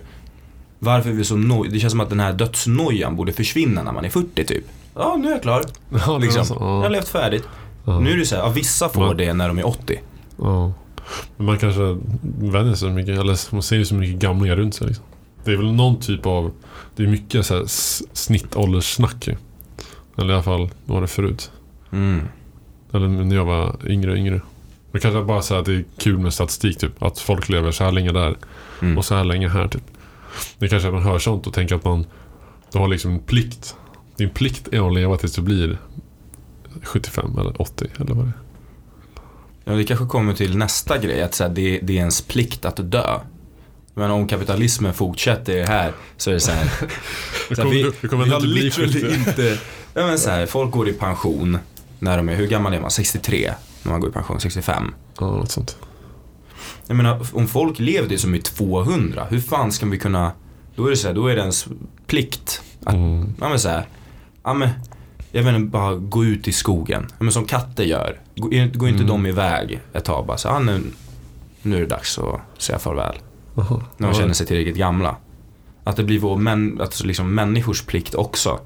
varför 0.79 1.11
är 1.11 1.15
vi 1.15 1.25
så 1.25 1.37
noj, 1.37 1.69
det 1.69 1.79
känns 1.81 1.91
som 1.91 2.01
att 2.01 2.09
den 2.11 2.21
här 2.21 2.33
dödsnojan 2.33 3.17
borde 3.17 3.33
försvinna 3.33 3.83
när 3.83 3.93
man 3.93 4.05
är 4.05 4.09
40 4.11 4.45
typ. 4.45 4.65
Ja, 4.95 5.17
nu 5.21 5.29
är 5.29 5.33
jag 5.33 5.43
klar. 5.43 5.63
Ja, 6.07 6.19
Liksom. 6.19 6.39
alltså- 6.41 6.55
Jag 6.55 6.61
har 6.61 6.83
ja. 6.83 6.89
levt 6.89 7.09
färdigt. 7.09 7.45
Ja. 7.85 8.01
Nu 8.01 8.11
är 8.11 8.17
det 8.17 8.27
så 8.27 8.37
här, 8.37 8.43
ja, 8.43 8.49
vissa 8.49 8.89
får 8.89 9.07
Ja. 9.07 9.15
det 9.15 9.33
när 9.35 9.49
de 9.49 9.59
är 9.59 9.67
80. 9.67 10.01
Ja. 10.39 10.73
Men 11.37 11.47
man 11.47 11.59
kanske 11.59 11.99
vänjer 12.39 12.75
sig 12.75 12.89
så 12.89 12.95
mycket, 12.95 13.19
eller 13.19 13.55
man 13.55 13.63
ser 13.63 13.77
ju 13.77 13.85
så 13.85 13.95
mycket 13.95 14.21
gamlingar 14.21 14.57
runt 14.57 14.75
sig. 14.75 14.87
Liksom. 14.87 15.05
Det 15.45 15.53
är 15.53 15.57
väl 15.57 15.73
någon 15.73 16.01
typ 16.01 16.27
av, 16.27 16.51
det 16.97 17.03
är 17.03 17.07
mycket 17.07 17.47
så 17.47 17.55
här 17.55 17.65
snittålderssnack 18.13 19.27
ju. 19.29 19.37
Eller 20.19 20.31
i 20.31 20.33
alla 20.35 20.43
fall 20.43 20.71
det 21.01 21.07
förut. 21.07 21.51
Mm. 21.91 22.29
Eller 22.93 23.09
när 23.09 23.37
jag 23.37 23.45
var 23.45 23.77
yngre 23.87 24.11
och 24.11 24.17
yngre. 24.17 24.41
Det 24.93 24.99
kanske 24.99 25.23
bara 25.23 25.43
här 25.55 25.61
att 25.61 25.67
det 25.67 25.75
är 25.75 25.85
kul 25.99 26.19
med 26.19 26.35
statistik 26.35 26.79
typ. 26.79 27.03
Att 27.03 27.19
folk 27.19 27.49
lever 27.49 27.71
så 27.71 27.85
här 27.85 27.93
länge 27.93 28.13
där 28.13 28.37
Mm. 28.83 28.99
och 28.99 29.05
så 29.05 29.15
här 29.15 29.25
länge 29.25 29.49
här 29.49 29.69
typ. 29.69 29.83
Det 30.59 30.69
kanske 30.69 30.89
är 30.89 30.91
att 30.91 30.95
man 30.95 31.03
hör 31.13 31.19
sånt 31.19 31.47
och 31.47 31.55
tänker 31.55 31.75
att 31.75 31.85
man 31.85 32.07
du 32.73 32.79
har 32.79 32.89
liksom 32.89 33.13
en 33.13 33.19
plikt. 33.19 33.77
Din 34.17 34.31
plikt 34.31 34.69
är 34.73 34.87
att 34.89 34.95
leva 34.95 35.17
tills 35.17 35.35
du 35.35 35.43
blir 35.43 35.79
75 36.83 37.39
eller 37.39 37.63
80 37.63 37.87
eller 37.97 38.15
vad 38.15 38.25
det 38.25 38.31
är. 38.31 38.33
Ja, 39.65 39.73
det 39.73 39.85
kanske 39.85 40.07
kommer 40.07 40.35
till 40.35 40.57
nästa 40.57 40.99
grej, 40.99 41.23
att 41.23 41.35
så 41.35 41.45
här, 41.45 41.51
det, 41.51 41.79
det 41.83 41.93
är 41.93 41.97
ens 41.97 42.23
plikt 42.23 42.65
att 42.65 42.91
dö. 42.91 43.19
Men 43.99 44.11
om 44.11 44.27
kapitalismen 44.29 44.95
fortsätter 44.95 45.67
här 45.67 45.93
så 46.17 46.31
är 46.31 46.35
det 46.35 46.41
så 46.41 46.51
här. 46.51 46.71
Så 47.55 47.63
här, 47.63 47.69
vi, 47.71 47.83
vi 48.03 48.31
har 48.31 48.41
literally 48.41 49.01
70. 49.01 49.15
inte, 49.29 49.59
ja 49.95 50.07
men 50.07 50.19
så 50.19 50.31
här, 50.31 50.47
folk 50.47 50.71
går 50.73 50.89
i 50.89 50.93
pension 50.93 51.59
när 51.99 52.17
de 52.17 52.29
är, 52.29 52.35
hur 52.35 52.47
gammal 52.47 52.75
är 52.75 52.81
man? 52.81 52.91
63? 52.91 53.53
När 53.83 53.93
man 53.93 54.01
går 54.01 54.11
i 54.11 54.13
pension, 54.13 54.41
65? 54.41 54.95
Ja, 55.21 55.27
något 55.27 55.51
sånt. 55.51 55.77
Jag 56.87 56.97
menar, 56.97 57.27
om 57.33 57.49
folk 57.49 57.79
levde 57.79 58.19
som 58.19 58.35
i 58.35 58.41
200, 58.41 59.27
hur 59.31 59.41
fan 59.41 59.73
ska 59.73 59.87
vi 59.87 59.99
kunna, 59.99 60.33
då 60.77 60.87
är 60.87 60.91
det 60.91 60.97
så 60.97 61.07
här, 61.09 61.15
då 61.15 61.27
är 61.27 61.35
det 61.35 61.41
ens 61.41 61.67
plikt 62.07 62.63
att, 62.85 62.95
Mm. 62.95 63.35
ja 63.41 63.49
men 63.49 63.61
så 63.61 63.69
här, 63.69 63.87
ja 64.45 64.55
men, 64.55 64.69
jag 65.33 65.43
vet 65.43 65.55
inte, 65.55 65.71
bara 65.71 65.95
gå 65.95 66.25
ut 66.25 66.49
i 66.49 66.53
skogen. 66.53 67.07
Ja, 67.09 67.25
men 67.25 67.33
som 67.33 67.45
katter 67.45 67.85
gör. 67.85 68.21
Går 68.37 68.49
går 68.79 68.89
inte 68.89 69.03
Mm. 69.03 69.07
de 69.07 69.27
iväg 69.27 69.81
ett 69.93 70.05
tag 70.05 70.27
bara 70.27 70.37
så, 70.39 70.49
ja 70.49 70.59
nu, 70.59 70.81
nu 71.63 71.77
är 71.77 71.81
det 71.81 71.87
dags 71.87 72.19
att 72.19 72.63
säga 72.63 72.79
farväl. 72.79 73.17
Aha. 73.59 73.83
När 73.97 74.09
de 74.09 74.15
känner 74.15 74.35
sig 74.35 74.47
tillräckligt 74.47 74.77
gamla. 74.77 75.17
Att 75.85 75.97
det 75.97 76.05
blir 76.05 76.19
vår 76.19 76.37
män, 76.37 76.81
att 76.81 77.05
liksom 77.05 77.35
människors 77.35 77.83
plikt 77.83 78.15
också. 78.15 78.61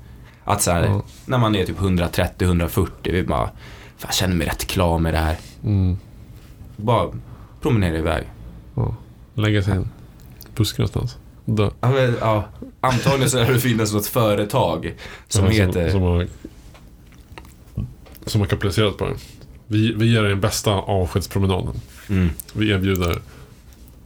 Att 0.44 0.62
så 0.62 0.70
här, 0.70 0.85
Ja. 0.85 1.02
när 1.26 1.38
man 1.38 1.55
är 1.55 1.66
typ 1.66 1.78
130-140, 1.78 2.88
vi 3.02 3.22
bara, 3.22 3.46
fan, 3.46 3.52
jag 4.00 4.14
känner 4.14 4.37
mig 4.37 4.46
rätt 4.46 4.66
klar 4.66 4.98
med 4.98 5.14
det 5.14 5.18
här. 5.18 5.37
Mm. 5.64 5.96
Bara 6.76 7.09
promenera 7.61 7.98
iväg. 7.98 8.24
Ja. 8.74 8.96
Lägga 9.35 9.62
sig 9.62 9.74
i 9.74 9.76
en 9.76 9.88
buske 10.57 10.83
någonstans. 10.83 11.16
Dö. 11.44 11.70
Ja, 11.81 11.90
men, 11.90 12.16
ja, 12.20 12.44
antagligen 12.81 13.31
så 13.31 13.37
lär 13.37 13.52
det 13.52 13.61
finnas 13.61 13.92
något 13.92 14.07
företag 14.07 14.94
som 15.28 15.44
Ja, 15.44 15.50
heter... 15.50 15.90
Som, 15.90 16.02
har, 16.02 16.26
som 18.26 18.40
har 18.40 18.48
kapitaliserat 18.48 18.96
på 18.96 19.05
det. 19.05 19.14
Vi, 19.66 19.92
vi 19.92 20.12
ger 20.12 20.22
den 20.22 20.40
bästa 20.40 20.70
avskedspromenaden. 20.70 21.81
Mm. 22.09 22.31
Vi 22.52 22.70
erbjuder 22.70 23.18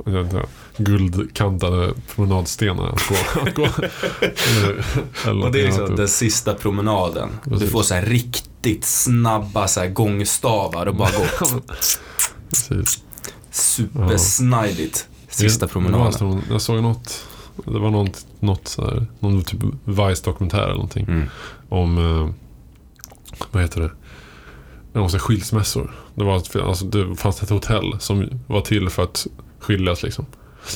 jag 0.05 0.12
vet 0.12 0.33
inte, 0.33 0.46
guldkantade 0.78 1.92
promenadstenar 2.14 2.88
att 2.88 3.08
gå. 3.08 3.40
Att 3.40 3.54
gå. 3.54 3.64
eller, 5.30 5.44
Och 5.46 5.52
det 5.52 5.60
är 5.60 5.66
liksom 5.66 5.96
den 5.96 6.08
sista 6.08 6.54
promenaden. 6.54 7.28
Du 7.44 7.50
Precis. 7.50 7.70
får 7.72 7.82
så 7.82 7.94
här 7.94 8.02
riktigt 8.02 8.84
snabba 8.84 9.68
så 9.68 9.80
här 9.80 9.88
gångstavar 9.88 10.86
och 10.86 10.94
bara 10.94 11.10
gå 11.10 11.26
Precis. 12.48 13.02
supersnidigt. 13.50 15.08
Sista 15.28 15.66
promenaden. 15.66 16.12
som- 16.12 16.42
Jag 16.50 16.60
såg 16.60 16.82
något, 16.82 17.24
Det 17.64 17.78
var 17.78 17.90
något, 17.90 18.26
något 18.40 18.68
så 18.68 18.84
här, 18.84 19.06
någon 19.18 19.42
typ 19.44 19.60
Vice-dokumentär 19.84 20.62
eller 20.62 20.74
någonting. 20.74 21.04
Mm. 21.08 21.28
Om, 21.68 21.98
eh, 21.98 22.30
vad 23.52 23.62
heter 23.62 23.80
det? 24.92 25.00
Om 25.00 25.10
så 25.10 25.18
skilsmässor. 25.18 25.94
Det, 26.14 26.24
var, 26.24 26.34
alltså, 26.34 26.84
det 26.84 27.16
fanns 27.16 27.42
ett 27.42 27.50
hotell 27.50 27.96
som 28.00 28.28
var 28.46 28.60
till 28.60 28.90
för 28.90 29.02
att 29.02 29.26
skiljas 29.60 30.02
liksom. 30.02 30.26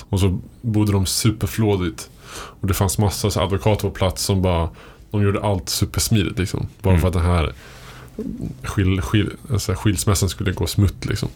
Och 0.09 0.21
så 0.21 0.41
bodde 0.61 0.93
de 0.93 1.07
superflådigt. 1.07 2.11
Och 2.33 2.69
det 2.69 2.75
fanns 2.75 2.99
massa 2.99 3.31
så 3.31 3.41
advokater 3.41 3.89
på 3.89 3.95
plats 3.95 4.23
som 4.25 4.43
bara, 4.43 4.69
de 5.11 5.23
gjorde 5.23 5.41
allt 5.43 5.69
supersmidigt 5.69 6.39
liksom. 6.39 6.67
Bara 6.83 6.91
Mm. 6.91 7.01
för 7.01 7.09
att 7.09 7.15
den 7.15 7.25
här 7.25 7.53
skil, 8.63 9.01
skil, 9.01 9.31
alltså, 9.53 9.75
skilsmässan 9.75 10.29
skulle 10.29 10.53
gå 10.53 10.67
smutt 10.67 11.05
liksom. 11.07 11.29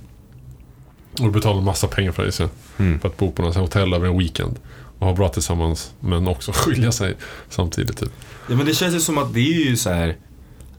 Och 1.21 1.33
betalade 1.33 1.63
massa 1.63 1.87
pengar 1.87 2.13
för 2.13 2.25
det 2.25 2.33
sen. 2.33 2.49
Mm. 2.79 3.01
För 3.01 3.09
att 3.09 3.17
bo 3.17 3.31
på 3.33 3.43
något 3.43 3.55
hotell 3.57 3.95
över 3.95 4.07
en 4.09 4.19
weekend. 4.19 4.59
Och 4.99 5.07
ha 5.07 5.15
bra 5.15 5.29
tillsammans 5.29 5.93
men 6.01 6.29
också 6.29 6.53
skilja 6.55 6.93
sig 6.93 7.17
samtidigt 7.49 7.97
typ. 7.99 8.11
Ja 8.49 8.57
men 8.57 8.67
det 8.67 8.75
känns 8.75 8.95
ju 8.95 9.01
som 9.01 9.19
att 9.19 9.35
det 9.35 9.41
är 9.41 9.65
ju 9.71 9.77
så 9.77 9.91
här. 9.91 10.17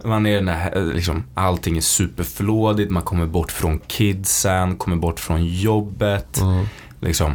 Man 0.03 0.25
är 0.25 0.35
den 0.35 0.47
här, 0.47 0.77
eh, 0.77 0.85
liksom, 0.85 1.23
allting 1.33 1.77
är 1.77 1.81
superflådigt, 1.81 2.91
man 2.91 3.03
kommer 3.03 3.25
bort 3.25 3.51
från 3.51 3.79
kidsen, 3.87 4.75
kommer 4.77 4.95
bort 4.95 5.19
från 5.19 5.45
jobbet. 5.45 6.41
Liksom. 6.99 7.31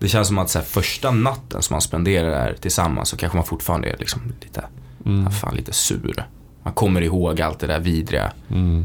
Det 0.00 0.08
känns 0.08 0.28
som 0.28 0.38
att 0.38 0.50
så 0.50 0.58
här, 0.58 0.66
första 0.66 1.10
natten 1.10 1.62
som 1.62 1.74
man 1.74 1.80
spenderar 1.80 2.30
där 2.30 2.56
tillsammans 2.60 3.08
så 3.08 3.16
kanske 3.16 3.36
man 3.38 3.46
fortfarande 3.46 3.88
är 3.90 3.96
liksom 3.98 4.22
lite, 4.40 4.64
Mm. 5.06 5.30
fan, 5.30 5.54
lite 5.56 5.72
sur. 5.72 6.26
Man 6.62 6.72
kommer 6.72 7.00
ihåg 7.00 7.40
allt 7.40 7.58
det 7.60 7.66
där 7.66 7.80
vidriga. 7.80 8.32
Mm. 8.50 8.84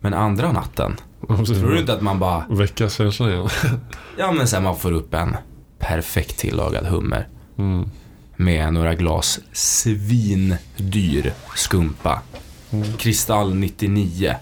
Men 0.00 0.14
andra 0.14 0.52
natten, 0.52 0.96
tror 1.46 1.70
du 1.70 1.78
inte 1.80 1.92
att 1.92 2.00
man 2.02 2.18
bara, 2.18 2.44
Väcka 2.48 2.88
känslan 2.88 3.30
igen. 3.30 3.48
ja 4.18 4.32
men 4.32 4.48
sen 4.48 4.62
man 4.62 4.76
får 4.76 4.92
upp 4.92 5.14
en 5.14 5.36
perfekt 5.78 6.38
tillagad 6.38 6.86
hummer 6.86 7.28
Mm. 7.58 7.90
med 8.36 8.72
några 8.72 8.94
glas 8.94 9.40
svindyr 9.52 11.32
skumpa. 11.54 12.20
Kristall 12.98 13.54
99. 13.54 14.34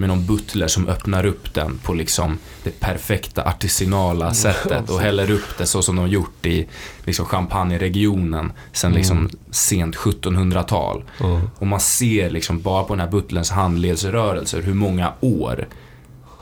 Med 0.00 0.08
någon 0.08 0.26
butler 0.26 0.68
som 0.68 0.88
öppnar 0.88 1.26
upp 1.26 1.54
den 1.54 1.78
på 1.78 1.94
liksom 1.94 2.38
det 2.64 2.80
perfekta 2.80 3.44
artisanala 3.44 4.34
sättet 4.34 4.90
och 4.90 5.00
häller 5.00 5.30
upp 5.30 5.58
det 5.58 5.66
så 5.66 5.82
som 5.82 5.96
de 5.96 6.08
gjort 6.08 6.46
i 6.46 6.66
liksom 7.04 7.26
champagneregionen 7.26 8.52
sen 8.72 8.92
liksom 8.92 9.30
sent 9.50 9.96
1700-tal. 9.96 11.04
Ja. 11.20 11.40
Och 11.58 11.66
man 11.66 11.80
ser 11.80 12.30
liksom 12.30 12.60
bara 12.62 12.84
på 12.84 12.94
den 12.94 13.00
här 13.00 13.10
butlerns 13.10 13.50
handledsrörelser 13.50 14.62
hur 14.62 14.74
många 14.74 15.12
år 15.20 15.68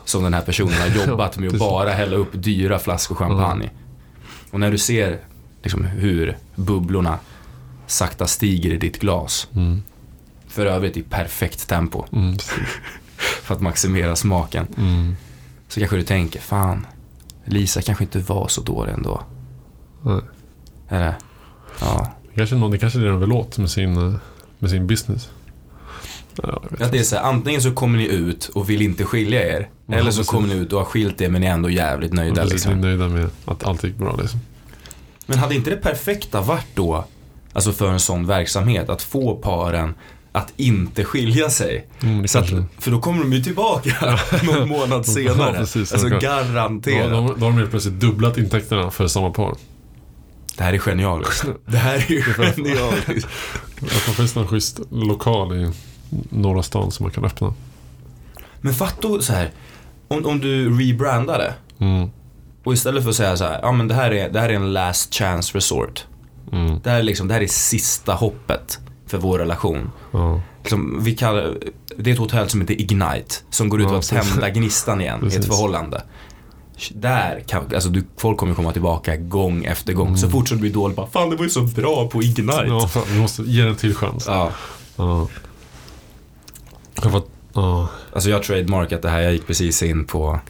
som 0.05 0.23
den 0.23 0.35
här 0.35 0.43
personen 0.43 0.75
har 0.75 0.89
jobbat 1.07 1.39
med 1.39 1.49
att 1.53 1.59
bara 1.59 1.91
hälla 1.91 2.17
upp 2.17 2.31
dyra 2.33 2.79
flaskor 2.79 3.15
champagne. 3.15 3.71
Och 4.51 4.61
när 4.61 4.71
du 4.71 4.79
ser 4.79 5.19
liksom 5.63 5.85
hur 5.85 6.37
bubblorna 6.55 7.19
sakta 7.87 8.27
stiger 8.27 8.73
i 8.73 8.77
ditt 8.77 9.01
glas. 9.01 9.49
Mm. 9.55 9.83
För 10.49 10.67
övrigt 10.67 10.97
i 10.97 11.03
perfekt 11.03 11.69
tempo 11.69 12.05
Mm. 12.13 12.37
För 13.47 13.55
att 13.55 13.61
maximera 13.61 14.17
smaken. 14.17 14.67
Mm. 14.79 15.17
Så 15.69 15.81
kanske 15.81 15.97
du 15.97 16.03
tänker, 16.03 16.41
fan, 16.41 16.87
Lisa 17.45 17.83
kanske 17.83 18.05
inte 18.05 18.19
var 18.19 18.49
så 18.49 18.61
dålig 18.61 18.93
ändå. 18.93 19.23
Nej. 20.03 20.21
Eller? 20.89 21.15
Ja. 21.81 22.13
Kanske 22.35 22.57
någon, 22.57 22.71
det 22.71 22.79
kanske 22.79 22.99
är 22.99 23.03
det 23.03 23.11
de 23.11 23.21
vill 23.21 23.33
åt 23.33 23.59
med 23.59 23.71
sin, 23.71 24.19
med 24.59 24.71
sin 24.71 24.87
business. 24.87 25.31
Ja, 26.43 26.63
Att 26.81 26.93
det 26.93 26.99
är 26.99 27.03
så 27.03 27.17
här, 27.17 27.23
antingen 27.23 27.63
så 27.63 27.73
kommer 27.73 27.99
ni 27.99 28.07
ut 28.07 28.49
och 28.55 28.71
vill 28.71 28.83
inte 28.83 29.05
skilja 29.05 29.57
er. 29.57 29.69
Ja, 29.87 29.95
eller 29.95 30.11
så 30.11 30.17
precis. 30.17 30.31
kommer 30.31 30.49
ni 30.49 30.55
ut 30.55 30.73
och 30.73 30.79
har 30.79 30.87
skilt 30.87 31.21
er 31.21 31.29
men 31.29 31.41
ni 31.41 31.47
är 31.47 31.53
ändå 31.53 31.71
jävligt 31.71 32.13
nöjda. 32.13 32.35
Precis, 32.35 32.53
Liksom. 32.53 32.73
Ni 32.73 32.79
är 32.79 32.97
nöjda 32.97 33.09
med 33.09 33.31
att 33.45 33.65
allt 33.65 33.85
gick 33.85 33.97
bra 33.97 34.17
liksom. 34.17 34.41
Men 35.27 35.39
hade 35.39 35.55
inte 35.55 35.71
det 35.71 35.77
perfekta 35.77 36.41
varit 36.41 36.67
då, 36.75 37.05
alltså 37.53 37.73
för 37.73 37.93
en 37.93 38.01
sån 38.01 38.27
verksamhet, 38.27 38.89
att 38.89 39.03
få 39.03 39.37
paren 39.37 39.95
att 40.37 40.53
inte 40.57 41.05
skilja 41.05 41.51
sig? 41.51 41.87
Mm, 42.03 42.29
Så 42.29 42.39
att, 42.39 42.49
för 42.79 42.91
då 42.91 43.01
kommer 43.01 43.19
de 43.23 43.33
ju 43.33 43.43
tillbaka 43.43 44.19
någon 44.43 44.69
månad 44.69 45.07
senare. 45.15 45.53
Ja, 45.53 45.59
precis, 45.59 45.93
alltså 45.93 46.09
garanterat. 46.09 47.11
Då, 47.11 47.17
då, 47.21 47.47
har 47.47 47.53
de 47.53 47.59
helt 47.59 47.71
plötsligt 47.71 48.01
dubblat 48.01 48.39
intäkterna 48.39 48.91
för 48.91 49.07
samma 49.09 49.31
par. 49.31 49.57
Det 50.57 50.65
här 50.65 50.73
är 50.73 50.79
genialiskt. 50.79 51.45
Det 51.67 51.77
här 51.77 51.95
är 51.95 52.11
ju 52.11 52.23
genialiskt. 52.23 53.29
Tror 53.79 54.15
finns 54.15 54.35
någon 54.35 54.49
schysst 54.49 54.81
lokal 54.91 55.57
i 55.57 55.71
norra 56.31 56.63
stan 56.63 56.91
som 56.91 57.05
man 57.05 57.13
kan 57.13 57.25
öppna. 57.25 57.55
Men 58.61 58.75
fatta 58.75 59.23
så 59.23 59.33
här, 59.33 59.51
om, 60.09 60.27
om 60.27 60.41
du 60.41 60.79
rebrandar 60.79 61.39
det 61.39 61.55
Mm. 61.79 62.11
och 62.65 62.73
istället 62.73 63.03
för 63.03 63.11
att 63.11 63.17
säga 63.17 63.37
så 63.37 63.45
här, 63.45 63.59
ja 63.63 63.73
men 63.73 63.89
det 63.89 63.95
här 63.95 64.11
är, 64.11 64.31
det 64.31 64.41
här 64.41 64.49
är 64.49 64.53
en 64.55 64.73
last 64.73 65.15
chance 65.15 65.59
resort. 65.59 66.05
Mm. 66.53 66.81
Det 66.85 66.91
här 66.91 66.99
är 66.99 67.03
liksom, 67.03 67.29
det 67.29 67.35
här 67.35 67.41
är 67.41 67.47
sista 67.47 68.15
hoppet 68.15 68.79
för 69.07 69.19
vår 69.19 69.39
relation. 69.39 69.91
Ja. 70.13 70.41
Liksom, 70.63 70.99
vi 71.05 71.15
kallar, 71.15 71.59
det 71.97 72.11
är 72.11 72.15
ett 72.15 72.21
hotell 72.21 72.49
som 72.49 72.61
heter 72.61 72.81
Ignite, 72.81 73.35
som 73.51 73.69
går 73.69 73.81
ut 73.81 73.85
Ja, 73.85 73.91
på 73.91 73.97
att 73.97 74.11
precis. 74.11 74.31
tända 74.33 74.51
gnistan 74.51 75.01
igen 75.01 75.15
i 75.23 75.27
ett 75.27 75.33
Precis. 75.33 75.47
förhållande. 75.47 76.03
Där 76.95 77.45
kan, 77.47 77.75
alltså 77.75 77.89
du, 77.89 78.05
folk 78.17 78.39
kommer 78.39 78.55
komma 78.55 78.73
tillbaka 78.73 79.17
gång 79.17 79.65
efter 79.65 79.93
gång. 79.93 80.17
Så 80.17 80.31
fort 80.31 80.49
som 80.49 80.57
det 80.57 80.61
blir 80.61 80.73
dåligt, 80.73 80.97
bara 80.97 81.07
fan 81.07 81.31
det 81.31 81.37
var 81.37 81.45
ju 81.45 81.51
så 81.51 81.63
bra 81.63 82.09
på 82.09 82.23
Ignite. 82.23 82.59
Mm. 82.59 82.69
ja, 82.73 82.89
fan, 82.89 83.03
vi 83.09 83.19
måste 83.21 83.43
ge 83.43 83.61
den 83.63 83.71
en 83.71 83.77
till 83.77 83.95
chans. 83.95 84.25
Ja. 84.27 84.51
Ja. 84.97 85.29
Jag 87.03 87.13
får, 87.13 87.23
ja. 87.53 87.89
Alltså 88.13 88.31
jag 88.31 88.43
trademarkat 88.43 89.03
det 89.03 89.09
här, 89.11 89.21
jag 89.21 89.33
gick 89.33 89.47
precis 89.47 89.83
in 89.83 90.05
på 90.05 90.41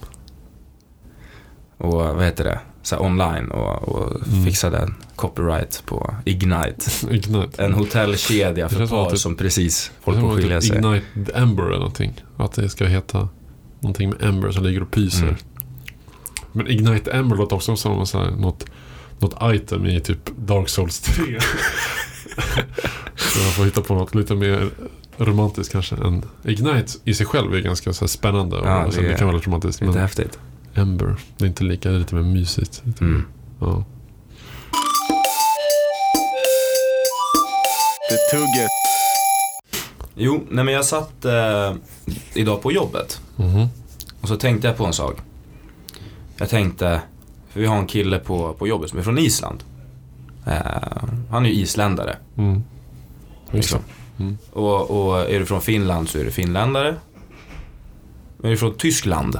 och 1.78 1.92
vad 1.92 2.24
heter 2.24 2.44
det, 2.44 2.60
så 2.86 2.98
online 2.98 3.48
och, 3.50 3.88
och 3.88 4.26
Mm. 4.28 4.44
fixade 4.44 4.78
en 4.78 4.94
copyright 5.16 5.82
på 5.86 6.14
Ignite. 6.24 6.90
Ignite. 7.10 7.64
En 7.64 7.72
hotellkedja 7.74 8.68
Det 8.68 8.74
för 8.74 8.86
par 8.86 9.04
att 9.06 9.10
det- 9.10 9.18
som 9.18 9.36
precis 9.36 9.90
Det 10.04 10.10
håller 10.10 10.20
på 10.20 10.28
att 10.30 10.36
skilja 10.36 10.60
typ 10.60 10.68
sig. 10.70 10.78
Ignite 10.78 11.06
the 11.32 11.38
Ember 11.38 11.62
eller 11.64 11.78
någonting. 11.78 12.20
Att 12.36 12.52
det 12.52 12.68
ska 12.68 12.86
heta 12.86 13.28
någonting 13.80 14.10
med 14.10 14.22
Ember 14.24 14.50
som 14.50 14.64
ligger 14.64 14.82
och 14.82 14.90
pyser. 14.90 15.22
Mm. 15.22 15.36
Men 16.52 16.66
Ignite 16.68 17.10
Ember 17.12 17.36
låter 17.36 17.56
också 17.56 17.76
som 17.76 18.06
så 18.06 18.18
här, 18.18 18.30
något, 18.30 18.64
något 19.18 19.54
item 19.54 19.86
i 19.86 20.00
typ 20.00 20.36
Dark 20.36 20.68
Souls 20.68 21.00
3. 21.00 21.24
så 23.16 23.38
jag 23.40 23.52
får 23.52 23.64
hitta 23.64 23.80
på 23.80 23.94
något 23.94 24.14
lite 24.14 24.34
mer 24.34 24.70
romantiskt 25.18 25.72
kanske. 25.72 25.96
Än 25.96 26.22
Ignite 26.44 26.92
i 27.04 27.14
sig 27.14 27.26
själv 27.26 27.54
är 27.54 27.60
ganska 27.60 27.92
så 27.92 28.08
spännande. 28.08 28.56
Och, 28.56 28.66
Ja, 28.66 28.88
det 28.94 29.00
det, 29.02 29.12
är 29.12 29.16
kan 29.16 29.26
vara 29.26 29.36
lite 29.36 29.48
romantiskt. 29.48 29.80
Lite 29.80 29.92
Men 29.92 30.00
häftigt. 30.02 30.38
Ember, 30.76 31.16
det 31.36 31.44
är 31.44 31.48
inte 31.48 31.64
lika, 31.64 31.88
det 31.88 31.94
är 31.94 31.98
lite 31.98 32.14
mer 32.14 32.22
mysigt. 32.22 32.82
Lite 32.84 33.04
mer, 33.04 33.10
Mm. 33.14 33.26
ja. 33.60 33.84
Det 38.10 38.36
tugget. 38.36 38.70
Jo, 40.14 40.44
nej 40.50 40.64
men 40.64 40.74
jag 40.74 40.84
satt 40.84 41.24
eh, 41.24 41.74
idag 42.34 42.62
på 42.62 42.72
jobbet 42.72 43.20
Mhm. 43.36 43.66
och 44.20 44.28
så 44.28 44.36
tänkte 44.36 44.68
jag 44.68 44.76
på 44.76 44.84
en 44.86 44.92
sak. 44.92 45.16
Jag 46.36 46.48
tänkte, 46.48 47.00
för 47.48 47.60
vi 47.60 47.66
har 47.66 47.76
en 47.76 47.86
kille 47.86 48.18
på, 48.18 48.52
på 48.54 48.66
jobbet 48.66 48.90
som 48.90 48.98
är 48.98 49.02
från 49.02 49.18
Island. 49.18 49.64
Eh, 50.46 51.02
han 51.30 51.46
är 51.46 51.50
ju 51.50 51.54
isländare. 51.54 52.16
Mm. 52.36 52.62
Liksom. 53.50 53.80
Mm. 54.18 54.38
Och, 54.52 54.90
och 54.90 55.20
är 55.30 55.38
du 55.38 55.46
från 55.46 55.60
Finland 55.60 56.08
så 56.08 56.18
är 56.18 56.24
du 56.24 56.30
finländare. 56.30 56.94
Men 58.36 58.46
är 58.46 58.50
du 58.50 58.56
från 58.56 58.74
Tyskland, 58.74 59.38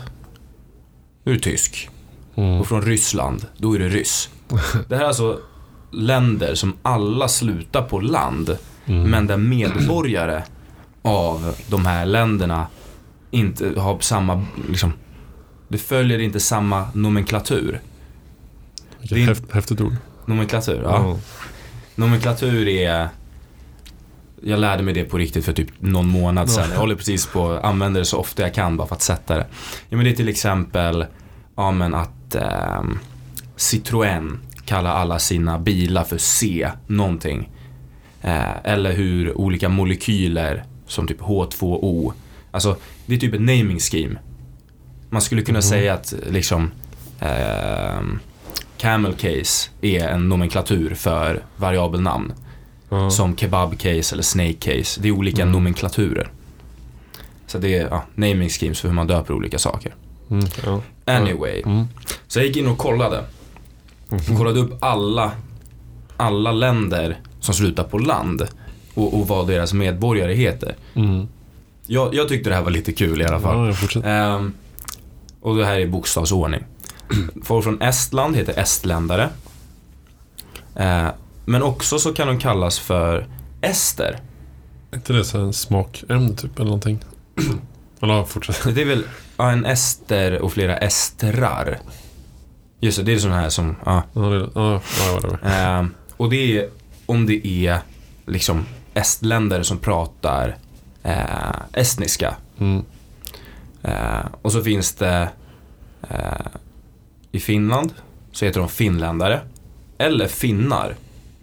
då 1.27 1.31
är 1.31 1.35
du 1.35 1.41
tysk. 1.41 1.89
Mm. 2.35 2.61
Och 2.61 2.67
från 2.67 2.83
Ryssland, 2.83 3.47
då 3.57 3.75
är 3.75 3.79
du 3.79 3.89
ryss. 3.89 4.31
Det 4.89 4.97
här 4.97 5.03
är 5.03 5.09
alltså 5.09 5.41
länder 5.93 6.55
som 6.55 6.73
alla 6.83 7.29
slutar 7.29 7.83
på 7.83 8.01
land. 8.01 8.59
Mm. 8.87 9.11
Men 9.11 9.27
där 9.27 9.37
medborgare 9.37 10.43
av 11.03 11.55
de 11.69 11.87
här 11.87 12.07
länderna 12.07 12.67
inte 13.31 13.81
har 13.81 14.01
samma, 14.01 14.45
liksom, 14.69 14.93
det 15.69 15.79
följer 15.79 16.19
inte 16.19 16.41
samma 16.41 16.89
nomenklatur. 16.95 17.81
Vilket 19.01 19.53
häftigt 19.53 19.81
ord. 19.81 19.97
Nomenklatur, 20.27 20.83
ja. 20.83 21.19
Nomenklatur 21.95 22.69
är 22.69 23.09
jag 24.47 24.59
lärde 24.59 24.83
mig 24.83 24.95
det 24.95 25.05
på 25.05 25.19
riktigt 25.19 25.45
för 25.45 25.53
typ 25.53 25.69
någon 25.79 26.09
månad 26.09 26.51
sedan. 26.51 26.71
Jag 26.73 26.79
håller 26.79 26.95
precis 26.95 27.27
på 27.27 27.51
att 27.53 27.65
använda 27.65 27.99
det 27.99 28.05
så 28.07 28.19
ofta 28.19 28.43
jag 28.43 28.55
kan 28.55 28.77
bara 28.77 28.89
för 28.89 28.95
att 28.95 29.03
sätta 29.03 29.35
det. 29.37 29.47
Ja, 29.89 29.97
men 29.97 30.05
det 30.05 30.11
är 30.11 30.15
till 30.15 30.29
exempel 30.29 31.07
ja, 31.57 31.71
men 31.71 31.95
att 31.95 32.35
ehm, 32.35 32.99
Citroën 33.57 34.39
kallar 34.65 34.91
alla 34.91 35.19
sina 35.19 35.59
bilar 35.59 36.05
för 36.05 36.19
C 36.19 36.69
någonting. 36.87 37.51
Eh, 38.23 38.57
eller 38.65 38.93
hur 38.93 39.39
olika 39.39 39.69
molekyler 39.69 40.65
som 40.87 41.07
typ 41.09 41.21
H2O. 41.21 42.13
Alltså 42.51 42.77
det 43.07 43.15
är 43.15 43.19
typ 43.19 43.35
ett 43.35 43.41
naming 43.41 43.79
scheme. 43.79 44.19
Man 45.11 45.23
skulle 45.23 45.43
kunna 45.43 45.57
Mhm. 45.59 45.63
säga 45.63 45.95
att 45.95 46.15
liksom 46.31 46.71
ehm, 47.21 48.19
Camel 48.79 49.13
case 49.13 49.71
är 49.83 50.09
en 50.09 50.29
nomenklatur 50.29 50.95
för 50.95 51.43
variabelnamn. 51.57 52.33
Ja. 52.89 53.11
Som 53.11 53.37
kebab 53.37 53.79
case 53.79 54.15
eller 54.15 54.23
snake 54.23 54.53
case. 54.53 55.01
Det 55.01 55.09
är 55.09 55.13
olika 55.13 55.43
Mm. 55.43 55.53
nomenklaturer. 55.53 56.31
Så 57.47 57.59
det 57.59 57.77
är 57.77 57.89
ja, 57.89 58.03
naming 58.15 58.49
schemes 58.49 58.81
för 58.81 58.89
hur 58.89 58.95
man 58.95 59.07
döper 59.07 59.35
olika 59.35 59.59
saker. 59.59 59.95
Mm. 60.31 60.45
Ja. 60.65 60.81
Anyway. 61.05 61.63
Mm. 61.67 61.85
Så 62.29 62.39
jag 62.39 62.47
gick 62.47 62.57
in 62.57 62.67
och 62.67 62.79
kollade. 62.79 63.25
Mhm. 64.09 64.21
Jag 64.29 64.37
kollade 64.39 64.61
upp 64.61 64.73
alla 64.85 65.33
alla 66.17 66.53
länder 66.53 67.17
som 67.41 67.55
slutar 67.55 67.85
på 67.85 67.99
land 67.99 68.43
och, 68.95 69.15
och 69.21 69.29
vad 69.29 69.47
deras 69.47 69.73
medborgare 69.73 70.35
heter. 70.35 70.77
Mm. 70.95 71.29
Jag, 71.87 72.15
jag 72.15 72.29
tyckte 72.29 72.51
det 72.51 72.57
här 72.57 72.63
var 72.63 72.71
lite 72.71 72.93
kul 72.93 73.23
i 73.23 73.25
alla 73.25 73.41
fall. 73.41 73.75
Ja. 73.95 74.03
Ehm, 74.03 74.53
och 75.41 75.57
det 75.57 75.67
här 75.67 75.79
är 75.81 75.87
bokstavsordning. 75.87 76.65
Folk 77.45 77.65
från 77.65 77.83
Estland 77.83 78.37
heter 78.37 78.59
estländare. 78.61 79.29
Eh, 80.77 81.09
men 81.47 81.63
också 81.63 81.99
så 81.99 82.15
kan 82.15 82.27
de 82.27 82.39
kallas 82.39 82.79
för 82.79 83.27
ester. 83.61 84.21
Är 84.91 84.97
inte 84.97 85.13
det 85.13 85.25
så 85.25 85.39
en 85.39 85.53
smakämne 85.53 86.35
typ 86.35 86.57
eller 86.57 86.65
någonting? 86.65 87.05
eller 88.01 88.25
fortsätt. 88.25 88.75
Det 88.75 88.81
är 88.81 88.87
väl 88.87 89.05
ja, 89.37 89.51
en 89.51 89.65
ester 89.67 90.43
och 90.43 90.53
flera 90.53 90.77
estrar. 90.77 91.79
Just 92.81 92.99
det, 92.99 93.05
det 93.05 93.15
är 93.15 93.19
sådana 93.19 93.41
här 93.41 93.49
som, 93.49 93.77
ja. 93.85 94.03
Ja, 94.13 94.21
det. 94.21 94.51
Ja, 94.55 94.81
ja. 95.23 95.49
Ehm, 95.51 95.95
och 96.17 96.31
det 96.31 96.59
är 96.59 96.69
om 97.07 97.27
det 97.27 97.47
är 97.47 97.79
liksom 98.27 98.67
estländare 98.95 99.65
som 99.65 99.79
pratar 99.79 100.57
eh, 101.03 101.57
estniska. 101.73 102.37
Mm. 102.59 102.85
Eh, 103.83 104.27
och 104.43 104.53
så 104.53 104.63
finns 104.63 104.95
det 104.95 105.29
eh, 106.11 106.47
i 107.33 107.41
Finland 107.41 107.95
så 108.33 108.45
heter 108.45 108.61
de 108.61 108.69
finländare. 108.69 109.41
Eller 109.99 110.29
finnar. 110.29 110.97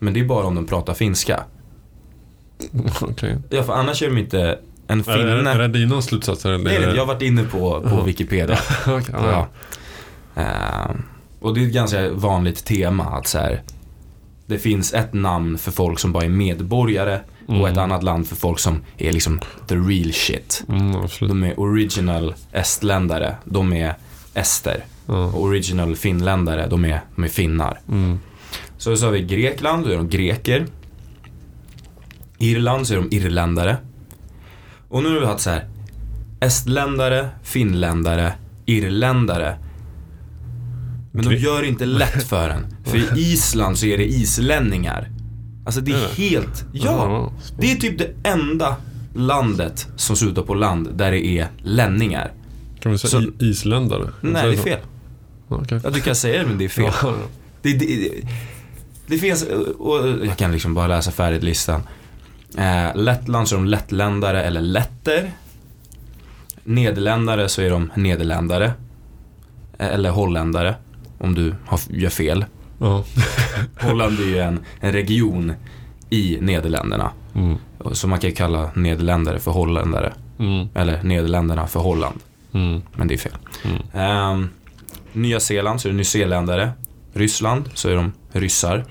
Men 0.03 0.13
det 0.13 0.19
är 0.19 0.25
bara 0.25 0.45
om 0.45 0.55
de 0.55 0.65
pratar 0.67 0.93
finska. 0.93 1.43
Okej. 3.01 3.37
Ja, 3.49 3.63
för 3.63 3.73
annars 3.73 4.01
är 4.03 4.07
de 4.09 4.17
inte 4.17 4.59
en 4.87 5.03
finne. 5.03 5.17
är, 5.17 5.45
är 5.45 5.59
det 5.59 5.67
dina 5.67 6.01
slutsatser? 6.01 6.51
Eller? 6.51 6.63
Nej, 6.63 6.81
jag 6.95 7.01
har 7.05 7.13
varit 7.13 7.21
inne 7.21 7.43
på, 7.43 7.81
på. 7.81 8.01
Wikipedia. 8.01 8.57
Okej, 8.87 9.13
ja. 9.13 9.47
Ja. 10.35 10.41
Eh, 10.41 10.95
och 11.39 11.53
det 11.53 11.61
är 11.63 11.67
ett 11.67 11.73
ganska 11.73 12.09
vanligt 12.09 12.65
tema 12.65 13.03
att 13.03 13.27
så 13.27 13.37
här, 13.37 13.61
det 14.45 14.57
finns 14.59 14.93
ett 14.93 15.13
namn 15.13 15.57
för 15.57 15.71
folk 15.71 15.99
som 15.99 16.11
bara 16.11 16.23
är 16.25 16.29
medborgare 16.29 17.19
och 17.47 17.53
Mm. 17.53 17.65
ett 17.71 17.77
annat 17.77 18.03
land 18.03 18.27
för 18.27 18.35
folk 18.35 18.59
som 18.59 18.81
är 18.97 19.11
liksom 19.11 19.39
the 19.67 19.75
real 19.75 20.13
shit. 20.13 20.63
Mm. 20.69 20.95
De 21.19 21.43
är 21.43 21.59
original 21.59 22.33
estländare, 22.51 23.35
de 23.45 23.73
är 23.73 23.95
ester. 24.33 24.85
Ja. 25.05 25.25
Och 25.25 25.41
original 25.43 25.95
finländare, 25.95 26.67
de 26.67 26.85
är, 26.85 27.01
de 27.15 27.23
är 27.23 27.27
finnar. 27.27 27.79
Så 28.83 28.97
så 28.97 29.05
har 29.05 29.11
vi 29.11 29.21
Grekland, 29.21 29.85
då 29.85 29.91
är 29.91 29.97
de 29.97 30.09
greker. 30.09 30.65
Irland 32.39 32.87
så 32.87 32.93
är 32.93 32.97
de 32.97 33.15
irländare. 33.15 33.77
Och 34.89 35.03
nu 35.03 35.13
har 35.13 35.19
vi 35.19 35.25
haft 35.25 35.43
så 35.43 35.49
här 35.49 35.67
estländare, 36.39 37.29
finländare, 37.43 38.33
irländare. 38.65 39.57
Men 41.11 41.25
de 41.25 41.35
gör 41.35 41.61
det 41.61 41.67
inte 41.67 41.85
lätt 41.85 42.23
för 42.29 42.49
en. 42.49 42.65
För 42.83 42.97
i 42.97 43.21
Island 43.21 43.77
så 43.77 43.85
är 43.85 43.97
det 43.97 44.05
islänningar. 44.05 45.09
Alltså 45.65 45.81
det 45.81 45.91
Är 45.91 46.15
helt, 46.15 46.65
ja. 46.73 47.31
Det 47.59 47.71
är 47.71 47.75
typ 47.75 47.97
det 47.97 48.29
enda 48.29 48.75
landet 49.15 49.87
som 49.95 50.15
slutar 50.15 50.41
på 50.41 50.53
land 50.53 50.89
där 50.95 51.11
det 51.11 51.25
är 51.25 51.47
länningar. 51.57 52.31
Kan 52.79 52.91
vi 52.91 52.97
säga 52.97 53.21
Så- 53.21 53.43
isländare? 53.45 54.09
Nej, 54.21 54.47
det 54.47 54.53
är 54.53 54.63
fel. 54.63 54.79
Okej. 55.47 55.79
Ja, 55.83 55.89
du 55.89 56.01
kan 56.01 56.15
säga 56.15 56.41
det 56.41 56.47
men 56.47 56.57
det 56.57 56.65
är 56.65 56.69
fel. 56.69 56.91
Det, 57.61 57.73
det, 57.73 58.09
det, 59.07 59.17
finns, 59.17 59.43
och 59.79 59.97
jag 60.25 60.37
kan 60.37 60.51
liksom 60.51 60.73
bara 60.73 60.87
läsa 60.87 61.11
färdigt 61.11 61.43
listan. 61.43 61.81
Eh, 62.57 62.95
Lettland 62.95 63.47
så 63.47 63.55
är 63.55 63.59
de 63.59 63.65
lettländare 63.65 64.43
eller 64.43 64.61
letter. 64.61 65.31
Nederländare 66.63 67.49
så 67.49 67.61
är 67.61 67.69
de 67.69 67.91
nederländare. 67.95 68.65
Eh, 69.77 69.87
Eller 69.87 70.09
holländare. 70.09 70.75
Om 71.17 71.35
du 71.35 71.55
har, 71.65 71.79
gör 71.89 72.09
fel. 72.09 72.45
ja. 72.79 73.03
Holland 73.79 74.19
är 74.19 74.23
ju 74.23 74.39
en, 74.39 74.59
en 74.79 74.91
region 74.91 75.53
i 76.09 76.37
Nederländerna. 76.41 77.11
Mm. 77.35 77.57
Så 77.91 78.07
man 78.07 78.19
kan 78.19 78.29
ju 78.29 78.35
kalla 78.35 78.71
nederländare 78.75 79.39
för 79.39 79.51
holländare. 79.51 80.13
Mm. 80.39 80.67
Eller 80.73 81.03
Nederländerna 81.03 81.67
för 81.67 81.79
Holland. 81.79 82.19
Mm. 82.53 82.81
Men 82.95 83.07
det 83.07 83.13
är 83.13 83.17
fel. 83.17 83.37
Mm. 83.65 83.81
Ehm, 83.93 84.49
Nya 85.13 85.39
Zeeland 85.39 85.81
så 85.81 85.87
är 85.87 85.91
det 85.91 85.97
nyzeeländare. 85.97 86.71
Ryssland 87.13 87.69
så 87.73 87.89
är 87.89 87.95
de 87.95 88.11
ryssar. 88.31 88.85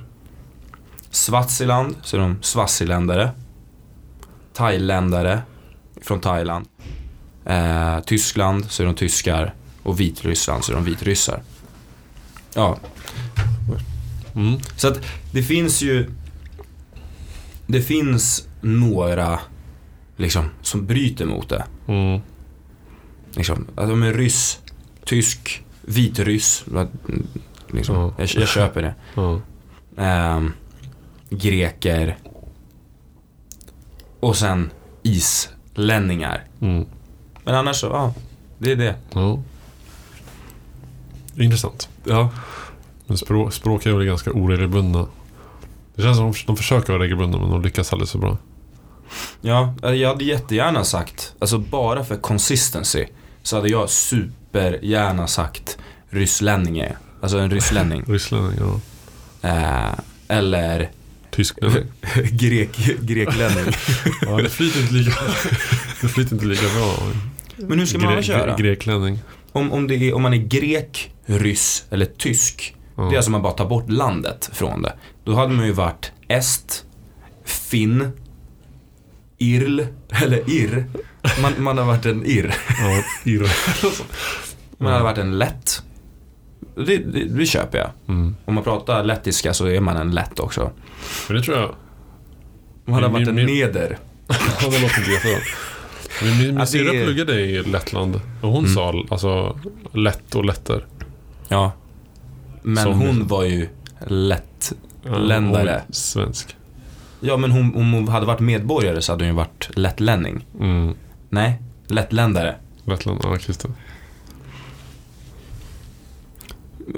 Swaziland 1.12 1.96
så 2.02 2.16
är 2.16 2.20
de 2.20 2.36
swaziländare. 2.42 3.30
Thailändare 4.52 5.42
från 6.02 6.20
Thailand. 6.20 6.66
Eh, 7.46 8.00
Tyskland 8.00 8.64
så 8.70 8.82
är 8.82 8.86
de 8.86 8.94
tyskar. 8.94 9.54
Och 9.82 10.00
Vitryssland 10.00 10.64
så 10.64 10.72
är 10.72 10.76
de 10.76 10.84
vitryssar. 10.84 11.42
Ja, 12.54 12.78
Mm. 14.34 14.60
så 14.76 14.88
att 14.88 15.00
det 15.32 15.42
finns 15.42 15.82
ju 15.82 16.10
Det 17.66 17.82
finns 17.82 18.48
några 18.60 19.38
liksom 20.16 20.44
som 20.62 20.86
bryter 20.86 21.26
mot 21.26 21.48
det. 21.48 21.64
Mm. 21.88 22.20
Liksom, 23.34 23.66
att 23.74 23.88
de 23.88 24.02
är 24.02 24.12
ryss, 24.14 24.58
tysk, 25.04 25.64
vitryss. 25.82 26.64
Liksom, 27.70 27.94
Ja. 27.96 28.14
jag, 28.18 28.28
jag 28.28 28.48
köper 28.48 28.82
det. 28.82 28.94
Ja. 29.14 29.40
Ehm, 30.02 30.52
greker. 31.32 32.18
Och 34.20 34.36
sen 34.36 34.70
islänningar. 35.02 36.44
Mm. 36.60 36.86
Men 37.44 37.54
annars 37.54 37.76
så, 37.76 37.86
ja. 37.86 38.14
Det 38.58 38.72
är 38.72 38.76
det. 38.76 38.94
Ja. 39.12 39.38
Intressant. 41.36 41.88
Ja. 42.04 42.30
Men 43.06 43.18
språk, 43.18 43.52
språk 43.52 43.86
är 43.86 43.92
väl 43.92 44.06
ganska 44.06 44.32
oregelbundna. 44.32 45.06
Det 45.94 46.02
känns 46.02 46.16
som 46.16 46.30
att 46.30 46.46
de, 46.46 46.56
försöker 46.56 46.92
vara 46.92 47.02
regelbundna 47.02 47.38
men 47.38 47.50
de 47.50 47.62
lyckas 47.62 47.92
aldrig 47.92 48.08
så 48.08 48.18
bra. 48.18 48.38
Ja, 49.40 49.74
jag 49.82 50.08
hade 50.08 50.24
jättegärna 50.24 50.84
sagt, 50.84 51.34
alltså 51.38 51.58
bara 51.58 52.04
för 52.04 52.16
consistency, 52.16 53.06
så 53.42 53.56
hade 53.56 53.68
jag 53.68 53.90
supergärna 53.90 55.26
sagt 55.26 55.78
rysslänninge. 56.08 56.96
Alltså 57.20 57.38
en 57.38 57.50
rysslänning. 57.50 58.04
Ryssland, 58.08 58.54
ja. 58.60 58.80
eh, 59.48 59.94
eller 60.28 60.90
Tyskland. 61.32 61.74
grek, 62.30 62.76
greklänning. 63.00 63.74
Ja, 64.22 64.36
det 64.36 64.48
flyter 64.48 64.80
inte 64.80 64.94
lika, 64.94 65.10
det 66.00 66.08
flyter 66.08 66.32
inte 66.32 66.46
lika 66.46 66.66
bra. 66.74 66.96
Men 67.56 67.78
hur 67.78 67.86
ska 67.86 67.98
man 67.98 68.12
annars 68.12 68.26
köra? 68.26 68.56
Greklänning. 68.56 69.18
Om, 69.52 69.72
om, 69.72 69.90
är, 69.90 70.14
om 70.14 70.22
man 70.22 70.34
är 70.34 70.38
grek, 70.38 71.12
ryss 71.26 71.84
eller 71.90 72.06
tysk. 72.06 72.76
Ja. 72.96 73.02
Det 73.02 73.14
är 73.14 73.16
alltså 73.16 73.30
man 73.30 73.42
bara 73.42 73.52
tar 73.52 73.68
bort 73.68 73.90
landet 73.90 74.50
från 74.52 74.82
det. 74.82 74.92
Då 75.24 75.34
hade 75.34 75.52
man 75.52 75.66
ju 75.66 75.72
varit 75.72 76.12
est, 76.28 76.84
finn, 77.44 78.08
irl, 79.38 79.80
eller 80.22 80.50
irr. 80.50 80.86
Man, 81.42 81.52
man 81.58 81.78
har 81.78 81.84
varit 81.84 82.06
en 82.06 82.26
irr. 82.26 82.54
Ja, 82.68 83.02
ir. 83.24 83.50
Man 84.78 84.92
hade 84.92 85.04
varit 85.04 85.18
en 85.18 85.38
lätt. 85.38 85.82
Det, 86.74 86.96
det, 86.98 87.24
det 87.24 87.46
köper 87.46 87.78
jag. 87.78 87.90
Mm. 88.08 88.36
Om 88.44 88.54
man 88.54 88.64
pratar 88.64 89.04
lettiska 89.04 89.54
så 89.54 89.66
är 89.66 89.80
man 89.80 89.96
en 89.96 90.10
lätt 90.10 90.40
också. 90.40 90.70
Men 91.28 91.36
det 91.36 91.42
tror 91.42 91.56
jag... 91.56 91.70
Man 92.84 92.94
hade 92.94 93.06
Min- 93.06 93.12
varit 93.12 93.28
en 93.28 93.34
min- 93.34 93.46
neder. 93.46 93.98
Ja, 94.28 94.34
det 94.70 94.78
låter 94.82 95.12
jättebra. 95.12 95.38
Min, 96.22 96.38
min, 96.38 96.46
min 96.46 96.54
det 96.54 96.66
syrra 96.66 96.92
är- 96.94 97.04
pluggade 97.04 97.40
i 97.40 97.62
Lettland. 97.62 98.20
Och 98.40 98.48
hon 98.50 98.64
Mm. 98.64 98.74
sa 98.74 99.04
alltså 99.10 99.58
lätt 99.92 100.34
och 100.34 100.44
lätter. 100.44 100.86
Ja. 101.48 101.72
Men 102.62 102.84
Som- 102.84 103.00
hon 103.00 103.26
var 103.26 103.44
ju 103.44 103.68
lätt. 104.06 104.72
Ja, 105.04 105.80
Svensk. 105.90 106.56
Ja, 107.20 107.36
men 107.36 107.50
hon, 107.50 107.74
om 107.74 107.92
hon 107.92 108.08
hade 108.08 108.26
varit 108.26 108.40
medborgare 108.40 109.02
så 109.02 109.12
hade 109.12 109.24
hon 109.24 109.28
ju 109.28 109.36
varit 109.36 109.70
lättlänning. 109.76 110.46
Mm. 110.60 110.94
Nej, 111.28 111.62
lättländare. 111.86 112.56
Lettland, 112.84 113.20
ja 113.22 113.36
just 113.46 113.60
det. 113.60 113.68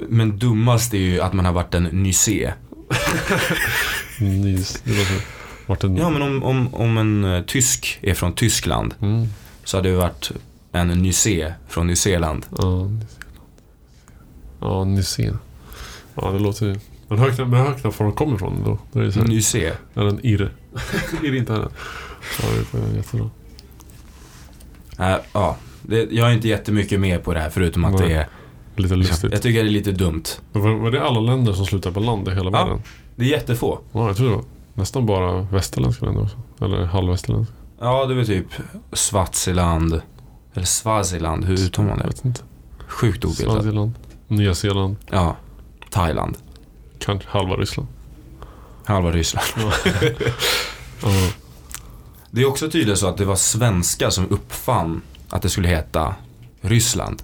Men 0.09 0.37
dummast 0.39 0.93
är 0.93 0.97
ju 0.97 1.21
att 1.21 1.33
man 1.33 1.45
har 1.45 1.53
varit 1.53 1.73
en 1.73 1.83
nysé. 1.83 2.53
Nys, 4.19 4.81
det 4.83 4.91
låter... 4.91 5.21
Vart 5.65 5.83
en... 5.83 5.97
Ja, 5.97 6.09
men 6.09 6.21
om, 6.21 6.43
om, 6.43 6.73
om 6.73 6.97
en 6.97 7.23
eh, 7.23 7.41
tysk 7.43 7.99
är 8.01 8.13
från 8.13 8.33
Tyskland 8.33 8.93
Mm. 9.01 9.27
så 9.63 9.77
hade 9.77 9.89
det 9.89 9.95
varit 9.95 10.31
en 10.71 10.87
nysé 10.87 11.53
från 11.67 11.87
Nya 11.87 11.95
Zeeland. 11.95 12.45
Ja. 12.57 12.89
Ja, 14.59 14.83
Nysén. 14.83 15.39
Ja, 16.15 16.31
det 16.31 16.39
låter 16.39 16.65
ju... 16.65 16.79
Men 17.07 17.17
högt, 17.19 17.37
men 17.37 17.53
högt 17.53 17.83
var 17.83 17.93
de 17.97 18.11
kommer 18.11 18.35
ifrån 18.35 18.63
då. 18.65 18.79
då 18.91 18.99
är 18.99 19.03
det 19.03 19.11
så 19.11 19.19
här, 19.19 19.27
Nysé. 19.27 19.71
Eller 19.95 20.07
en 20.09 20.19
irr. 20.25 20.51
irr 21.23 21.35
inte 21.35 21.53
heller. 21.53 21.69
Ja, 22.41 22.47
det 22.71 22.77
är 22.77 22.95
jättebra. 22.95 23.29
Äh, 24.99 25.17
ja, 25.33 25.57
det, 25.81 26.07
jag 26.11 26.29
är 26.29 26.33
inte 26.33 26.47
jättemycket 26.47 26.99
med 26.99 27.23
på 27.23 27.33
det 27.33 27.39
här 27.39 27.49
förutom 27.49 27.85
att 27.85 27.99
Nej. 27.99 28.09
det 28.09 28.15
är... 28.15 28.27
Lite 28.75 28.95
lustigt. 28.95 29.31
Jag 29.31 29.41
tycker 29.41 29.63
det 29.63 29.69
är 29.69 29.71
lite 29.71 29.91
dumt. 29.91 30.23
Var, 30.51 30.73
var 30.75 30.91
det 30.91 31.03
alla 31.03 31.19
länder 31.19 31.53
som 31.53 31.65
slutar 31.65 31.91
på 31.91 31.99
land 31.99 32.27
i 32.27 32.31
hela 32.31 32.43
Ja. 32.43 32.49
världen? 32.65 32.81
Det 33.15 33.25
är 33.25 33.29
jättefå. 33.29 33.79
Ja, 33.91 34.07
jag 34.07 34.17
tror 34.17 34.29
det 34.29 34.35
var 34.35 34.43
nästan 34.73 35.05
bara 35.05 35.41
västerländska 35.41 36.05
länder 36.05 36.21
också. 36.23 36.37
Eller 36.65 36.85
halvvästerländska. 36.85 37.53
Ja, 37.79 38.05
det 38.05 38.13
väl 38.13 38.25
typ 38.25 38.45
Swaziland. 38.93 40.01
Eller 40.53 40.65
Swaziland, 40.65 41.45
hur 41.45 41.53
uttalar 41.53 41.89
man 41.89 41.97
Jag 41.97 42.05
det? 42.07 42.11
vet 42.15 42.25
inte. 42.25 42.41
Sjukt 42.87 43.25
obildat. 43.25 43.53
Swaziland. 43.55 43.93
Nya 44.27 44.55
Zeeland. 44.55 44.95
Ja, 45.11 45.35
Thailand. 45.89 46.37
Kanske 46.99 47.29
halva 47.29 47.55
Ryssland. 47.55 47.87
Halva 48.85 49.11
Ryssland. 49.11 49.45
Ja. 49.57 49.71
Det 52.31 52.41
är 52.41 52.45
också 52.45 52.69
tydligen 52.69 52.97
så 52.97 53.07
att 53.07 53.17
det 53.17 53.25
var 53.25 53.35
svenskar 53.35 54.09
som 54.09 54.25
uppfann 54.29 55.01
att 55.29 55.41
det 55.41 55.49
skulle 55.49 55.67
heta 55.67 56.15
Ryssland. 56.61 57.23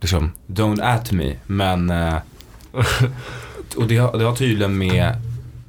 Liksom, 0.00 0.30
don't 0.46 0.82
at 0.82 1.12
me, 1.12 1.36
men... 1.46 1.90
Eh, 1.90 2.16
och 3.76 3.86
det 3.88 3.96
har, 3.96 4.18
det 4.18 4.24
har 4.24 4.34
tydligen 4.36 4.78
med 4.78 5.12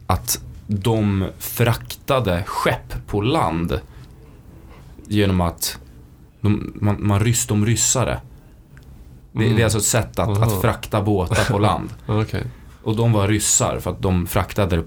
att 0.07 0.41
de 0.67 1.25
fraktade 1.39 2.43
skepp 2.47 3.07
på 3.07 3.21
land 3.21 3.79
genom 5.07 5.41
att 5.41 5.77
de, 6.41 6.73
man, 6.75 6.95
man 6.99 7.19
ryss, 7.19 7.47
de 7.47 7.65
ryssare. 7.65 8.21
Det, 9.31 9.43
Mm. 9.43 9.55
det 9.55 9.61
är 9.61 9.63
alltså 9.63 9.79
ett 9.79 9.85
sätt 9.85 10.19
att, 10.19 10.37
att 10.41 10.61
frakta 10.61 11.01
båtar 11.01 11.51
på 11.51 11.59
land. 11.59 11.89
Okej. 12.07 12.43
Och 12.83 12.95
de 12.95 13.11
var 13.11 13.27
ryssar 13.27 13.79
för 13.79 13.91
att 13.91 14.01
de 14.01 14.27
fraktade 14.27 14.83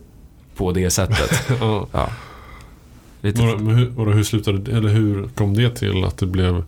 på 0.57 0.73
det 0.73 0.91
sättet. 0.91 1.49
Ja. 1.93 2.09
Lite 3.21 3.43
Vadå, 3.43 3.59
men 3.59 3.75
hur, 3.75 4.13
hur 4.13 4.25
slutade 4.25 4.77
eller 4.77 4.89
hur 4.89 5.29
kom 5.35 5.55
det 5.55 5.71
till 5.77 6.05
att 6.05 6.19
det 6.19 6.27
blev 6.27 6.65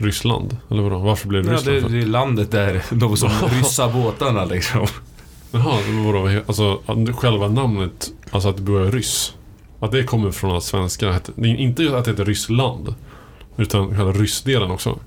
Ryssland? 0.00 0.56
Eller 0.70 0.82
vadå? 0.82 0.98
Varför 0.98 1.28
blev 1.28 1.42
det 1.44 1.50
Ja, 1.50 1.56
Ryssland? 1.56 1.82
det, 1.82 1.88
det 1.88 2.02
är 2.02 2.06
landet 2.06 2.50
där 2.50 2.82
de 2.90 3.16
som 3.16 3.30
ryssar 3.58 3.92
båtarna 3.92 4.44
liksom. 4.44 4.86
Jaha, 5.52 5.78
vadå? 6.04 6.40
Alltså 6.46 6.80
själva 7.16 7.48
namnet, 7.48 8.10
alltså 8.30 8.48
att 8.48 8.56
det 8.56 8.62
börjar 8.62 8.92
ryss. 8.92 9.34
Att 9.80 9.92
det 9.92 10.02
kommer 10.04 10.30
från 10.30 10.56
att 10.56 10.64
svenska 10.64 11.20
inte 11.36 11.98
att 11.98 12.04
det 12.04 12.10
heter 12.10 12.24
Ryssland. 12.24 12.94
Utan 13.56 13.96
själva 13.96 14.12
ryssdelen 14.12 14.70
också. 14.70 14.98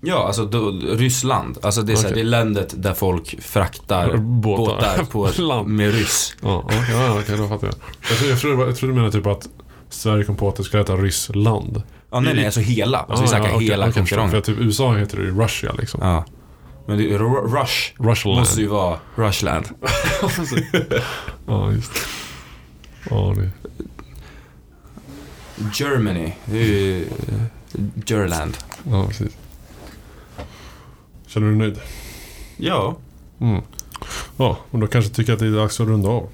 Ja, 0.00 0.26
alltså 0.26 0.44
då, 0.44 0.70
Ryssland. 0.70 1.58
Alltså 1.62 1.82
det 1.82 1.92
är, 1.92 1.96
så 1.96 2.08
här, 2.08 2.14
det 2.14 2.20
är 2.20 2.24
landet 2.24 2.74
där 2.76 2.94
folk 2.94 3.42
fraktar 3.42 4.16
Båtar. 4.16 4.74
båtar, 4.74 5.04
på, 5.04 5.42
Land. 5.42 5.68
med 5.68 5.94
ryss. 5.94 6.34
Ja, 6.42 6.64
ja, 6.90 7.18
okej, 7.20 7.36
då 7.38 7.48
fattar 7.48 7.66
jag. 7.66 7.74
Jag 8.10 8.18
trodde, 8.18 8.30
jag, 8.30 8.40
trodde, 8.40 8.62
jag 8.66 8.76
trodde 8.76 8.92
du 8.92 8.96
menade 8.96 9.12
typ 9.12 9.26
att 9.26 9.48
Sverige 9.90 10.24
kom 10.24 10.36
på 10.36 10.48
att 10.48 10.56
det 10.56 10.64
skulle 10.64 10.82
heta 10.82 10.96
Ryssland. 10.96 11.82
Ja, 12.10 12.20
nej, 12.20 12.34
nej, 12.34 12.44
alltså 12.44 12.60
hela. 12.60 12.98
Alltså 12.98 13.22
vi 13.22 13.28
snackar 13.28 13.58
hela 13.60 13.86
förstår. 13.86 14.00
konkurrensen. 14.00 14.30
För 14.30 14.38
att 14.38 14.44
typ 14.44 14.58
USA 14.58 14.94
heter 14.96 15.16
det 15.16 15.22
ju 15.24 15.40
Russia 15.40 15.72
liksom. 15.78 16.00
Ja. 16.02 16.24
Men 16.86 16.98
det, 16.98 17.04
Ru- 17.04 17.60
Rush 17.60 17.92
Rushland. 17.98 18.38
måste 18.38 18.60
ju 18.60 18.66
vara 18.66 18.98
Rushland. 19.16 19.68
Ja, 21.46 21.72
just 21.72 21.94
det. 21.94 22.00
Ja, 23.10 23.34
det. 23.36 23.50
Germany, 25.74 26.32
det 26.44 26.58
är 26.58 26.64
ju 26.64 27.06
Gerland. 28.06 28.56
Ja, 28.90 29.06
precis. 29.06 29.36
Känner 31.26 31.46
du 31.46 31.52
dig 31.52 31.58
nöjd? 31.68 31.80
Ja. 32.56 32.96
Mm. 33.40 33.62
Ja, 34.36 34.58
och 34.70 34.78
då 34.78 34.86
kanske 34.86 35.14
tycker 35.14 35.32
att 35.32 35.38
det 35.38 35.46
är 35.46 35.50
dags 35.56 35.80
att 35.80 35.86
runda 35.88 36.08
av. 36.08 36.28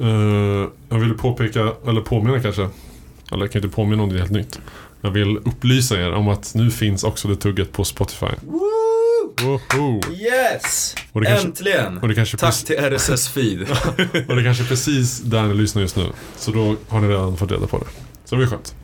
Eh, 0.00 0.68
jag 0.88 0.98
vill 0.98 1.14
påpeka, 1.14 1.72
eller 1.86 2.00
påminna 2.00 2.40
kanske. 2.40 2.68
Eller 3.32 3.44
jag 3.44 3.52
kan 3.52 3.62
inte 3.64 3.74
påminna 3.76 4.02
om 4.02 4.08
det 4.08 4.14
är 4.14 4.18
helt 4.18 4.30
nytt. 4.30 4.60
Jag 5.00 5.10
vill 5.10 5.36
upplysa 5.36 6.00
er 6.00 6.12
om 6.12 6.28
att 6.28 6.54
nu 6.54 6.70
finns 6.70 7.04
också 7.04 7.28
det 7.28 7.36
tugget 7.36 7.72
på 7.72 7.84
Spotify. 7.84 8.26
Woho! 9.42 10.00
Yes! 10.12 10.94
Kanske, 11.12 11.32
Äntligen! 11.46 11.98
och 11.98 12.08
det 12.08 12.14
kanske, 12.14 12.36
Tack 12.36 12.54
till 12.64 12.76
RSS-feed. 12.76 13.70
och 14.28 14.36
det 14.36 14.42
kanske 14.44 14.62
är 14.64 14.68
precis 14.68 15.20
där 15.20 15.42
ni 15.42 15.54
lyssnar 15.54 15.82
just 15.82 15.96
nu. 15.96 16.06
Så 16.36 16.50
då 16.50 16.76
har 16.88 17.00
ni 17.00 17.08
redan 17.08 17.36
fått 17.36 17.50
reda 17.52 17.66
på 17.66 17.78
det. 17.78 17.84
Så 18.24 18.34
det 18.34 18.36
blir 18.36 18.46
skönt. 18.46 18.74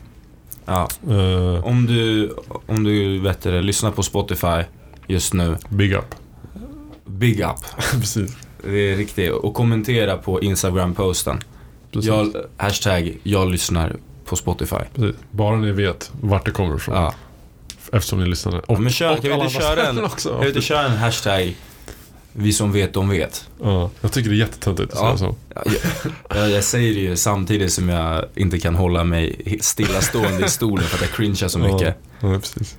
ja. 0.65 0.89
Eh, 1.09 1.65
Om 1.65 1.87
du, 1.87 2.31
om 2.67 2.85
du 2.85 3.19
vet 3.21 3.41
det, 3.41 3.63
lyssnar 3.63 3.91
på 3.91 4.03
Spotify 4.03 4.63
just 5.07 5.33
nu, 5.35 5.57
big 5.69 5.93
up. 5.93 6.15
big 7.07 7.41
up. 7.41 7.59
precis. 7.93 8.37
Det 8.65 8.79
är 8.93 8.97
riktigt. 8.97 9.31
Och 9.33 9.55
kommentera 9.55 10.17
på 10.17 10.41
Instagram-posten. 10.43 11.41
Jag, 11.91 12.33
hashtag 12.57 13.19
jag 13.23 13.51
lyssnar 13.51 13.97
på 14.33 14.37
Spotify. 14.37 14.77
precis. 14.95 15.17
Bara 15.31 15.57
ni 15.57 15.73
vet 15.73 16.11
vart 16.21 16.45
det 16.45 16.51
kommer 16.51 16.77
ifrån. 16.77 16.95
Ja. 16.95 17.15
Eftersom 17.93 18.21
ni 18.21 18.27
lyssnade. 18.27 18.59
Och, 18.59 18.65
Ja, 18.77 18.79
men 18.79 18.93
kör, 18.93 19.11
och 19.17 19.23
kan 19.23 19.39
vi 19.39 19.45
inte 19.45 19.55
köra 19.61 19.87
en- 19.89 20.05
också. 20.05 20.29
Kan 20.31 20.41
vi 20.41 20.49
inte 20.49 20.61
köra 20.61 20.87
en 20.87 20.97
hashtag 20.97 21.57
vi 22.33 22.53
som 22.53 22.73
vet, 22.73 22.95
de 22.95 23.09
vet? 23.09 23.49
Ja, 23.63 23.91
jag 24.01 24.13
tycker 24.13 24.31
det 24.31 24.37
är 24.37 24.39
jättetöntigt 24.39 24.93
att 24.93 24.99
Ja. 25.01 25.17
säga 25.17 25.31
så. 25.31 25.37
Ja, 25.55 25.63
jag, 26.31 26.39
jag, 26.43 26.51
jag 26.51 26.65
säger 26.65 26.95
det 26.95 27.01
ju 27.01 27.17
samtidigt 27.17 27.73
som 27.73 27.89
jag 27.89 28.25
inte 28.35 28.59
kan 28.59 28.75
hålla 28.75 29.05
mig 29.05 29.59
stillastående 29.61 30.47
i 30.47 30.49
stolen 30.49 30.85
för 30.87 30.97
att 30.97 31.01
jag 31.03 31.11
cringear 31.11 31.49
så 31.49 31.59
mycket. 31.59 31.97
Ja, 32.21 32.33
ja, 32.33 32.39
precis. 32.39 32.77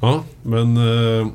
Ja, 0.00 0.24
men 0.42 0.76
eh, 0.76 1.26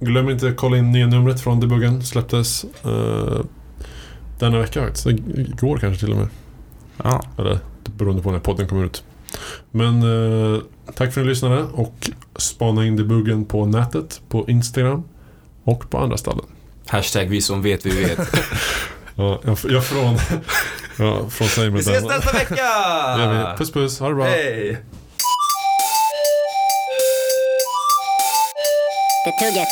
glöm 0.00 0.30
inte 0.30 0.48
att 0.48 0.56
kolla 0.56 0.76
in 0.76 0.92
nya 0.92 1.06
numret 1.06 1.40
från 1.40 1.60
debuggen. 1.60 2.04
Släpptes 2.04 2.64
eh, 2.84 3.40
denna 4.38 4.58
vecka 4.58 4.80
faktiskt. 4.82 5.06
Igår 5.06 5.78
kanske 5.78 6.00
till 6.04 6.12
och 6.12 6.18
med. 6.18 6.28
Ja. 7.02 7.22
Eller 7.38 7.58
beroende 7.88 8.22
på 8.22 8.30
när 8.32 8.38
podden 8.38 8.68
kommer 8.68 8.84
ut. 8.84 9.04
Men 9.70 10.02
eh, 10.54 10.60
tack 10.94 11.12
för 11.14 11.20
att 11.20 11.26
ni 11.26 11.30
lyssnade 11.30 11.62
och 11.62 12.10
spana 12.36 12.86
in 12.86 12.96
debuggen 12.96 13.44
på 13.44 13.66
nätet, 13.66 14.20
på 14.28 14.44
Instagram 14.48 15.02
och 15.64 15.90
på 15.90 15.98
andra 15.98 16.16
ställen. 16.16 16.44
Hashtag 16.86 17.24
vi 17.26 17.40
som 17.42 17.62
vet, 17.62 17.86
vi 17.86 18.04
vet. 18.04 18.18
Ja, 19.14 19.40
jag, 19.44 19.58
jag 19.68 19.84
från, 19.84 20.18
ja, 20.98 21.28
från 21.30 21.48
säg 21.48 21.64
med 21.64 21.72
Vi 21.74 21.80
ses 21.80 21.98
den. 21.98 22.06
nästa 22.08 22.32
vecka! 22.32 23.50
Vi. 23.52 23.58
Puss 23.58 23.72
puss, 23.72 24.00
ha 24.00 24.08
det 24.08 24.14
bra. 24.14 24.24
Hej! 24.24 24.78
Det 29.24 29.44
tugget. 29.46 29.68